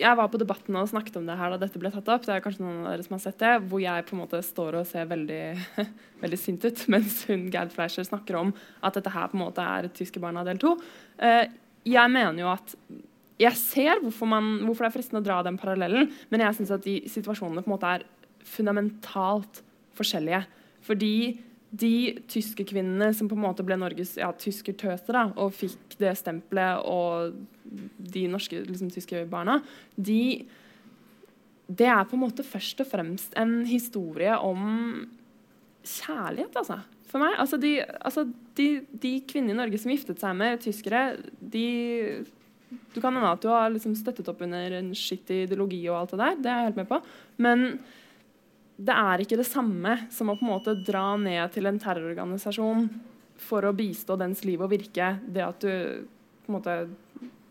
jeg 0.00 0.18
var 0.20 0.30
på 0.32 0.40
Debatten 0.40 0.78
og 0.80 0.88
snakket 0.88 1.18
om 1.20 1.28
det 1.28 1.36
her 1.36 1.52
da 1.52 1.60
dette 1.60 1.80
ble 1.80 1.92
tatt 1.92 2.08
opp. 2.14 2.24
Det 2.24 2.32
er 2.32 2.44
kanskje 2.44 2.64
noen 2.64 2.86
av 2.86 2.94
dere 2.94 3.04
som 3.04 3.18
har 3.18 3.22
sett 3.26 3.44
det, 3.44 3.52
Hvor 3.68 3.82
jeg 3.82 4.06
på 4.08 4.16
en 4.16 4.22
måte 4.22 4.40
står 4.44 4.80
og 4.80 4.88
ser 4.88 5.08
veldig, 5.12 5.42
veldig 6.24 6.40
sint 6.40 6.64
ut, 6.64 6.86
mens 6.96 7.22
hun 7.28 7.48
Gerd 7.52 7.76
Fleischer 7.76 8.08
snakker 8.08 8.40
om 8.40 8.54
at 8.80 8.96
dette 8.96 9.12
her 9.12 9.28
på 9.32 9.36
en 9.36 9.44
måte 9.44 9.64
er 9.76 9.92
'Tyske 9.92 10.22
barna 10.22 10.44
del 10.48 10.60
to. 10.62 10.78
Eh, 11.20 11.44
jeg 11.86 12.10
mener 12.10 12.40
jo 12.40 12.50
at 12.50 12.76
jeg 13.36 13.52
ser 13.60 14.00
hvorfor, 14.00 14.28
man, 14.28 14.64
hvorfor, 14.64 14.86
det 14.86 14.88
er 14.88 14.96
fristende 14.96 15.20
å 15.20 15.26
dra 15.26 15.42
den 15.44 15.58
parallellen, 15.60 16.08
men 16.32 16.40
jeg 16.40 16.56
syns 16.56 16.72
at 16.72 16.84
de 16.86 17.02
situasjonene 17.04 17.60
på 17.60 17.68
en 17.68 17.74
måte 17.76 17.90
er 17.98 18.04
fundamentalt 18.46 19.62
forskjellige. 19.96 20.44
Fordi 20.86 21.16
de 21.76 22.18
tyske 22.30 22.64
kvinnene 22.68 23.10
som 23.16 23.28
på 23.28 23.36
en 23.36 23.42
måte 23.42 23.64
ble 23.66 23.76
Norges 23.78 24.14
ja, 24.20 24.30
tyskertøser 24.38 25.18
og 25.34 25.54
fikk 25.56 25.96
det 26.00 26.14
stempelet, 26.18 26.84
og 26.86 27.34
de 28.12 28.26
norske 28.30 28.62
liksom, 28.68 28.92
tyske 28.94 29.26
barna, 29.30 29.60
de 29.96 30.46
Det 31.66 31.86
er 31.90 32.04
på 32.06 32.14
en 32.14 32.22
måte 32.22 32.44
først 32.46 32.80
og 32.80 32.86
fremst 32.86 33.32
en 33.34 33.64
historie 33.66 34.30
om 34.38 35.08
kjærlighet, 35.82 36.54
altså. 36.54 36.76
For 37.10 37.18
meg. 37.18 37.34
Altså, 37.42 37.58
de, 37.58 37.80
altså, 37.82 38.22
de, 38.54 38.86
de 39.02 39.12
kvinnene 39.26 39.56
i 39.56 39.58
Norge 39.58 39.80
som 39.82 39.90
giftet 39.90 40.22
seg 40.22 40.36
med 40.38 40.62
tyskere, 40.62 41.16
de 41.40 42.24
du 42.94 43.00
kan 43.00 43.14
hende 43.14 43.30
at 43.30 43.42
du 43.42 43.50
har 43.50 43.70
liksom 43.70 43.94
støttet 43.98 44.26
opp 44.30 44.40
under 44.42 44.78
en 44.78 44.88
skittig 44.96 45.44
ideologi 45.44 45.84
og 45.86 46.00
alt 46.00 46.14
det 46.14 46.18
der, 46.22 46.38
det 46.42 46.50
er 46.50 46.60
jeg 46.60 46.68
helt 46.70 46.80
med 46.80 46.88
på. 46.90 46.98
Men 47.42 47.66
det 48.76 48.92
er 48.92 49.22
ikke 49.24 49.38
det 49.40 49.48
samme 49.48 49.94
som 50.12 50.28
å 50.28 50.36
på 50.36 50.44
en 50.44 50.52
måte 50.52 50.76
dra 50.84 51.14
ned 51.20 51.52
til 51.54 51.68
en 51.68 51.78
terrororganisasjon 51.80 52.88
for 53.40 53.64
å 53.64 53.72
bistå 53.76 54.16
dens 54.20 54.42
liv 54.44 54.60
og 54.60 54.70
virke. 54.72 55.14
Det 55.24 55.44
at 55.44 55.64
du 55.64 56.04
på 56.44 56.52
en 56.52 56.56
måte 56.58 56.76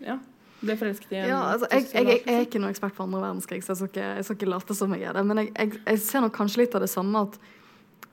ja, 0.05 0.19
ble 0.61 0.78
forelsket 0.80 1.13
i 1.13 1.19
en 1.23 1.32
ja, 1.34 1.41
altså, 1.55 1.69
jeg, 1.73 1.89
jeg, 1.91 2.07
jeg, 2.11 2.36
er 2.36 2.45
ikke 2.45 2.61
noen 2.61 2.73
ekspert 2.76 2.95
på 2.97 3.05
andre 3.07 3.23
verdenskrig, 3.23 3.61
så 3.65 3.73
jeg 3.73 3.82
skal 3.82 3.91
ikke, 3.91 4.07
jeg 4.19 4.28
skal 4.28 4.39
ikke 4.39 4.51
late 4.53 4.78
som 4.78 4.95
jeg 4.95 5.09
er 5.09 5.17
det. 5.17 5.26
Men 5.28 5.43
jeg, 5.47 6.01
ser 6.05 6.26
nok 6.26 6.36
kanskje 6.38 6.63
litt 6.63 6.78
av 6.78 6.86
det 6.86 6.91
samme 6.93 7.26
at 7.28 7.39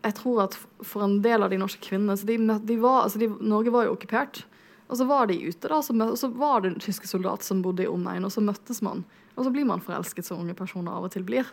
jeg 0.03 0.17
tror 0.19 0.47
at 0.49 0.57
for 0.83 1.05
en 1.05 1.21
del 1.23 1.45
av 1.45 1.53
de 1.53 1.61
norske 1.61 1.83
kvinnene 1.85 2.17
så 2.19 2.27
de, 2.27 2.41
de 2.41 2.79
var, 2.83 3.05
altså 3.05 3.21
de, 3.23 3.29
Norge 3.39 3.75
var 3.75 3.87
jo 3.87 3.95
okkupert. 3.95 4.43
Og 4.91 4.99
så 4.99 5.07
var 5.09 5.29
de 5.31 5.39
ute, 5.41 5.69
da, 5.69 5.79
og 5.79 6.19
så 6.21 6.29
var 6.29 6.65
det 6.65 6.73
en 6.73 6.83
tyske 6.83 7.09
soldat 7.09 7.45
som 7.47 7.63
bodde 7.65 7.87
i 7.87 7.89
omegn, 7.89 8.27
og 8.27 8.33
så 8.35 8.43
møttes 8.45 8.83
man. 8.85 9.07
Og 9.33 9.47
så 9.47 9.51
blir 9.53 9.65
man 9.65 9.81
forelsket 9.81 10.27
som 10.27 10.41
unge 10.43 10.55
personer 10.57 10.93
av 10.93 11.07
og 11.07 11.13
til 11.15 11.25
blir. 11.25 11.49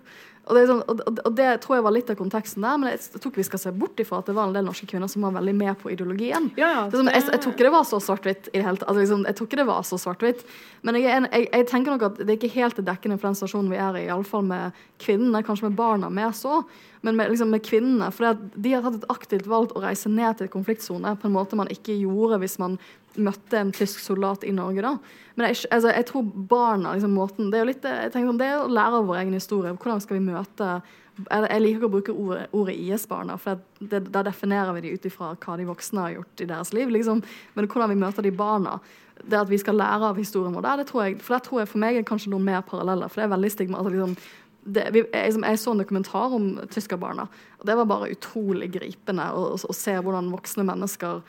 Og 0.49 0.57
det, 0.57 0.63
sånn, 0.67 0.81
og, 0.89 1.01
og 1.13 1.35
det, 1.37 1.47
tror 1.63 1.77
jeg 1.77 1.85
var 1.85 1.93
litt 1.93 2.09
av 2.11 2.17
konteksten 2.19 2.65
der, 2.65 2.79
men 2.81 2.89
jeg, 2.91 3.03
jeg 3.13 3.21
tror 3.21 3.31
ikke 3.31 3.41
vi 3.43 3.47
skal 3.47 3.61
se 3.61 3.71
bort 3.75 4.01
ifra 4.01 4.19
at 4.19 4.31
det 4.31 4.35
var 4.35 4.49
en 4.49 4.55
del 4.57 4.65
norske 4.67 4.87
kvinner 4.89 5.11
som 5.11 5.23
var 5.23 5.35
veldig 5.37 5.53
med 5.55 5.77
på 5.79 5.91
ideologien. 5.93 6.49
Ja, 6.59 6.71
ja, 6.73 6.81
sånn, 6.91 7.11
jeg, 7.13 7.23
jeg, 7.29 7.41
tror 7.43 7.55
ikke 7.55 7.67
det 7.67 7.73
var 7.75 7.87
så 7.87 8.01
svart-hvitt. 8.03 8.51
Altså, 8.57 8.97
liksom, 8.97 9.23
jeg 9.29 9.37
tror 9.37 9.49
ikke 9.49 9.61
det 9.61 9.67
var 9.69 9.87
så 9.87 9.99
svart-hvitt. 10.01 10.43
Men 10.87 10.99
jeg, 10.99 11.29
jeg, 11.31 11.67
tenker 11.69 11.95
nok 11.95 12.07
at 12.09 12.21
det 12.23 12.27
er 12.27 12.37
ikke 12.39 12.53
helt 12.57 12.83
dekkende 12.89 13.19
for 13.19 13.29
den 13.29 13.39
stasjonen 13.39 13.71
vi 13.71 13.79
er 13.79 14.01
i, 14.01 14.05
iallfall 14.09 14.47
med 14.49 14.83
kvinnene, 14.99 15.43
kanskje 15.45 15.69
med 15.69 15.79
barna 15.79 16.11
mer 16.11 16.35
så. 16.35 16.63
Men 17.05 17.15
med, 17.15 17.31
liksom, 17.31 17.53
med 17.53 17.63
kvinnene. 17.63 18.09
For 18.11 18.35
de 18.35 18.75
har 18.75 18.83
tatt 18.83 18.99
et 18.99 19.11
aktivt 19.13 19.47
valg 19.47 19.71
å 19.71 19.85
reise 19.85 20.11
ned 20.11 20.41
til 20.41 20.51
konfliktsone 20.51 21.15
på 21.15 21.29
en 21.29 21.37
måte 21.37 21.59
man 21.59 21.71
ikke 21.71 21.95
gjorde 22.01 22.41
hvis 22.43 22.59
man 22.59 22.75
møtte 23.19 23.59
en 23.59 23.71
tysk 23.75 24.01
soldat 24.03 24.43
i 24.47 24.51
Norge. 24.55 24.83
da. 24.83 24.97
Men 25.39 25.53
jeg, 25.53 25.69
altså, 25.71 25.91
jeg 25.95 26.05
tror 26.09 26.23
barna 26.51 26.93
liksom, 26.93 27.13
måten, 27.15 27.47
Det 27.47 27.59
er 27.59 27.63
jo 27.63 27.71
litt, 27.71 27.85
jeg 27.87 28.11
tenker, 28.11 28.27
sånn, 28.27 28.39
det 28.41 28.47
er 28.51 28.57
å 28.59 28.71
lære 28.71 28.99
av 28.99 29.05
vår 29.07 29.21
egen 29.21 29.37
historie. 29.37 29.71
Hvordan 29.71 30.01
skal 30.03 30.19
vi 30.19 30.25
møte 30.25 30.71
Jeg 31.31 31.61
liker 31.63 31.87
å 31.87 31.91
bruke 31.91 32.15
ordet, 32.15 32.47
ordet 32.55 32.75
IS-barna, 32.79 33.37
for 33.39 33.59
det, 33.79 34.05
da 34.11 34.23
definerer 34.23 34.75
vi 34.75 34.83
de 34.85 34.93
ut 34.95 35.07
ifra 35.07 35.33
hva 35.35 35.55
de 35.59 35.67
voksne 35.67 36.03
har 36.03 36.17
gjort 36.17 36.43
i 36.43 36.47
deres 36.51 36.73
liv. 36.75 36.91
Liksom. 36.91 37.23
Men 37.55 37.67
hvordan 37.71 37.91
vi 37.91 38.01
møter 38.03 38.27
de 38.27 38.35
barna 38.35 38.77
det 39.19 39.39
at 39.39 39.49
vi 39.49 39.59
skal 39.59 39.75
lære 39.75 40.11
av 40.11 40.19
historien 40.19 40.53
vår 40.55 40.63
der, 40.63 40.79
det 40.79 40.87
tror 40.91 41.03
jeg, 41.03 41.17
for 41.23 41.35
det 41.35 41.41
tror 41.47 41.59
jeg 41.59 41.71
for 41.71 41.83
meg 41.83 41.97
er 41.99 42.07
kanskje 42.07 42.31
noen 42.31 42.45
mer 42.47 42.61
paralleller. 42.67 43.11
For 43.11 43.19
det 43.19 43.27
er 43.27 43.33
veldig 43.33 43.51
stigma. 43.51 43.81
Altså, 43.81 43.91
liksom, 43.95 44.15
det, 44.63 44.85
vi, 44.95 45.03
jeg, 45.03 45.25
liksom, 45.25 45.45
jeg, 45.47 45.59
så 45.59 45.73
en 45.73 45.83
dokumentar 45.83 46.35
om 46.35 46.49
tyskerbarna, 46.71 47.27
og 47.59 47.67
det 47.67 47.75
var 47.79 47.89
bare 47.89 48.11
utrolig 48.15 48.71
gripende 48.75 49.27
å, 49.35 49.45
å, 49.55 49.59
å 49.59 49.75
se 49.75 49.95
hvordan 49.95 50.31
voksne 50.35 50.67
mennesker 50.67 51.21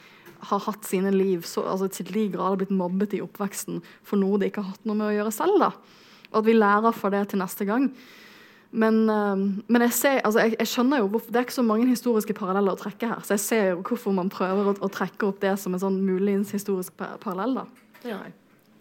har 0.49 0.63
hatt 0.65 0.87
sine 0.89 1.13
liv 1.15 1.45
så, 1.49 1.65
altså 1.69 1.91
til 1.93 2.09
de 2.11 2.29
grader 2.33 2.63
blitt 2.63 2.73
mobbet 2.75 3.17
i 3.17 3.23
oppveksten 3.25 3.83
for 4.07 4.21
noe 4.21 4.41
de 4.41 4.49
ikke 4.51 4.65
har 4.65 4.75
hatt 4.75 4.89
noe 4.89 4.99
med 4.99 5.11
å 5.11 5.15
gjøre 5.19 5.35
selv. 5.35 5.61
da. 5.63 5.71
Og 6.31 6.41
at 6.43 6.49
vi 6.49 6.57
lærer 6.57 6.97
for 6.97 7.13
det 7.13 7.27
til 7.31 7.43
neste 7.43 7.67
gang. 7.69 7.91
Men, 8.71 9.01
uh, 9.11 9.35
men 9.67 9.85
jeg, 9.89 9.95
ser, 9.97 10.21
altså 10.23 10.45
jeg, 10.45 10.55
jeg, 10.61 10.71
skjønner 10.71 11.01
jo 11.03 11.09
hvorfor, 11.11 11.33
Det 11.33 11.41
er 11.41 11.47
ikke 11.49 11.57
så 11.57 11.67
mange 11.67 11.89
historiske 11.91 12.37
paralleller 12.39 12.77
å 12.77 12.79
trekke 12.79 13.09
her. 13.11 13.25
Så 13.27 13.35
jeg 13.35 13.45
ser 13.47 13.65
jo 13.73 13.81
hvorfor 13.83 14.15
man 14.15 14.31
prøver 14.31 14.71
å, 14.71 14.77
å 14.79 14.93
trekke 14.93 15.27
opp 15.27 15.41
det 15.43 15.57
som 15.59 15.75
en 15.75 15.83
sånn 15.83 15.99
muligens 16.07 16.55
historisk 16.55 16.95
parallell. 17.01 17.59
da. 17.63 17.67
Ja. 18.07 18.21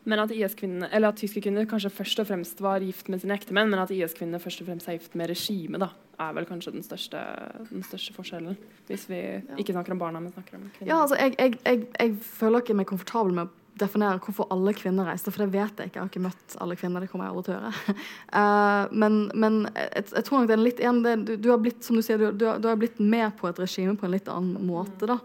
Men 0.10 0.24
at, 0.24 0.34
at 0.34 1.20
tyske 1.20 1.44
kvinner 1.46 1.68
kanskje 1.70 1.92
først 1.94 2.22
og 2.24 2.30
fremst 2.32 2.62
var 2.66 2.82
gift 2.82 3.12
med 3.14 3.22
sine 3.22 3.36
ektemenn, 3.38 3.70
men 3.70 3.82
at 3.82 3.94
IS-kvinner 3.94 4.42
først 4.42 4.64
og 4.64 4.70
fremst 4.72 4.90
er 4.90 4.98
gift 4.98 5.18
med 5.20 5.30
regimet, 5.30 5.86
er 6.20 6.36
vel 6.36 6.48
kanskje 6.50 6.74
den 6.76 6.84
største, 6.84 7.22
den 7.70 7.86
største 7.86 8.16
forskjellen. 8.16 8.58
Hvis 8.90 9.06
vi 9.12 9.22
ja. 9.22 9.56
ikke 9.62 9.76
snakker 9.76 9.96
om 9.96 10.02
barna, 10.02 10.22
men 10.24 10.34
snakker 10.34 10.58
om 10.58 10.68
kvinner. 10.76 10.92
Ja, 10.92 11.02
altså, 11.04 11.20
jeg, 11.20 11.38
jeg, 11.40 11.60
jeg, 11.66 11.88
jeg 11.94 12.16
føler 12.26 12.64
ikke 12.64 12.78
meg 12.80 12.90
komfortabel 12.90 13.38
med 13.38 13.48
å 13.48 13.54
definere 13.80 14.20
hvorfor 14.24 14.50
alle 14.54 14.74
kvinner 14.76 15.08
reiste, 15.08 15.32
for 15.32 15.46
det 15.46 15.54
vet 15.54 15.80
jeg 15.80 15.92
ikke. 15.92 16.00
Jeg 16.00 16.04
har 16.04 16.12
ikke 16.12 16.24
møtt 16.26 16.56
alle 16.64 16.78
kvinner. 16.80 17.04
det 17.04 17.12
kommer 17.12 17.28
jeg 17.28 17.36
aldri 17.36 17.46
til 17.48 17.56
å 17.56 17.60
gjøre. 17.60 17.98
Uh, 18.34 18.94
men, 19.04 19.20
men 19.34 19.60
jeg, 19.70 20.08
jeg, 20.10 20.26
tror 20.28 20.40
nok 20.40 20.50
det 20.50 20.58
er 20.58 20.66
litt 20.66 20.82
en, 20.90 21.04
det, 21.06 21.16
du, 21.28 21.36
du, 21.38 21.52
har 21.54 21.62
blitt 21.64 21.86
som 21.86 22.00
du 22.00 22.04
sier, 22.06 22.20
du, 22.20 22.32
du, 22.34 22.48
du, 22.60 22.68
har 22.68 22.80
blitt 22.82 23.00
med 23.00 23.32
på 23.40 23.52
et 23.52 23.62
regime 23.62 23.96
på 24.00 24.10
en 24.10 24.16
litt 24.18 24.32
annen 24.32 24.68
måte. 24.68 25.10
da. 25.10 25.20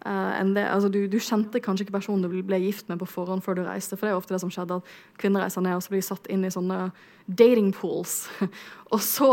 Uh, 0.00 0.32
enn 0.38 0.54
det, 0.56 0.62
altså 0.64 0.88
du, 0.88 1.02
du, 1.12 1.18
kjente 1.20 1.60
kanskje 1.60 1.84
ikke 1.84 1.98
personen 1.98 2.22
du 2.24 2.42
ble 2.46 2.56
gift 2.62 2.86
med 2.88 3.02
på 3.02 3.08
forhånd 3.10 3.44
før 3.44 3.58
du 3.58 3.66
reiste. 3.66 3.98
For 3.98 4.08
det 4.08 4.14
er 4.14 4.20
ofte 4.20 4.32
det 4.32 4.40
som 4.40 4.52
skjedde, 4.52 4.78
at 4.80 5.20
kvinner 5.20 5.44
reiser 5.44 5.64
ned 5.64 5.76
og 5.76 5.84
så 5.84 5.92
blir 5.92 6.04
satt 6.06 6.30
inn 6.32 6.46
i 6.48 6.52
sånne 6.52 6.86
dating 7.28 7.68
pools. 7.76 8.24
og, 8.94 8.98
så, 9.04 9.28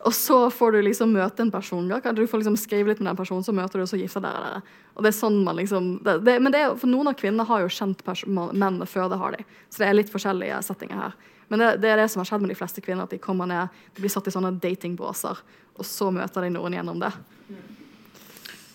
og, 0.00 0.14
så, 0.16 0.38
får 0.50 0.72
du 0.72 0.80
liksom 0.88 1.12
møte 1.12 1.44
en 1.44 1.52
person. 1.52 1.84
Da. 1.92 2.14
Du 2.16 2.24
får 2.24 2.42
liksom 2.42 2.56
skrive 2.60 2.94
litt 2.94 3.02
med 3.02 3.10
den 3.10 3.20
personen, 3.20 3.44
så 3.44 3.54
møter 3.54 3.78
du, 3.78 3.84
og 3.84 3.92
så 3.92 4.00
gifter 4.00 4.24
dere 4.24 4.42
dere. 4.46 4.64
Og 4.96 5.04
det 5.04 5.12
er 5.12 5.18
sånn 5.18 5.38
man 5.44 5.60
liksom 5.60 5.92
det, 6.06 6.18
det, 6.24 6.38
Men 6.40 6.54
det 6.54 6.64
er, 6.64 6.74
for 6.80 6.88
noen 6.88 7.12
av 7.12 7.20
kvinnene 7.20 7.44
har 7.46 7.66
jo 7.66 7.72
kjent 7.76 8.00
mennene 8.24 8.88
før 8.88 9.12
det 9.12 9.20
har 9.20 9.36
de. 9.36 9.44
Så 9.68 9.84
det 9.84 9.90
er 9.90 10.00
litt 10.00 10.12
forskjellige 10.12 10.64
settinger 10.64 11.04
her. 11.04 11.16
Men 11.52 11.62
det, 11.62 11.72
det, 11.84 11.92
er 11.92 12.00
det 12.00 12.08
som 12.10 12.24
har 12.24 12.32
skjedd 12.32 12.42
med 12.42 12.50
de 12.56 12.58
fleste 12.58 12.82
kvinner, 12.82 13.04
at 13.04 13.12
de 13.12 13.22
kommer 13.22 13.46
ned, 13.46 13.80
de 13.94 14.02
blir 14.02 14.10
satt 14.10 14.26
i 14.26 14.34
sånne 14.34 14.56
datingbåser, 14.62 15.44
og 15.76 15.86
så 15.86 16.08
møter 16.14 16.46
de 16.46 16.56
noen 16.56 16.74
gjennom 16.74 17.04
det. 17.04 17.12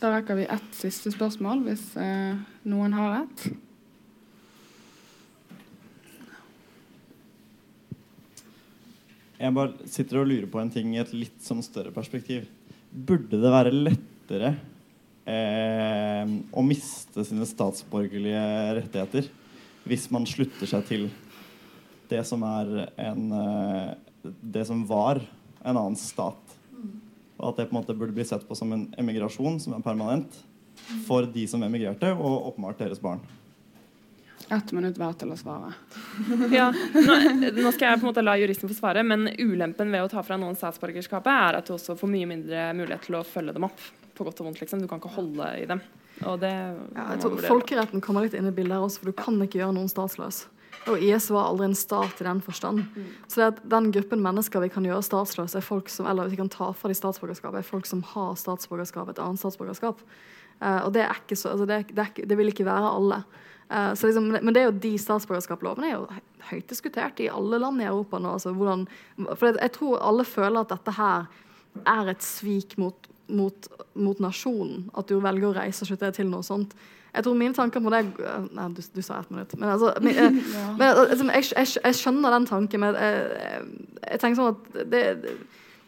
Da 0.02 0.10
rekker 0.10 0.40
vi 0.40 0.48
ett 0.50 0.72
siste 0.74 1.12
spørsmål, 1.14 1.60
hvis 1.68 1.84
eh, 2.02 2.38
noen 2.66 2.94
har 2.98 3.20
et. 3.20 3.44
Jeg 9.38 9.54
bare 9.54 9.90
sitter 9.90 10.24
og 10.24 10.26
lurer 10.32 10.48
på 10.50 10.58
en 10.62 10.72
ting 10.74 10.96
i 10.96 11.02
et 11.04 11.14
litt 11.14 11.38
sånn 11.46 11.62
større 11.62 11.94
perspektiv. 11.94 12.48
Burde 12.90 13.38
det 13.44 13.52
være 13.54 13.76
lettere 13.76 14.56
eh, 15.30 16.34
å 16.50 16.64
miste 16.66 17.26
sine 17.28 17.46
statsborgerlige 17.50 18.42
rettigheter 18.80 19.30
hvis 19.86 20.08
man 20.14 20.26
slutter 20.30 20.70
seg 20.70 20.88
til 20.90 21.06
det 22.10 22.24
som 22.26 22.42
er 22.46 22.88
en 23.06 23.30
eh, 23.38 23.94
Det 24.22 24.66
som 24.66 24.82
var 24.90 25.22
en 25.62 25.78
annen 25.78 25.98
stat? 25.98 26.51
Og 27.42 27.52
at 27.52 27.60
det 27.60 27.68
på 27.70 27.76
en 27.76 27.82
måte 27.82 27.98
burde 27.98 28.16
bli 28.16 28.26
sett 28.28 28.46
på 28.48 28.56
som 28.58 28.72
en 28.76 28.88
emigrasjon 29.02 29.60
som 29.60 29.76
er 29.76 29.86
permanent 29.86 30.38
for 31.08 31.26
de 31.30 31.46
som 31.50 31.64
emigrerte, 31.64 32.14
og 32.14 32.52
åpenbart 32.52 32.80
deres 32.82 33.02
barn. 33.02 33.22
Ett 34.52 34.72
minutt 34.76 34.98
hver 35.00 35.14
til 35.16 35.32
å 35.32 35.38
svare. 35.40 35.72
ja, 36.58 36.68
nå, 36.74 37.16
nå, 37.56 37.72
skal 37.72 37.86
jeg 37.86 38.02
på 38.02 38.04
en 38.04 38.10
måte 38.10 38.24
la 38.24 38.36
juristen 38.40 38.68
få 38.68 38.76
svare, 38.76 39.04
men 39.08 39.30
ulempen 39.40 39.94
ved 39.94 40.04
å 40.04 40.10
ta 40.12 40.24
fra 40.28 40.36
noen 40.40 40.58
statsborgerskapet 40.60 41.32
er 41.32 41.60
at 41.62 41.70
du 41.70 41.76
også 41.78 41.96
får 42.00 42.12
mye 42.12 42.28
mindre 42.28 42.66
mulighet 42.76 43.08
til 43.08 43.20
å 43.22 43.24
følge 43.28 43.56
dem 43.56 43.70
opp. 43.70 43.86
På 44.18 44.28
godt 44.28 44.42
og 44.44 44.50
vondt, 44.50 44.60
liksom. 44.60 44.82
Du 44.84 44.90
kan 44.92 45.00
ikke 45.00 45.14
holde 45.16 45.48
i 45.62 45.68
dem. 45.70 45.80
Og 46.28 46.42
det 46.42 46.52
ja, 46.52 47.06
jeg 47.14 47.22
tror 47.24 47.46
Folkeretten 47.48 48.04
kommer 48.04 48.26
litt 48.26 48.36
inn 48.38 48.50
i 48.50 48.54
bildet 48.54 48.76
her 48.76 48.84
også, 48.84 49.02
for 49.02 49.14
du 49.14 49.18
kan 49.18 49.40
ikke 49.46 49.62
gjøre 49.62 49.78
noen 49.78 49.90
statsløs. 49.90 50.44
Og 50.90 50.98
IS 50.98 51.28
var 51.30 51.52
aldri 51.52 51.68
en 51.70 51.78
stat 51.78 52.22
i 52.24 52.26
den 52.26 52.40
forstand. 52.42 52.86
Mm. 52.96 53.10
Så 53.30 53.52
den 53.70 53.92
gruppen 53.94 54.24
mennesker 54.24 54.64
vi 54.64 54.72
kan 54.74 54.86
gjøre 54.88 55.04
statsløse, 55.06 55.60
er 55.60 55.66
folk 55.66 55.92
som, 55.94 56.08
eller 56.10 56.32
vi 56.32 56.40
kan 56.40 56.50
ta 56.50 56.72
fra 56.74 56.90
de 56.90 56.98
statsborgerskapet, 56.98 57.62
er 57.62 57.68
folk 57.68 57.86
som 57.90 58.02
har 58.16 58.34
statsborgerskap, 58.40 59.12
et 59.12 59.22
annet 59.22 59.44
statsborgerskap. 59.44 60.02
Uh, 60.62 60.80
og 60.88 60.92
det 60.96 61.06
er 61.06 61.22
ikke 61.22 61.38
så, 61.38 61.54
altså 61.54 61.68
det, 61.70 61.84
det, 61.94 62.06
er, 62.06 62.26
det, 62.30 62.38
vil 62.38 62.50
ikke 62.50 62.66
være 62.66 62.96
alle. 62.96 63.22
Uh, 63.70 63.94
liksom, 63.94 64.34
men 64.34 64.54
det 64.54 64.64
er 64.64 64.70
jo 64.72 64.80
de 64.84 64.96
statsborgerskapslovene 65.02 65.90
er 65.90 65.96
jo 65.96 66.08
høyt 66.50 66.68
diskutert 66.70 67.22
i 67.22 67.30
alle 67.32 67.62
land 67.62 67.82
i 67.82 67.88
Europa 67.90 68.20
nå. 68.22 68.36
Altså 68.38 68.54
hvordan, 68.56 68.88
for 69.32 69.54
jeg 69.54 69.74
tror 69.78 70.02
alle 70.10 70.26
føler 70.28 70.64
at 70.64 70.74
dette 70.74 70.98
her 70.98 71.30
er 71.88 72.12
et 72.12 72.26
svik 72.26 72.76
mot, 72.82 73.08
mot, 73.32 73.70
mot 73.94 74.20
nasjonen. 74.24 74.90
At 74.98 75.10
du 75.10 75.20
velger 75.24 75.50
å 75.50 75.56
reise 75.56 75.88
og 75.88 76.02
deg 76.02 76.18
til 76.18 76.30
noe 76.32 76.46
sånt. 76.46 76.76
Jeg 77.12 77.26
tror 77.26 77.36
mine 77.36 77.56
tanker 77.56 77.84
på 77.84 77.92
det 77.92 78.06
Nei, 78.56 78.68
du, 78.72 78.82
du 78.96 79.02
sa 79.04 79.20
ett 79.20 79.32
minutt. 79.34 79.56
Men, 79.60 79.74
altså, 79.74 79.92
men, 80.04 80.16
eh, 80.16 80.38
ja. 80.56 80.68
men 80.78 80.88
altså, 80.88 81.26
jeg, 81.28 81.50
jeg, 81.58 81.72
jeg, 81.84 81.98
skjønner 82.00 82.38
den 82.38 82.48
tanken. 82.48 82.84
Men 82.84 83.00
jeg, 83.00 83.66
jeg 84.06 84.22
tenker 84.24 84.40
sånn 84.40 84.54
at 84.54 84.86
det, 84.94 85.04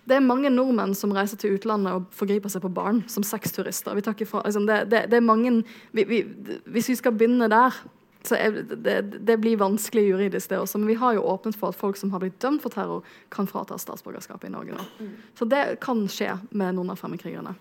det, 0.04 0.18
er 0.18 0.26
mange 0.26 0.52
nordmenn 0.52 0.96
som 1.00 1.16
reiser 1.16 1.40
til 1.40 1.56
utlandet 1.56 1.96
og 1.96 2.10
forgriper 2.16 2.52
seg 2.52 2.66
på 2.66 2.74
barn 2.76 3.04
som 3.12 3.24
sexturister. 3.28 3.96
Vi 3.96 4.26
fra, 4.28 4.44
liksom, 4.44 4.68
det, 4.68 4.84
det, 4.92 5.06
det, 5.12 5.20
er 5.20 5.26
mange 5.26 5.62
vi, 5.96 6.08
vi, 6.10 6.24
Hvis 6.66 6.92
vi 6.92 7.00
skal 7.00 7.16
begynne 7.16 7.52
der 7.52 7.80
så 8.24 8.38
det, 8.76 9.02
det, 9.02 9.38
blir 9.38 9.58
vanskelig 9.60 10.06
juridisk, 10.08 10.50
det 10.50 10.60
også. 10.60 10.80
Men 10.80 10.88
vi 10.88 10.96
har 11.00 11.18
jo 11.18 11.26
åpnet 11.28 11.58
for 11.60 11.74
at 11.74 11.80
folk 11.80 12.00
som 12.00 12.14
har 12.16 12.24
blitt 12.24 12.40
dømt 12.40 12.64
for 12.64 12.72
terror, 12.72 13.04
kan 13.34 13.50
frata 13.50 13.76
statsborgerskapet 13.78 14.48
i 14.48 14.54
Norge 14.54 14.78
nå. 14.78 14.86
Mm. 15.00 15.14
Så 15.36 15.48
det 15.52 15.64
kan 15.84 16.06
skje 16.08 16.38
med 16.56 16.78
noen 16.78 16.94
av 16.94 17.02
fremmedkrigerne. 17.02 17.56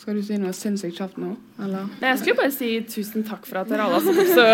Skal 0.00 0.16
du 0.16 0.22
si 0.24 0.38
noe 0.40 0.54
sinnssykt 0.56 0.96
kjapt 0.96 1.18
nå? 1.20 1.34
Eller? 1.60 1.90
Nei, 2.00 2.14
jeg 2.14 2.20
skulle 2.22 2.38
bare 2.38 2.52
si 2.54 2.68
tusen 2.88 3.24
takk 3.28 3.44
for 3.44 3.60
at 3.60 3.68
dere 3.68 3.84
alle 3.84 3.98
opp 4.00 4.20
så, 4.30 4.46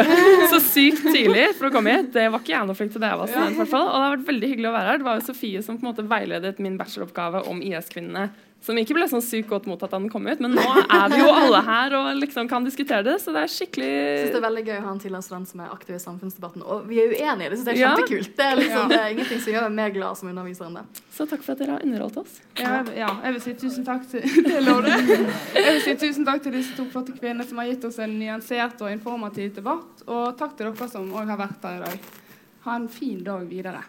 så, 0.50 0.58
sykt 0.72 1.04
tidlig 1.06 1.52
for 1.54 1.68
å 1.68 1.70
komme 1.76 1.92
hit. 1.94 2.08
Det 2.16 2.24
var 2.34 2.42
ikke 2.42 2.56
jeg 2.56 2.66
noe 2.66 2.74
flink 2.74 2.90
til 2.96 3.04
det 3.04 3.12
jeg 3.12 3.20
var 3.20 3.30
student, 3.30 3.54
i 3.54 3.62
Og 3.62 3.70
det 3.70 4.00
har 4.02 4.16
vært 4.16 4.26
veldig 4.32 4.50
hyggelig 4.50 4.68
å 4.72 4.74
være 4.74 4.90
her. 4.90 4.98
Det 4.98 5.06
var 5.06 5.20
jo 5.20 5.26
Sofie 5.28 5.62
som 5.62 5.78
på 5.78 5.86
en 5.86 5.90
måte 5.92 6.06
veiledet 6.10 6.58
min 6.58 6.74
bacheloroppgave 6.80 7.44
om 7.46 7.62
IS-kvinnene 7.62 8.26
som 8.64 8.78
ikke 8.80 8.96
ble 8.96 9.06
sånn 9.10 9.22
sykt 9.22 9.48
godt 9.50 9.66
mottatt 9.70 9.92
da 9.92 9.98
den 10.00 10.08
kom 10.10 10.26
ut. 10.26 10.40
Men 10.42 10.56
nå 10.56 10.64
er 10.82 11.06
vi 11.12 11.20
jo 11.20 11.28
alle 11.30 11.60
her 11.66 11.94
og 11.98 12.08
liksom 12.18 12.48
kan 12.50 12.66
diskutere 12.66 13.04
det, 13.06 13.16
så 13.22 13.34
det 13.34 13.44
er 13.44 13.52
skikkelig 13.52 13.90
Jeg 13.90 14.18
synes 14.20 14.34
det 14.34 14.40
er 14.40 14.46
veldig 14.46 14.64
gøy 14.66 14.76
å 14.76 14.84
ha 14.86 14.92
en 14.94 15.00
tidligere 15.02 15.26
student 15.26 15.50
som 15.52 15.62
er 15.62 15.72
aktiv 15.74 15.96
i 15.96 16.02
samfunnsdebatten. 16.02 16.66
Og 16.66 16.86
vi 16.90 17.00
er 17.02 17.14
uenige, 17.14 17.52
det 17.52 17.60
syns 17.60 17.70
jeg 17.70 17.78
er 17.78 17.94
kjempekult. 17.94 18.32
Det 18.36 18.48
er, 18.48 18.60
liksom, 18.60 18.90
det 18.90 19.00
er 19.00 19.14
ingenting 19.14 19.42
som 19.44 19.56
gjør 19.56 19.68
meg 19.78 19.96
glad 19.96 20.20
som 20.20 20.30
underviser 20.32 20.68
enn 20.68 20.78
det. 20.80 21.02
Så 21.16 21.28
takk 21.30 21.46
for 21.46 21.54
at 21.54 21.62
dere 21.62 21.76
har 21.76 21.86
underholdt 21.86 22.20
oss. 22.24 22.38
Ja, 22.60 22.76
ja 22.96 23.10
jeg 23.24 23.36
vil 23.36 23.42
si 23.46 23.56
tusen 23.62 23.86
takk 23.86 24.06
til 24.10 24.26
Jeg 25.56 25.66
vil 25.70 25.82
si 25.86 25.98
tusen 26.02 26.26
takk 26.26 26.42
til 26.44 26.56
disse 26.58 26.76
to 26.76 26.86
flotte 26.92 27.14
kvinnene 27.16 27.46
som 27.48 27.62
har 27.62 27.70
gitt 27.70 27.86
oss 27.88 28.00
en 28.02 28.18
nyansert 28.18 28.82
og 28.82 28.92
informativ 28.92 29.54
debatt. 29.60 30.06
Og 30.06 30.32
takk 30.38 30.56
til 30.58 30.72
dere 30.72 30.90
som 30.90 31.12
òg 31.14 31.30
har 31.30 31.40
vært 31.40 31.68
her 31.70 31.78
i 31.78 31.84
dag. 31.86 32.08
Ha 32.66 32.80
en 32.80 32.90
fin 32.90 33.22
dag 33.24 33.46
videre. 33.46 33.84